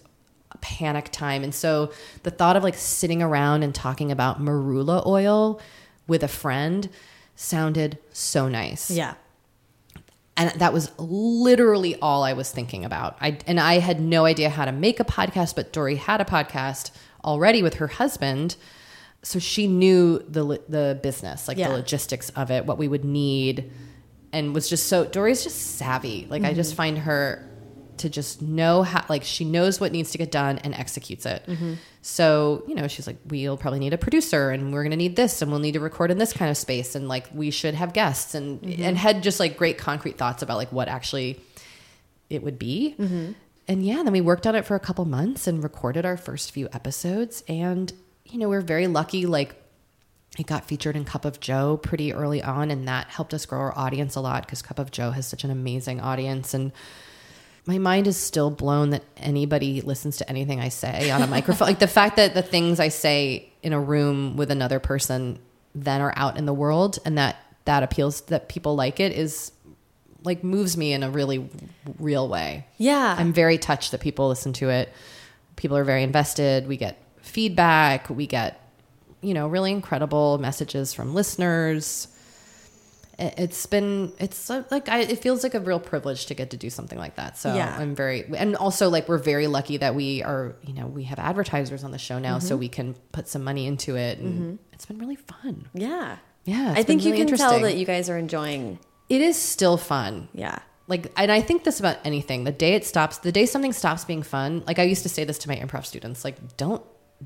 [0.51, 1.43] a panic time.
[1.43, 1.91] And so
[2.23, 5.59] the thought of like sitting around and talking about marula oil
[6.07, 6.87] with a friend
[7.35, 8.89] sounded so nice.
[8.91, 9.15] Yeah.
[10.37, 13.17] And that was literally all I was thinking about.
[13.21, 16.25] I and I had no idea how to make a podcast, but Doree had a
[16.25, 16.91] podcast
[17.23, 18.57] already with her husband.
[19.25, 21.69] So she knew the the business, like Yeah.
[21.69, 23.71] the logistics of it, what we would need,
[24.31, 26.27] and was just so Doree's just savvy.
[26.29, 26.77] Like I just mm-hmm.
[26.77, 27.49] find her
[27.97, 31.43] to just know how like she knows what needs to get done and executes it.
[31.47, 31.73] Mm-hmm.
[32.03, 35.41] So, you know, she's like, we'll probably need a producer and we're gonna need this
[35.41, 37.93] and we'll need to record in this kind of space and like we should have
[37.93, 38.83] guests and mm-hmm.
[38.83, 41.41] and had just like great concrete thoughts about like what actually
[42.29, 42.93] it would be.
[43.67, 46.51] And yeah, then we worked on it for a couple months and recorded our first
[46.51, 47.43] few episodes.
[47.47, 47.91] And,
[48.25, 49.25] you know, we're very lucky.
[49.25, 49.55] Like,
[50.37, 53.59] it got featured in Cup of Jo pretty early on, and that helped us grow
[53.59, 56.53] our audience a lot because Cup of Jo has such an amazing audience.
[56.53, 56.71] And
[57.65, 61.67] my mind is still blown that anybody listens to anything I say on a microphone.
[61.69, 65.39] like the fact that the things I say in a room with another person
[65.73, 69.51] then are out in the world and that that appeals that people like it is
[70.23, 71.49] like moves me in a really
[71.99, 72.65] real way.
[72.77, 73.15] Yeah.
[73.17, 74.91] I'm very touched that people listen to it.
[75.55, 76.67] People are very invested.
[76.67, 76.97] We get
[77.35, 78.09] feedback.
[78.09, 78.51] We get,
[79.21, 82.07] you know, really incredible messages from listeners.
[83.17, 86.57] It- It's been, it's like, I, it feels like a real privilege to get to
[86.57, 87.37] do something like that.
[87.37, 87.75] So Yeah.
[87.81, 91.19] I'm very, and also like we're very lucky that we are, you know, we have
[91.19, 92.47] advertisers on the show now, Mm-hmm.
[92.47, 94.19] so we can put some money into it.
[94.19, 95.67] And it's been really fun.
[95.73, 96.17] yeah.
[96.45, 96.73] Yeah.
[96.77, 98.77] I think been you can tell that you guys are enjoying.
[99.09, 100.57] it is still fun Yeah.
[100.93, 104.03] like and i think this about anything the day it stops the day something stops
[104.11, 106.83] being fun like i used to say this to my improv students like don't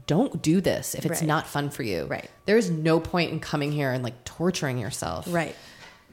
[0.07, 1.27] don't do this if it's Right.
[1.27, 2.29] not fun for you Right.
[2.45, 5.55] there's no point in coming here and like torturing yourself Right.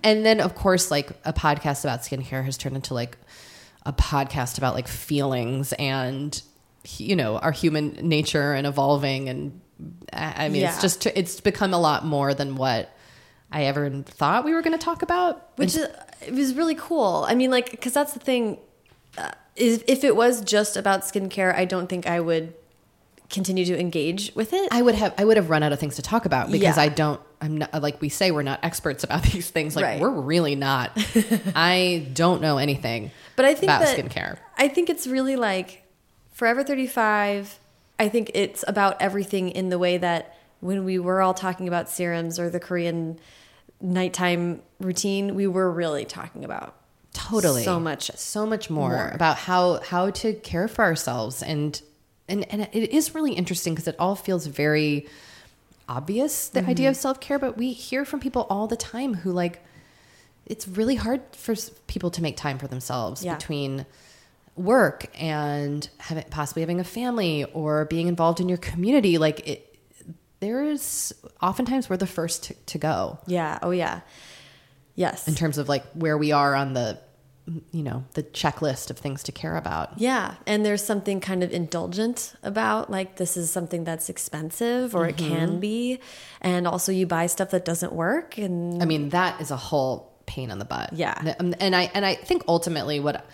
[0.03, 3.17] and then of course like a podcast about skincare has turned into like
[3.85, 6.41] a podcast about like feelings and
[6.89, 9.61] you know our human nature and evolving and
[10.13, 10.71] i mean Yeah.
[10.73, 12.91] it's just it's become a lot more than what
[13.53, 15.87] i ever thought we were going to talk about Which is,
[16.27, 17.25] it was really cool.
[17.29, 18.59] I mean, like, because that's the thing.
[19.19, 22.55] Uh, is if it was just about skincare, I don't think I would
[23.31, 24.69] continue to engage with it.
[24.71, 26.83] I would have I would have run out of things to talk about because Yeah.
[26.83, 30.01] I don't I'm not like we say we're not experts about these things like Right.
[30.01, 30.93] we're really not.
[31.55, 34.39] I don't know anything But I think about that skincare.
[34.57, 35.83] I think it's really like
[36.33, 37.59] Forever 35.
[37.99, 41.89] I think it's about everything in the way that when we were all talking about
[41.89, 43.19] serums or the Korean
[43.81, 46.75] nighttime routine, we were really talking about
[47.13, 47.63] Totally.
[47.65, 48.11] so much.
[48.17, 49.09] so much more, more.
[49.09, 51.81] about how how to care for ourselves and
[52.29, 55.07] and and it is really interesting because it all feels very
[55.89, 56.91] obvious the idea Mm-hmm.
[56.91, 59.63] of self-care but we hear from people all the time who like
[60.47, 61.55] it's really hard for
[61.87, 63.35] people to make time for themselves Yeah.
[63.35, 63.87] between
[64.57, 69.79] work and having possibly having a family or being involved in your community like it
[70.41, 71.13] there's
[71.43, 73.59] oftentimes we're the first to, to go Yeah.
[73.63, 74.01] Oh, yeah.
[74.95, 75.29] Yes.
[75.29, 76.99] in terms of like where we are on the
[77.71, 81.53] you know the checklist of things to care about Yeah, and there's something kind of
[81.53, 85.29] indulgent about like this is something that's expensive or it Mm-hmm.
[85.35, 86.01] can be,
[86.41, 90.13] and also you buy stuff that doesn't work and i mean that is a whole
[90.27, 91.15] pain in the butt Yeah.
[91.39, 93.25] and and i and i think ultimately what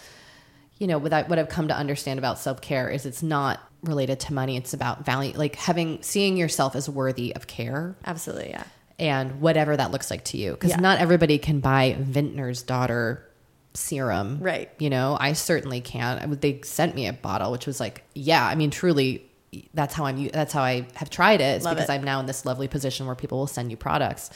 [0.78, 4.20] you know what, I, what i've come to understand about self-care is it's not related
[4.20, 8.64] to money it's about value like having seeing yourself as worthy of care absolutely yeah.
[8.98, 10.80] and whatever that looks like to you because Yeah.
[10.80, 13.26] not everybody can buy vintner's daughter
[13.74, 14.70] serum Right.
[14.78, 16.40] you know i certainly can't.
[16.40, 19.24] they sent me a bottle which was like yeah i mean truly
[19.74, 21.92] that's how i'm that's how i have tried it it's Love because it.
[21.92, 24.30] i'm now in this lovely position where people will send you products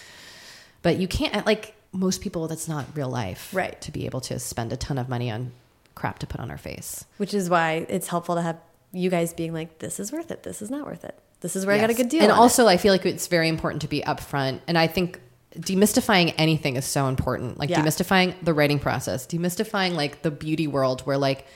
[0.82, 3.80] but you can't like most people that's not real life Right.
[3.82, 5.52] to be able to spend a ton of money on
[5.94, 8.58] crap to put on our face Which is why it's helpful to have
[8.92, 11.66] you guys being like, this is worth it, this is not worth it, this is
[11.66, 12.22] where I got a good deal.
[12.22, 14.60] And on it." also, I feel like it's very important to be upfront.
[14.66, 15.20] And I think
[15.60, 17.58] demystifying anything is so important.
[17.58, 17.82] Like Yeah.
[17.82, 21.46] demystifying the writing process, demystifying like the beauty world, where like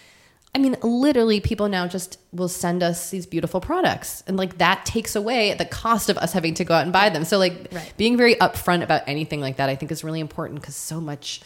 [0.52, 4.84] I mean, literally, people now just will send us these beautiful products, and like that
[4.84, 7.24] takes away the cost of us having to go out and buy them.
[7.24, 7.92] So, like, Right.
[7.96, 11.40] being very upfront about anything like that, I think is really important because so much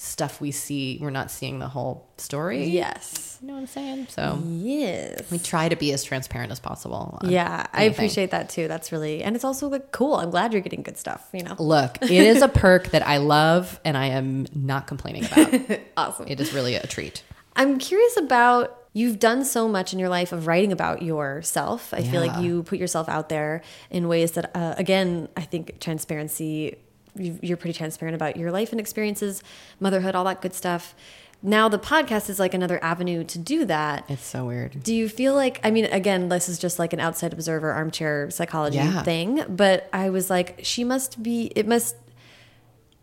[0.00, 2.64] stuff we see, we're not seeing the whole story.
[2.66, 3.36] Yes.
[3.42, 4.06] You know what I'm saying?
[4.10, 5.28] So, Yes.
[5.30, 7.18] we try to be as transparent as possible.
[7.24, 8.68] Yeah, I appreciate that too.
[8.68, 10.14] That's really, and it's also like cool.
[10.14, 11.56] I'm glad you're getting good stuff, you know?
[11.58, 15.80] Look, it is a perk that I love, and I am not complaining about.
[15.96, 16.26] Awesome.
[16.28, 17.24] It is really a treat.
[17.56, 21.92] I'm curious about you've done so much in your life of writing about yourself.
[21.92, 25.80] I feel like you put yourself out there in ways that, uh, again, I think
[25.80, 26.76] transparency,
[27.18, 29.42] you're pretty transparent about your life and experiences,
[29.80, 30.94] motherhood, all that good stuff.
[31.40, 34.04] Now, the podcast is like another avenue to do that.
[34.08, 34.82] It's so weird.
[34.82, 38.28] Do you feel like, I mean, again, this is just like an outside observer, armchair
[38.30, 39.02] psychology Yeah.
[39.04, 41.94] thing, but I was like, she must be, it must,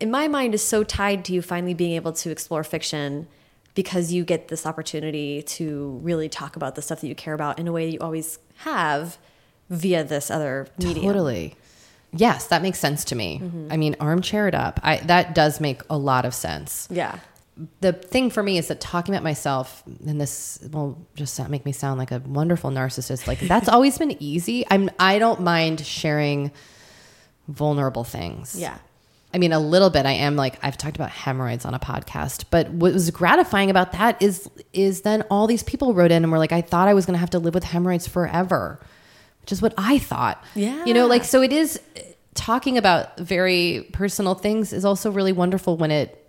[0.00, 3.26] in my mind, is so tied to you finally being able to explore fiction
[3.74, 7.58] because you get this opportunity to really talk about the stuff that you care about
[7.58, 9.16] in a way you always have
[9.70, 11.06] via this other medium.
[11.06, 11.56] Totally.
[12.18, 13.40] Yes, that makes sense to me.
[13.42, 13.68] Mm-hmm.
[13.70, 14.80] I mean, armchair it up.
[14.82, 16.88] I that does make a lot of sense.
[16.90, 17.18] Yeah.
[17.80, 21.72] The thing for me is that talking about myself, and this will just make me
[21.72, 23.26] sound like a wonderful narcissist.
[23.26, 24.64] Like that's always been easy.
[24.70, 24.90] I'm.
[24.98, 26.52] I don't mind sharing
[27.48, 28.58] vulnerable things.
[28.58, 28.78] Yeah.
[29.34, 30.06] I mean, a little bit.
[30.06, 33.92] I am like I've talked about hemorrhoids on a podcast, but what was gratifying about
[33.92, 36.94] that is is then all these people wrote in and were like, I thought I
[36.94, 38.80] was going to have to live with hemorrhoids forever,
[39.42, 40.42] which is what I thought.
[40.54, 40.84] Yeah.
[40.86, 41.80] you know, like so it is.
[42.36, 46.22] Talking about very personal things is also really wonderful when it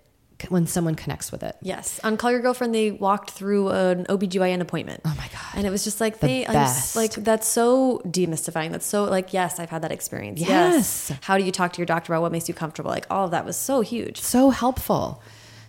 [0.50, 1.56] when someone connects with it.
[1.64, 2.00] Yes.
[2.04, 5.02] On Call Your Girlfriend, they walked through an OBGYN appointment.
[5.04, 5.56] Oh my god!
[5.56, 6.76] And it was just like The they I'm best.
[6.78, 8.72] just like that's so demystifying.
[8.72, 10.40] That's so like yes, I've had that experience.
[10.40, 11.12] Yes.
[11.22, 12.92] How do you talk to your doctor about what makes you comfortable?
[12.92, 14.20] Like all of that was so huge.
[14.22, 15.22] so helpful.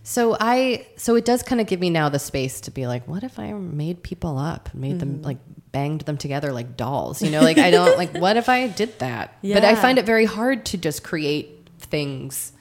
[0.08, 3.06] So I so it does kind of give me now the space to be like,
[3.06, 5.24] what if I made people up, made them mm.
[5.26, 5.36] like
[5.70, 7.20] banged them together like dolls?
[7.20, 9.36] You know, like I don't like what if I did that?
[9.42, 12.52] But I find it very hard to just create things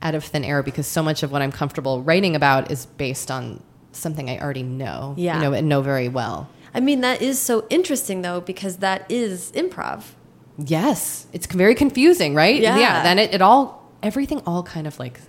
[0.00, 3.30] out of thin air because so much of what I'm comfortable writing about is based
[3.30, 3.62] on
[3.92, 5.36] something I already know, Yeah.
[5.36, 6.48] you know, and know very well.
[6.72, 10.04] I mean, that is so interesting though because that is improv.
[10.56, 12.58] Yes, it's very confusing, right?
[12.58, 13.02] Yeah.
[13.02, 15.20] Then it, it all everything all kind of like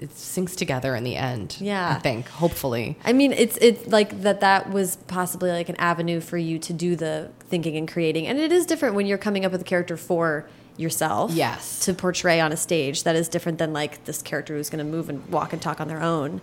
[0.00, 1.56] it sinks together in the end.
[1.60, 1.94] Yeah.
[1.96, 2.96] I think hopefully.
[3.04, 4.40] I mean, it's it's like that.
[4.40, 8.38] That was possibly like an avenue for you to do the thinking and creating, and
[8.38, 11.32] it is different when you're coming up with a character for yourself.
[11.32, 11.80] Yes.
[11.86, 13.04] to portray on a stage.
[13.04, 15.80] That is different than like this character who's going to move and walk and talk
[15.80, 16.40] on their own.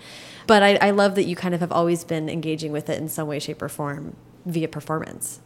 [0.48, 3.10] But I, I love that you kind of have always been engaging with it in
[3.10, 4.16] some way, shape, or form
[4.46, 5.40] via performance.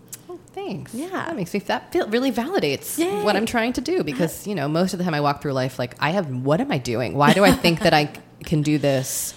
[0.57, 0.93] Thanks.
[0.93, 1.09] Yeah.
[1.09, 3.23] That makes me that feel really validates Yay.
[3.23, 4.03] what I'm trying to do uh-huh.
[4.03, 6.59] because, you know, most of the time I walk through life like I have what
[6.59, 7.13] am I doing?
[7.13, 8.05] Why do I think that I
[8.43, 9.33] can do this?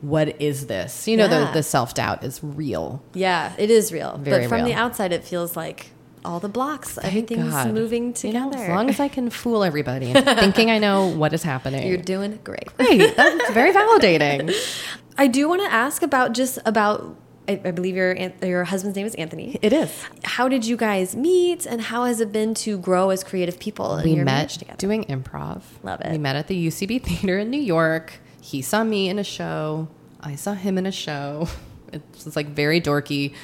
[0.00, 1.06] What is this?
[1.06, 1.46] You know, Yeah.
[1.46, 3.02] the, the self doubt is real.
[3.14, 4.18] Yeah, it is real.
[4.18, 5.90] Very but from the outside, it feels like
[6.24, 7.72] all the blocks, Thank everything's God.
[7.72, 8.64] moving You know, together.
[8.64, 11.86] as long as I can fool everybody into thinking I know what is happening.
[11.86, 12.66] you're doing great.
[12.76, 13.16] great.
[13.16, 14.52] That's very validating.
[15.18, 17.16] I do want to ask about just about.
[17.48, 19.58] I, I believe your your husband's name is Anthony.
[19.62, 19.92] It is.
[20.24, 23.96] How did you guys meet, and how has it been to grow as creative people?
[23.96, 24.76] in we your met together.
[24.78, 25.62] doing improv.
[25.82, 26.10] Love it.
[26.12, 28.14] We met at the UCB Theater in New York.
[28.40, 29.88] He saw me in a show.
[30.20, 31.48] I saw him in a show.
[31.92, 33.34] It was like very dorky.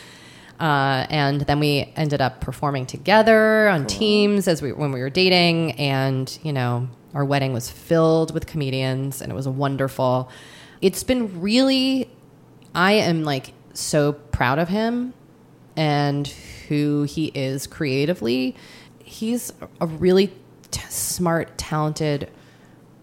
[0.58, 5.10] Uh, and then we ended up performing together on teams as we when we were
[5.10, 5.72] dating.
[5.72, 10.30] And you know, our wedding was filled with comedians, and it was wonderful.
[10.80, 12.10] It's been really.
[12.74, 15.14] I am like so proud of him
[15.76, 16.26] and
[16.68, 18.56] who he is creatively.
[19.02, 20.32] He's a really
[20.70, 22.30] t- smart, talented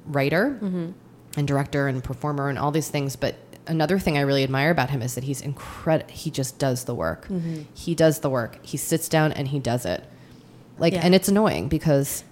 [0.05, 0.91] writer mm-hmm.
[1.37, 3.15] and director and performer and all these things.
[3.15, 3.35] But
[3.67, 6.11] another thing I really admire about him is that he's incredible.
[6.11, 7.27] He just does the work.
[7.27, 7.63] Mm-hmm.
[7.73, 8.59] He does the work.
[8.63, 10.03] He sits down and he does it.
[10.77, 11.01] Like, Yeah.
[11.03, 12.23] and it's annoying because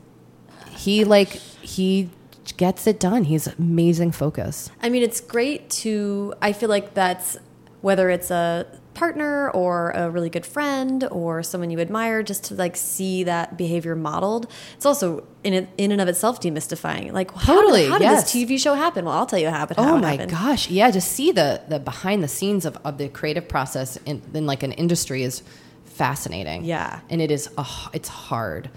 [0.76, 2.10] he like he
[2.58, 3.24] gets it done.
[3.24, 4.70] He's amazing focus.
[4.82, 6.34] I mean, it's great to.
[6.42, 7.38] I feel like that's
[7.84, 12.56] whether it's a partner or a really good friend or someone you admire, just to
[12.56, 14.50] like see that behavior modeled.
[14.78, 17.12] It's also in it, in and of itself demystifying.
[17.12, 18.32] Like, how Totally, did, how did yes.
[18.32, 19.04] this TV show happen?
[19.04, 20.32] Well, I'll tell you how it how Oh it my happened.
[20.32, 20.70] gosh.
[20.70, 24.46] Yeah, to see the the behind the scenes of, of the creative process in, in
[24.46, 25.44] like an industry is
[25.84, 26.64] fascinating.
[26.64, 27.02] Yeah.
[27.10, 28.70] And it is uh, it's hard.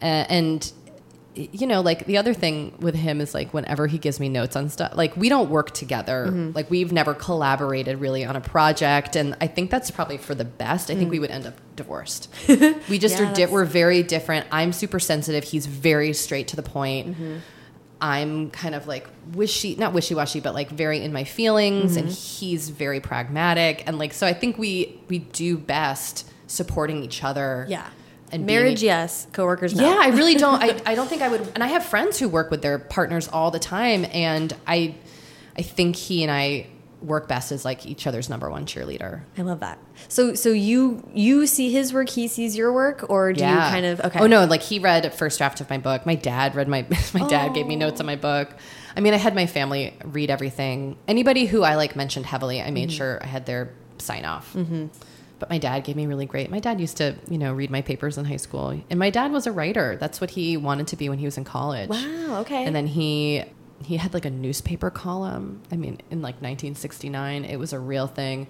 [0.00, 0.72] Uh, and
[1.36, 4.56] you know, like the other thing with him is like whenever he gives me notes
[4.56, 6.26] on stuff, like we don't work together.
[6.28, 6.52] Mm-hmm.
[6.54, 10.44] Like we've never collaborated really on a project, and I think that's probably for the
[10.44, 10.90] best.
[10.90, 12.28] I think we would end up divorced.
[12.48, 13.20] we just Mm.
[13.20, 13.34] Yeah, are.
[13.34, 14.46] Di- we're very different.
[14.50, 15.44] I'm super sensitive.
[15.44, 17.08] He's very straight to the point.
[17.08, 17.36] Mm-hmm.
[18.00, 22.08] I'm kind of like wishy, not wishy washy, but like very in my feelings, and
[22.10, 27.66] he's very pragmatic, and like so I think we we do best supporting each other.
[27.68, 27.88] Yeah.
[28.32, 29.26] And being Marriage, yes.
[29.32, 29.88] Coworkers, no.
[29.88, 30.62] yeah, I really don't.
[30.62, 31.48] I, I don't think I would.
[31.54, 34.94] And I have friends who work with their partners all the time, and I,
[35.56, 36.66] I think he and I
[37.02, 39.22] work best as like each other's number one cheerleader.
[39.36, 39.78] I love that.
[40.08, 43.86] So, so you you see his work, he sees your work, or do you kind
[43.86, 44.20] of okay?
[44.20, 46.06] Oh no, like he read first draft of my book.
[46.06, 46.86] My dad read my.
[47.14, 48.50] My dad gave me notes on my book.
[48.96, 50.98] I mean, I had my family read everything.
[51.08, 54.52] Anybody who I like mentioned heavily, I made sure I had their sign off.
[54.54, 54.86] Mm-hmm.
[55.38, 56.50] But my dad gave me really great.
[56.50, 59.32] My dad used to, you know, read my papers in high school, and my dad
[59.32, 59.96] was a writer.
[60.00, 61.90] That's what he wanted to be when he was in college.
[61.90, 62.38] Wow.
[62.40, 62.64] Okay.
[62.64, 63.44] And then he
[63.84, 65.60] he had like a newspaper column.
[65.70, 68.48] I mean, in like 1969, it was a real thing.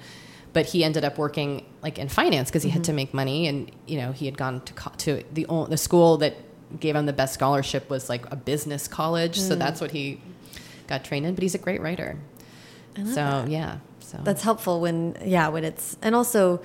[0.52, 3.70] But he ended up working like in finance because he had to make money, and
[3.86, 6.36] you know he had gone to co- to the the school that
[6.80, 9.38] gave him the best scholarship was like a business college.
[9.38, 10.20] So that's what he
[10.86, 11.34] got trained in.
[11.34, 12.18] But he's a great writer.
[13.12, 16.60] so yeah, so That's helpful when yeah when it's and also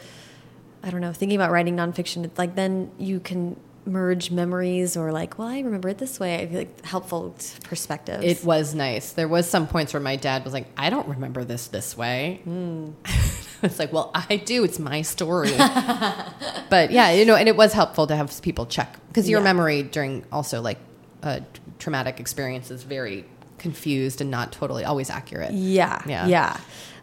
[0.83, 2.23] I don't know thinking about writing nonfiction.
[2.25, 6.35] It's like then you can merge memories or like well I remember it this way.
[6.41, 8.23] I feel like helpful perspectives.
[8.23, 9.13] It was nice.
[9.13, 12.41] There was some points where my dad was like, "I don't remember this this way."
[12.43, 12.89] Hmm.
[13.63, 14.63] it's like, "Well, I do.
[14.63, 15.51] It's my story."
[16.69, 19.45] but yeah, you know, and it was helpful to have people check because your Yeah.
[19.45, 20.77] memory during also like
[21.23, 21.41] a
[21.79, 23.25] traumatic experience is very
[23.57, 25.51] confused and not totally always accurate.
[25.53, 26.25] yeah Yeah.
[26.27, 26.57] yeah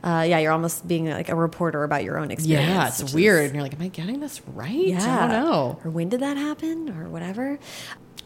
[0.05, 0.39] uh, yeah.
[0.39, 2.69] You're almost being like a reporter about your own experience.
[2.69, 3.45] Yeah, it's which is- weird.
[3.47, 5.03] And you're like, "Am I getting this right?" Yeah.
[5.25, 5.81] I don't know.
[5.85, 7.59] Or when did that happen or whatever?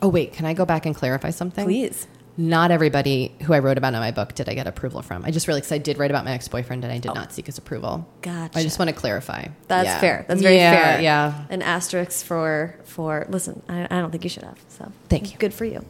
[0.00, 1.64] Oh wait, can I go back and clarify something?
[1.64, 2.06] Please.
[2.38, 5.22] Not everybody who I wrote about in my book did I get approval from.
[5.22, 7.30] I just really, because I did write about my ex boyfriend and I did not
[7.30, 8.06] seek his approval.
[8.08, 8.12] Oh.
[8.22, 8.58] Gotcha.
[8.58, 9.48] I just want to clarify.
[9.68, 10.00] That's Yeah.
[10.00, 10.24] fair.
[10.28, 11.00] That's very Yeah, fair.
[11.02, 11.44] Yeah.
[11.50, 13.62] An asterisk for for listen.
[13.68, 14.58] I, I don't think you should have.
[14.68, 15.38] So Thank you.
[15.38, 15.84] Good for you.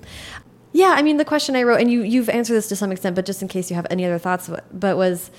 [0.73, 3.15] Yeah, I mean the question I wrote, and you you've answered this to some extent,
[3.15, 5.31] but just in case you have any other thoughts, but was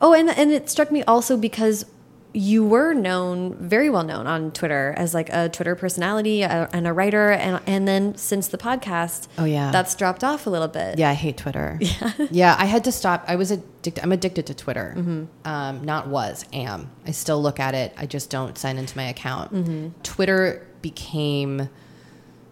[0.00, 1.84] oh, and and it struck me also because
[2.32, 6.92] you were known very well known on Twitter as like a Twitter personality and a
[6.92, 9.72] writer, and and then since the podcast, Oh, yeah.
[9.72, 10.96] that's dropped off a little bit.
[10.96, 11.78] Yeah, I hate Twitter.
[11.80, 12.12] Yeah.
[12.30, 13.24] yeah, I had to stop.
[13.26, 13.98] I was addicted.
[14.04, 14.94] I'm addicted to Twitter.
[14.96, 15.24] Mm-hmm.
[15.44, 16.90] Um, not was, am.
[17.04, 17.92] I still look at it.
[17.96, 19.52] I just don't sign into my account.
[19.52, 19.88] Mm-hmm.
[20.04, 21.68] Twitter became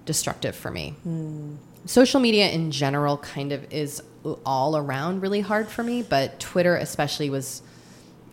[0.07, 0.91] destructive for me.
[1.05, 1.55] Hmm.
[1.85, 4.03] Social media in general kind of is
[4.45, 7.63] all around really hard for me, but Twitter especially was.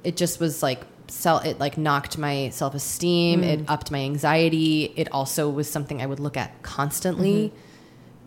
[0.03, 1.39] It just was like sell.
[1.39, 3.43] It like knocked my self esteem.
[3.43, 3.65] It mm.
[3.67, 4.93] upped my anxiety.
[4.95, 7.53] It also was something I would look at constantly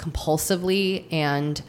[0.01, 0.11] mm-hmm.
[0.11, 1.61] compulsively and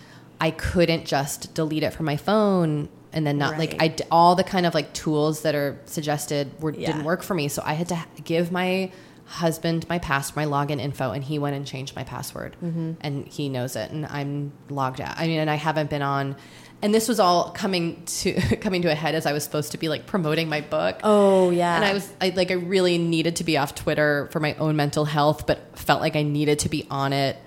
[0.42, 4.44] I couldn't just delete it from my phone and then not like i all the
[4.44, 6.88] kind of like tools that are suggested were Yeah.
[6.92, 8.92] didn't work for me so I had to give my
[9.30, 12.94] husband my pass my login info and he went and changed my password Mm-hmm.
[13.02, 16.36] and he knows it and I'm logged out I mean and I haven't been on
[16.82, 19.78] and this was all coming to coming to a head as I was supposed to
[19.78, 21.76] be like promoting my book Oh yeah.
[21.76, 24.76] and I was I, like, I really needed to be off Twitter for my own
[24.76, 27.38] mental health, but felt like I needed to be on it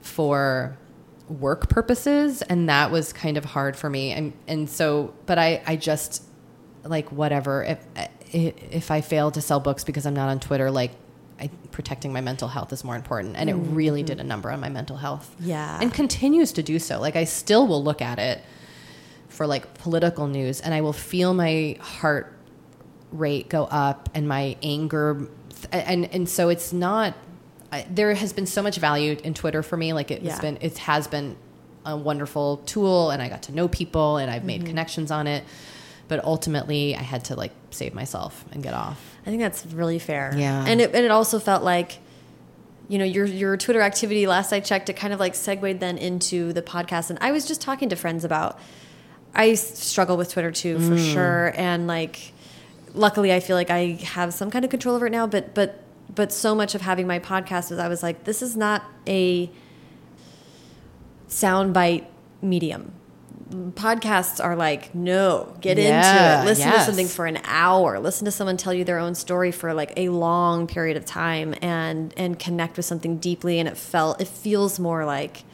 [0.00, 0.76] for
[1.28, 4.10] work purposes, and that was kind of hard for me.
[4.12, 6.22] And and so, but I I just
[6.84, 7.78] like whatever if
[8.32, 10.90] if I fail to sell books because I'm not on Twitter, like.
[11.40, 14.60] I, protecting my mental health is more important, and it really did a number on
[14.60, 15.34] my mental health.
[15.40, 15.78] Yeah.
[15.80, 17.00] and continues to do so.
[17.00, 18.40] Like I still will look at it
[19.28, 22.32] for like political news, and I will feel my heart
[23.10, 25.28] rate go up and my anger
[25.70, 27.14] and and so it's not
[27.72, 30.32] I, there has been so much value in Twitter for me like it Yeah.
[30.32, 31.36] has been it has been
[31.86, 34.68] a wonderful tool and I got to know people and I've made Mm-hmm.
[34.68, 35.44] connections on it
[36.08, 39.98] but ultimately I had to like save myself and get off I think that's really
[39.98, 40.32] fair.
[40.36, 40.64] Yeah.
[40.66, 41.98] and it and it also felt like,
[42.88, 44.26] you know, your your Twitter activity.
[44.26, 47.08] Last I checked, it kind of like segued then into the podcast.
[47.10, 48.58] And I was just talking to friends about.
[49.34, 51.12] I struggle with Twitter too, for Mm.
[51.12, 52.32] sure, and like,
[52.92, 55.26] luckily, I feel like I have some kind of control over it now.
[55.26, 55.80] But but
[56.14, 59.50] but so much of having my podcast was I was like, this is not a
[61.28, 62.04] soundbite
[62.42, 62.92] medium.
[63.50, 66.50] Podcasts are like, no, get Yeah, into it.
[66.50, 67.98] Listen to something for an hour.
[67.98, 71.54] Listen to someone tell you their own story for like a long period of time
[71.60, 73.58] and and connect with something deeply.
[73.58, 75.44] And it felt it feels more like,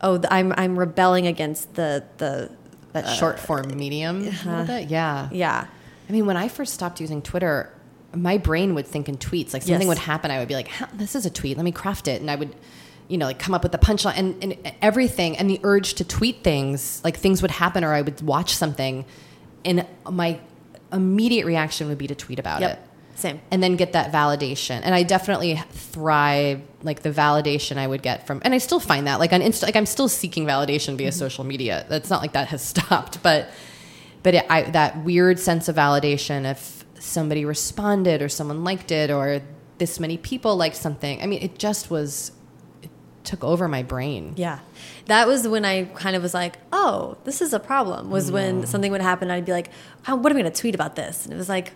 [0.00, 2.50] oh, I'm I'm rebelling against the the
[2.92, 4.64] that uh, short form medium a little uh-huh.
[4.64, 5.66] bit yeah yeah
[6.08, 7.72] I mean, when I first stopped using Twitter,
[8.12, 9.52] my brain would think in tweets.
[9.52, 9.86] Like something Yes.
[9.86, 11.56] would happen, I would be like, "This is a tweet.
[11.56, 12.52] Let me craft it," and I would,
[13.10, 15.36] you know, like come up with the punchline and, and everything.
[15.36, 19.04] And the urge to tweet things, like things would happen, or I would watch something,
[19.64, 20.40] and my
[20.92, 22.70] immediate reaction would be to tweet about Yep.
[22.72, 22.86] it.
[23.16, 23.40] Same.
[23.50, 24.80] and then get that validation.
[24.82, 29.06] And I definitely thrive like the validation I would get from, and I still find
[29.06, 31.18] that like on Insta, like I'm still seeking validation via mm-hmm.
[31.18, 31.84] social media.
[31.88, 33.50] That's not like that has stopped, but
[34.22, 39.10] but it, I, that weird sense of validation if somebody responded or someone liked it
[39.10, 39.42] or
[39.78, 41.20] this many people liked something.
[41.22, 42.32] I mean, it just was
[43.24, 44.32] took over my brain.
[44.36, 44.60] Yeah.
[45.06, 48.10] That was when I kind of was like, oh, this is a problem.
[48.10, 48.34] Was Mm.
[48.34, 49.70] when something would happen, I'd be like,
[50.02, 51.24] How, what am I going to tweet about this?
[51.24, 51.72] And it was like,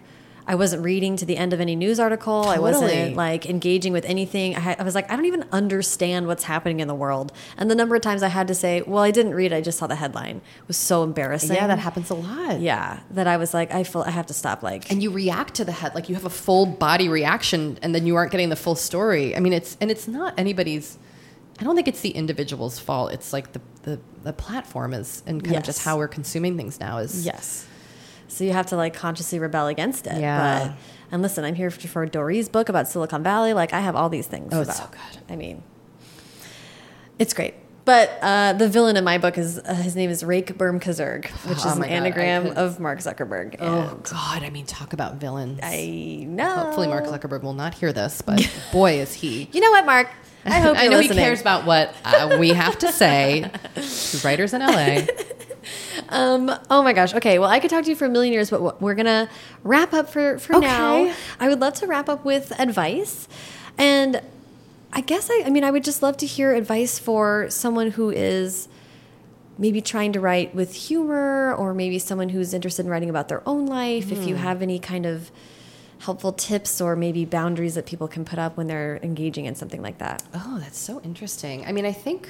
[0.46, 2.44] I wasn't reading to the end of any news article.
[2.48, 4.54] I wasn't like engaging with anything.
[4.54, 7.32] I, I was like, I don't even understand what's happening in the world.
[7.56, 9.54] And the number of times I had to say, well, I didn't read.
[9.54, 10.42] I just saw the headline.
[10.68, 11.56] was so embarrassing.
[11.56, 12.60] Yeah, that happens a lot.
[12.60, 14.62] Yeah, that I was like, I feel I have to stop.
[14.62, 17.94] Like, and you react to the head like you have a full body reaction and
[17.94, 20.98] then you aren't getting the full story i mean it's and it's not anybody's
[21.60, 25.42] i don't think it's the individual's fault it's like the the, the platform is and
[25.44, 27.66] kind of just how we're consuming things now is Yes.
[28.26, 30.18] So you have to like consciously rebel against it.
[30.20, 30.68] Yeah.
[30.68, 30.76] But,
[31.12, 33.52] and listen, I'm here for, for Doree's book about Silicon Valley.
[33.52, 34.52] Like I have all these things.
[34.52, 35.22] Oh, it's about- so good.
[35.32, 35.62] I mean,
[37.18, 37.54] it's great.
[37.84, 41.58] But uh, the villain in my book is uh, his name is Rake Bermkazerg, which
[41.64, 43.56] Oh is an my God, I anagram could- of Mark Zuckerberg.
[43.60, 46.48] oh god i mean talk about villains I know.
[46.50, 48.40] hopefully mark zuckerberg will not hear this but
[48.72, 50.08] boy is he You know what, Mark?
[50.46, 51.18] I hope I know listening.
[51.18, 55.06] he cares about what uh, we have to say to writers in LA.
[56.10, 57.14] Um, oh my gosh.
[57.14, 57.38] Okay.
[57.38, 59.28] Well, I could talk to you for a million years, but we're gonna
[59.62, 60.66] wrap up for for Okay.
[60.66, 61.14] now.
[61.40, 63.26] I would love to wrap up with advice,
[63.78, 64.20] and
[64.92, 68.10] I guess I, I mean I would just love to hear advice for someone who
[68.10, 68.68] is
[69.56, 73.42] maybe trying to write with humor, or maybe someone who's interested in writing about their
[73.48, 74.12] own life.
[74.12, 75.30] If you have any kind of
[76.04, 79.80] helpful tips or maybe boundaries that people can put up when they're engaging in something
[79.80, 80.22] like that.
[80.34, 81.64] Oh, that's so interesting.
[81.66, 82.28] I mean, I think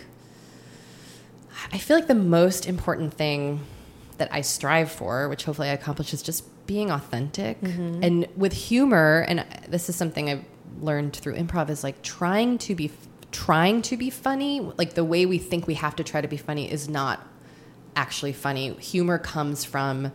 [1.73, 3.61] I feel like the most important thing
[4.19, 8.03] that I strive for, which hopefully I accomplish, is just being authentic mm-hmm.
[8.03, 9.25] and with humor.
[9.29, 10.45] And this is something I've
[10.81, 12.93] learned through improv is like trying to be
[13.33, 14.61] trying to be funny.
[14.61, 17.27] Like the way we think we have to try to be funny is not
[17.97, 18.75] actually funny.
[18.75, 20.13] Humor comes from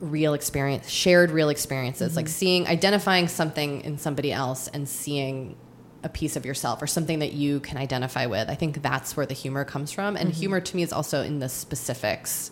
[0.00, 2.32] real experience, shared real experiences, like mm-hmm.
[2.32, 5.56] seeing, identifying something in somebody else and seeing
[6.02, 8.50] a piece of yourself or something that you can identify with.
[8.50, 10.16] I think that's where the humor comes from.
[10.16, 10.38] And mm-hmm.
[10.38, 12.50] humor to me is also in the specifics,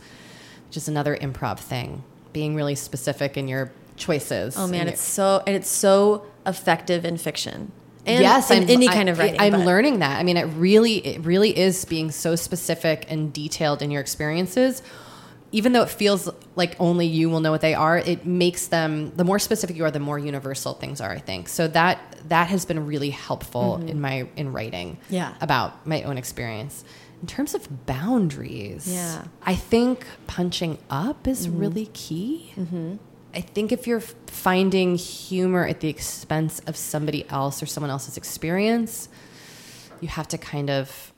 [0.69, 2.03] which is another improv thing,
[2.33, 4.57] being really specific in your choices.
[4.57, 7.73] Oh man, it's so and it's so effective in fiction.
[8.07, 9.41] And yes, in I'm, any I- kind of writing.
[9.41, 10.19] I'm but- learning that.
[10.19, 14.83] I mean, it really, it really is being so specific and detailed in your experiences.
[15.53, 19.13] Even though it feels like only you will know what they are, it makes them.
[19.17, 21.11] The more specific you are, the more universal things are.
[21.13, 21.69] I think so.
[21.69, 21.99] That
[22.29, 24.97] that has been really helpful in my in writing.
[24.97, 25.15] Mm-hmm.
[25.15, 25.35] Yeah.
[25.41, 26.85] about my own experience.
[27.21, 29.19] In terms of boundaries, Yeah.
[29.19, 29.29] Mm-hmm.
[29.51, 32.53] I think punching up is really key.
[33.35, 38.17] I think if you're finding humor at the expense of somebody else or someone else's
[38.17, 39.09] experience,
[40.01, 41.13] you have to kind of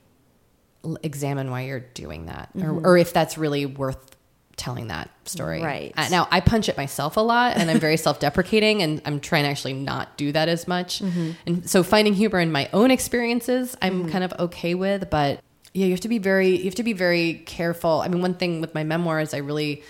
[1.02, 4.14] examine why you're doing that or, or if that's really worth
[4.56, 5.58] telling that story.
[5.58, 5.66] Mm-hmm.
[5.66, 5.92] Right.
[5.96, 9.20] Uh, now, I punch at myself a lot and I'm very self deprecating and I'm
[9.20, 11.00] trying to actually not do that as much.
[11.00, 11.30] Mm-hmm.
[11.46, 15.40] And so finding humor in my own experiences, I'm kind of okay with, but
[15.72, 18.00] yeah, you have to be very, you have to be very careful.
[18.00, 19.82] I mean, one thing with my memoir is I really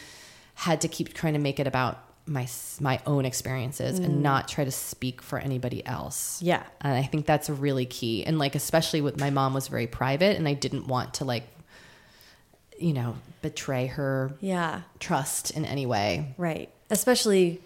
[0.54, 2.48] had to keep trying to make it about my
[2.80, 6.40] my own experiences and not try to speak for anybody else.
[6.40, 6.46] Mm.
[6.46, 6.62] Yeah.
[6.80, 8.24] And I think that's really key.
[8.24, 11.44] And like especially with my mom was very private and I didn't want to like
[12.78, 14.82] you know, betray her Yeah.
[14.98, 16.34] trust in any way.
[16.36, 16.70] Right.
[16.90, 17.60] Especially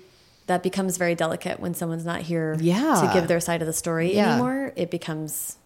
[0.46, 3.02] that becomes very delicate when someone's not here Yeah.
[3.06, 4.32] to give their side of the story Yeah.
[4.34, 4.72] anymore.
[4.76, 5.56] It becomes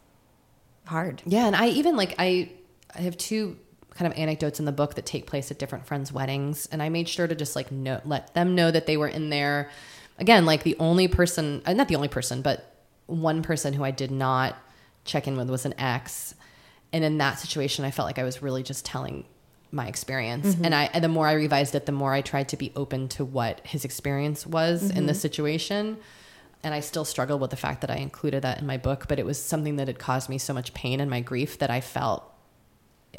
[0.87, 1.23] hard.
[1.25, 2.51] Yeah, and I even like I
[2.95, 3.57] I have two
[3.95, 6.89] kind of anecdotes in the book that take place at different friends' weddings, and I
[6.89, 9.71] made sure to just like know, let them know that they were in there.
[10.19, 12.75] Again, like the only person, uh, not the only person, but
[13.07, 14.57] one person who I did not
[15.05, 16.35] check in with was an ex,
[16.93, 19.25] and in that situation, I felt like I was really just telling
[19.73, 22.57] my experience, and I and the more I revised it, the more I tried to
[22.57, 25.97] be open to what his experience was in the situation
[26.65, 29.19] and I still struggle with the fact that I included that in my book, but
[29.19, 31.81] it was something that had caused me so much pain and my grief that I
[31.81, 32.23] felt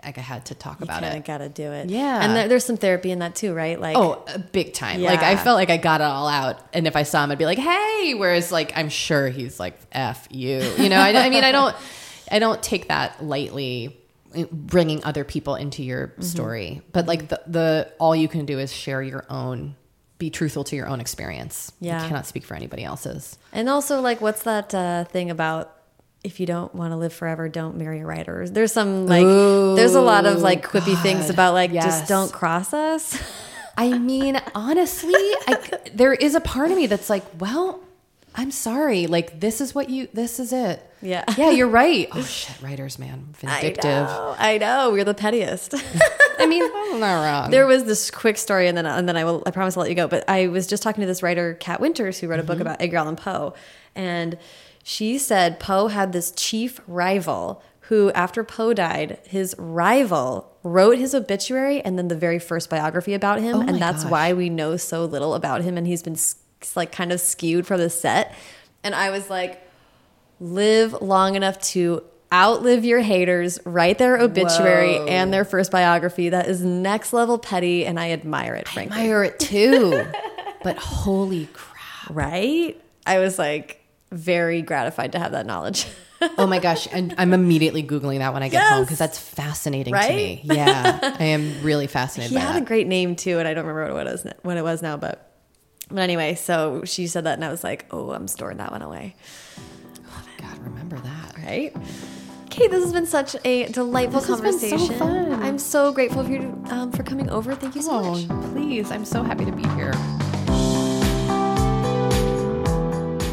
[0.04, 1.26] like I had to talk about Kinda it.
[1.26, 1.90] gotta do it.
[1.90, 2.24] Yeah.
[2.24, 3.80] And there, there's some therapy in that too, right?
[3.80, 5.02] Like Oh, uh, big time.
[5.02, 7.38] Like I felt like I got it all out, and if I saw him, I'd
[7.38, 10.98] be like, "Hey," whereas like I'm sure he's like, "F you," you know.
[11.00, 11.76] I, I mean, I don't,
[12.32, 13.96] I don't take that lightly,
[14.52, 16.22] bringing other people into your Mm-hmm.
[16.24, 16.82] story.
[16.92, 19.76] But like the the all you can do is share your own,
[20.18, 21.72] be truthful to your own experience.
[21.80, 22.02] Yeah.
[22.02, 23.38] you cannot speak for anybody else's.
[23.52, 25.72] And also, like, what's that uh, thing about
[26.24, 28.48] if you don't want to live forever, don't marry a writer?
[28.48, 31.84] There's some like, there's a lot of like quippy things about like Yes.
[31.86, 33.22] just don't cross us.
[33.78, 37.80] I mean, honestly, I, there is a part of me that's like, well,
[38.36, 39.08] I'm sorry.
[39.08, 40.88] Like, this is what you, this is it.
[41.04, 41.26] Yeah.
[41.38, 42.08] Yeah, you're right.
[42.12, 42.62] Oh, shit.
[42.62, 43.28] Writers, man.
[43.38, 43.86] Vindictive.
[43.86, 44.36] I know.
[44.40, 44.92] I know.
[44.92, 45.76] We're the pettiest.
[46.40, 47.52] I mean, I'm not wrong.
[47.52, 49.44] There was this quick story, and then and then I will.
[49.46, 50.08] I promise I'll let you go.
[50.08, 52.62] But I was just talking to this writer, Cat Winters, who wrote a book mm-hmm.
[52.62, 53.54] about Edgar Allan Poe,
[53.96, 54.38] and
[54.84, 61.14] she said Poe had this chief rival who, after Poe died, his rival wrote his
[61.14, 64.12] obituary and then the very first biography about him, oh my and that's gosh.
[64.12, 66.18] why we know so little about him, and he's been
[66.76, 68.34] like kind of skewed from the set.
[68.84, 69.63] And I was like,
[70.44, 75.08] live long enough to outlive your haters, write their obituary Whoa.
[75.08, 76.30] and their first biography.
[76.30, 78.98] That is next level petty, and I admire it, frankly.
[78.98, 80.06] admire it too.
[80.64, 82.10] but holy crap.
[82.10, 82.82] right?
[83.06, 85.88] I was like very gratified to have that knowledge.
[86.38, 86.88] Oh my gosh.
[86.90, 90.40] And I'm immediately Googling that when I get home because that's fascinating to me.
[90.46, 90.98] Yeah.
[91.20, 92.62] I am really fascinated he had that.
[92.62, 94.96] a great name too, and I don't remember what it was what it was now,
[94.96, 95.34] but
[95.90, 98.82] but anyway, so she said that, and I was like, oh, I'm storing that one
[98.82, 99.16] away,
[100.64, 101.36] remember that.
[101.46, 101.74] right?
[102.50, 105.00] Kate, this has been such a delightful This been so conversation.
[105.00, 105.34] fun.
[105.44, 107.56] I'm so grateful for you um, for coming over.
[107.56, 108.28] Thank you so Oh, much.
[108.54, 108.92] please.
[108.92, 109.94] I'm so happy to be here.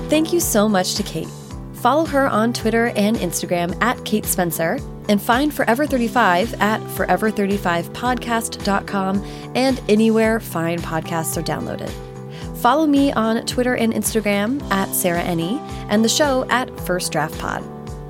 [0.08, 1.28] Thank you so much to Kate.
[1.74, 4.78] Follow her on Twitter and Instagram at Kate Spencer
[5.08, 9.24] and find Forever 35 at forever35podcast.com
[9.54, 11.90] and anywhere fine podcasts are downloaded.
[12.60, 15.58] Follow me on Twitter and Instagram at Sarah Enni
[15.88, 17.64] and the show at First Draft Pod.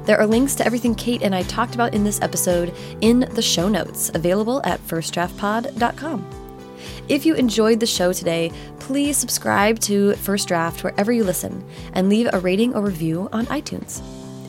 [0.06, 3.42] There are links to everything Kate and I talked about in this episode in the
[3.42, 6.28] show notes available at firstdraftpod.com.
[7.08, 8.50] If you enjoyed the show today,
[8.80, 13.46] please subscribe to First Draft wherever you listen and leave a rating or review on
[13.46, 14.02] iTunes.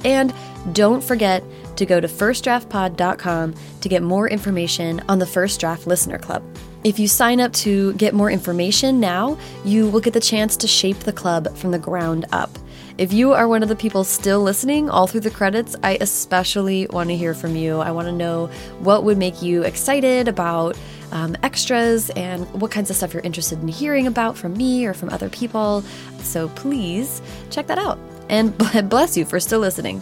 [0.03, 0.33] And
[0.73, 1.43] don't forget
[1.75, 6.43] to go to firstdraftpod.com to get more information on the First Draft Listener Club.
[6.83, 10.67] If you sign up to get more information now, you will get the chance to
[10.67, 12.49] shape the club from the ground up.
[12.97, 16.87] If you are one of the people still listening all through the credits, I especially
[16.87, 17.77] want to hear from you.
[17.79, 18.47] I want to know
[18.79, 20.75] what would make you excited about
[21.11, 24.93] um, extras and what kinds of stuff you're interested in hearing about from me or
[24.95, 25.83] from other people.
[26.19, 27.21] So please
[27.51, 27.99] check that out.
[28.27, 28.57] And
[28.89, 30.01] bless you for still listening.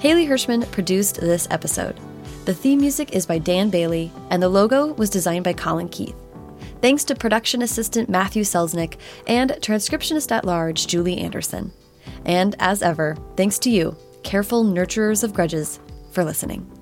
[0.00, 1.98] Haley Hirschman produced this episode.
[2.48, 6.16] The theme music is by Dan Bailey, and the logo was designed by Colin Keith.
[6.80, 8.96] Thanks to production assistant Matthew Selznick
[9.26, 11.70] and transcriptionist at large Julie Anderson.
[12.24, 15.78] And as ever, thanks to you, careful nurturers of grudges,
[16.10, 16.77] for listening.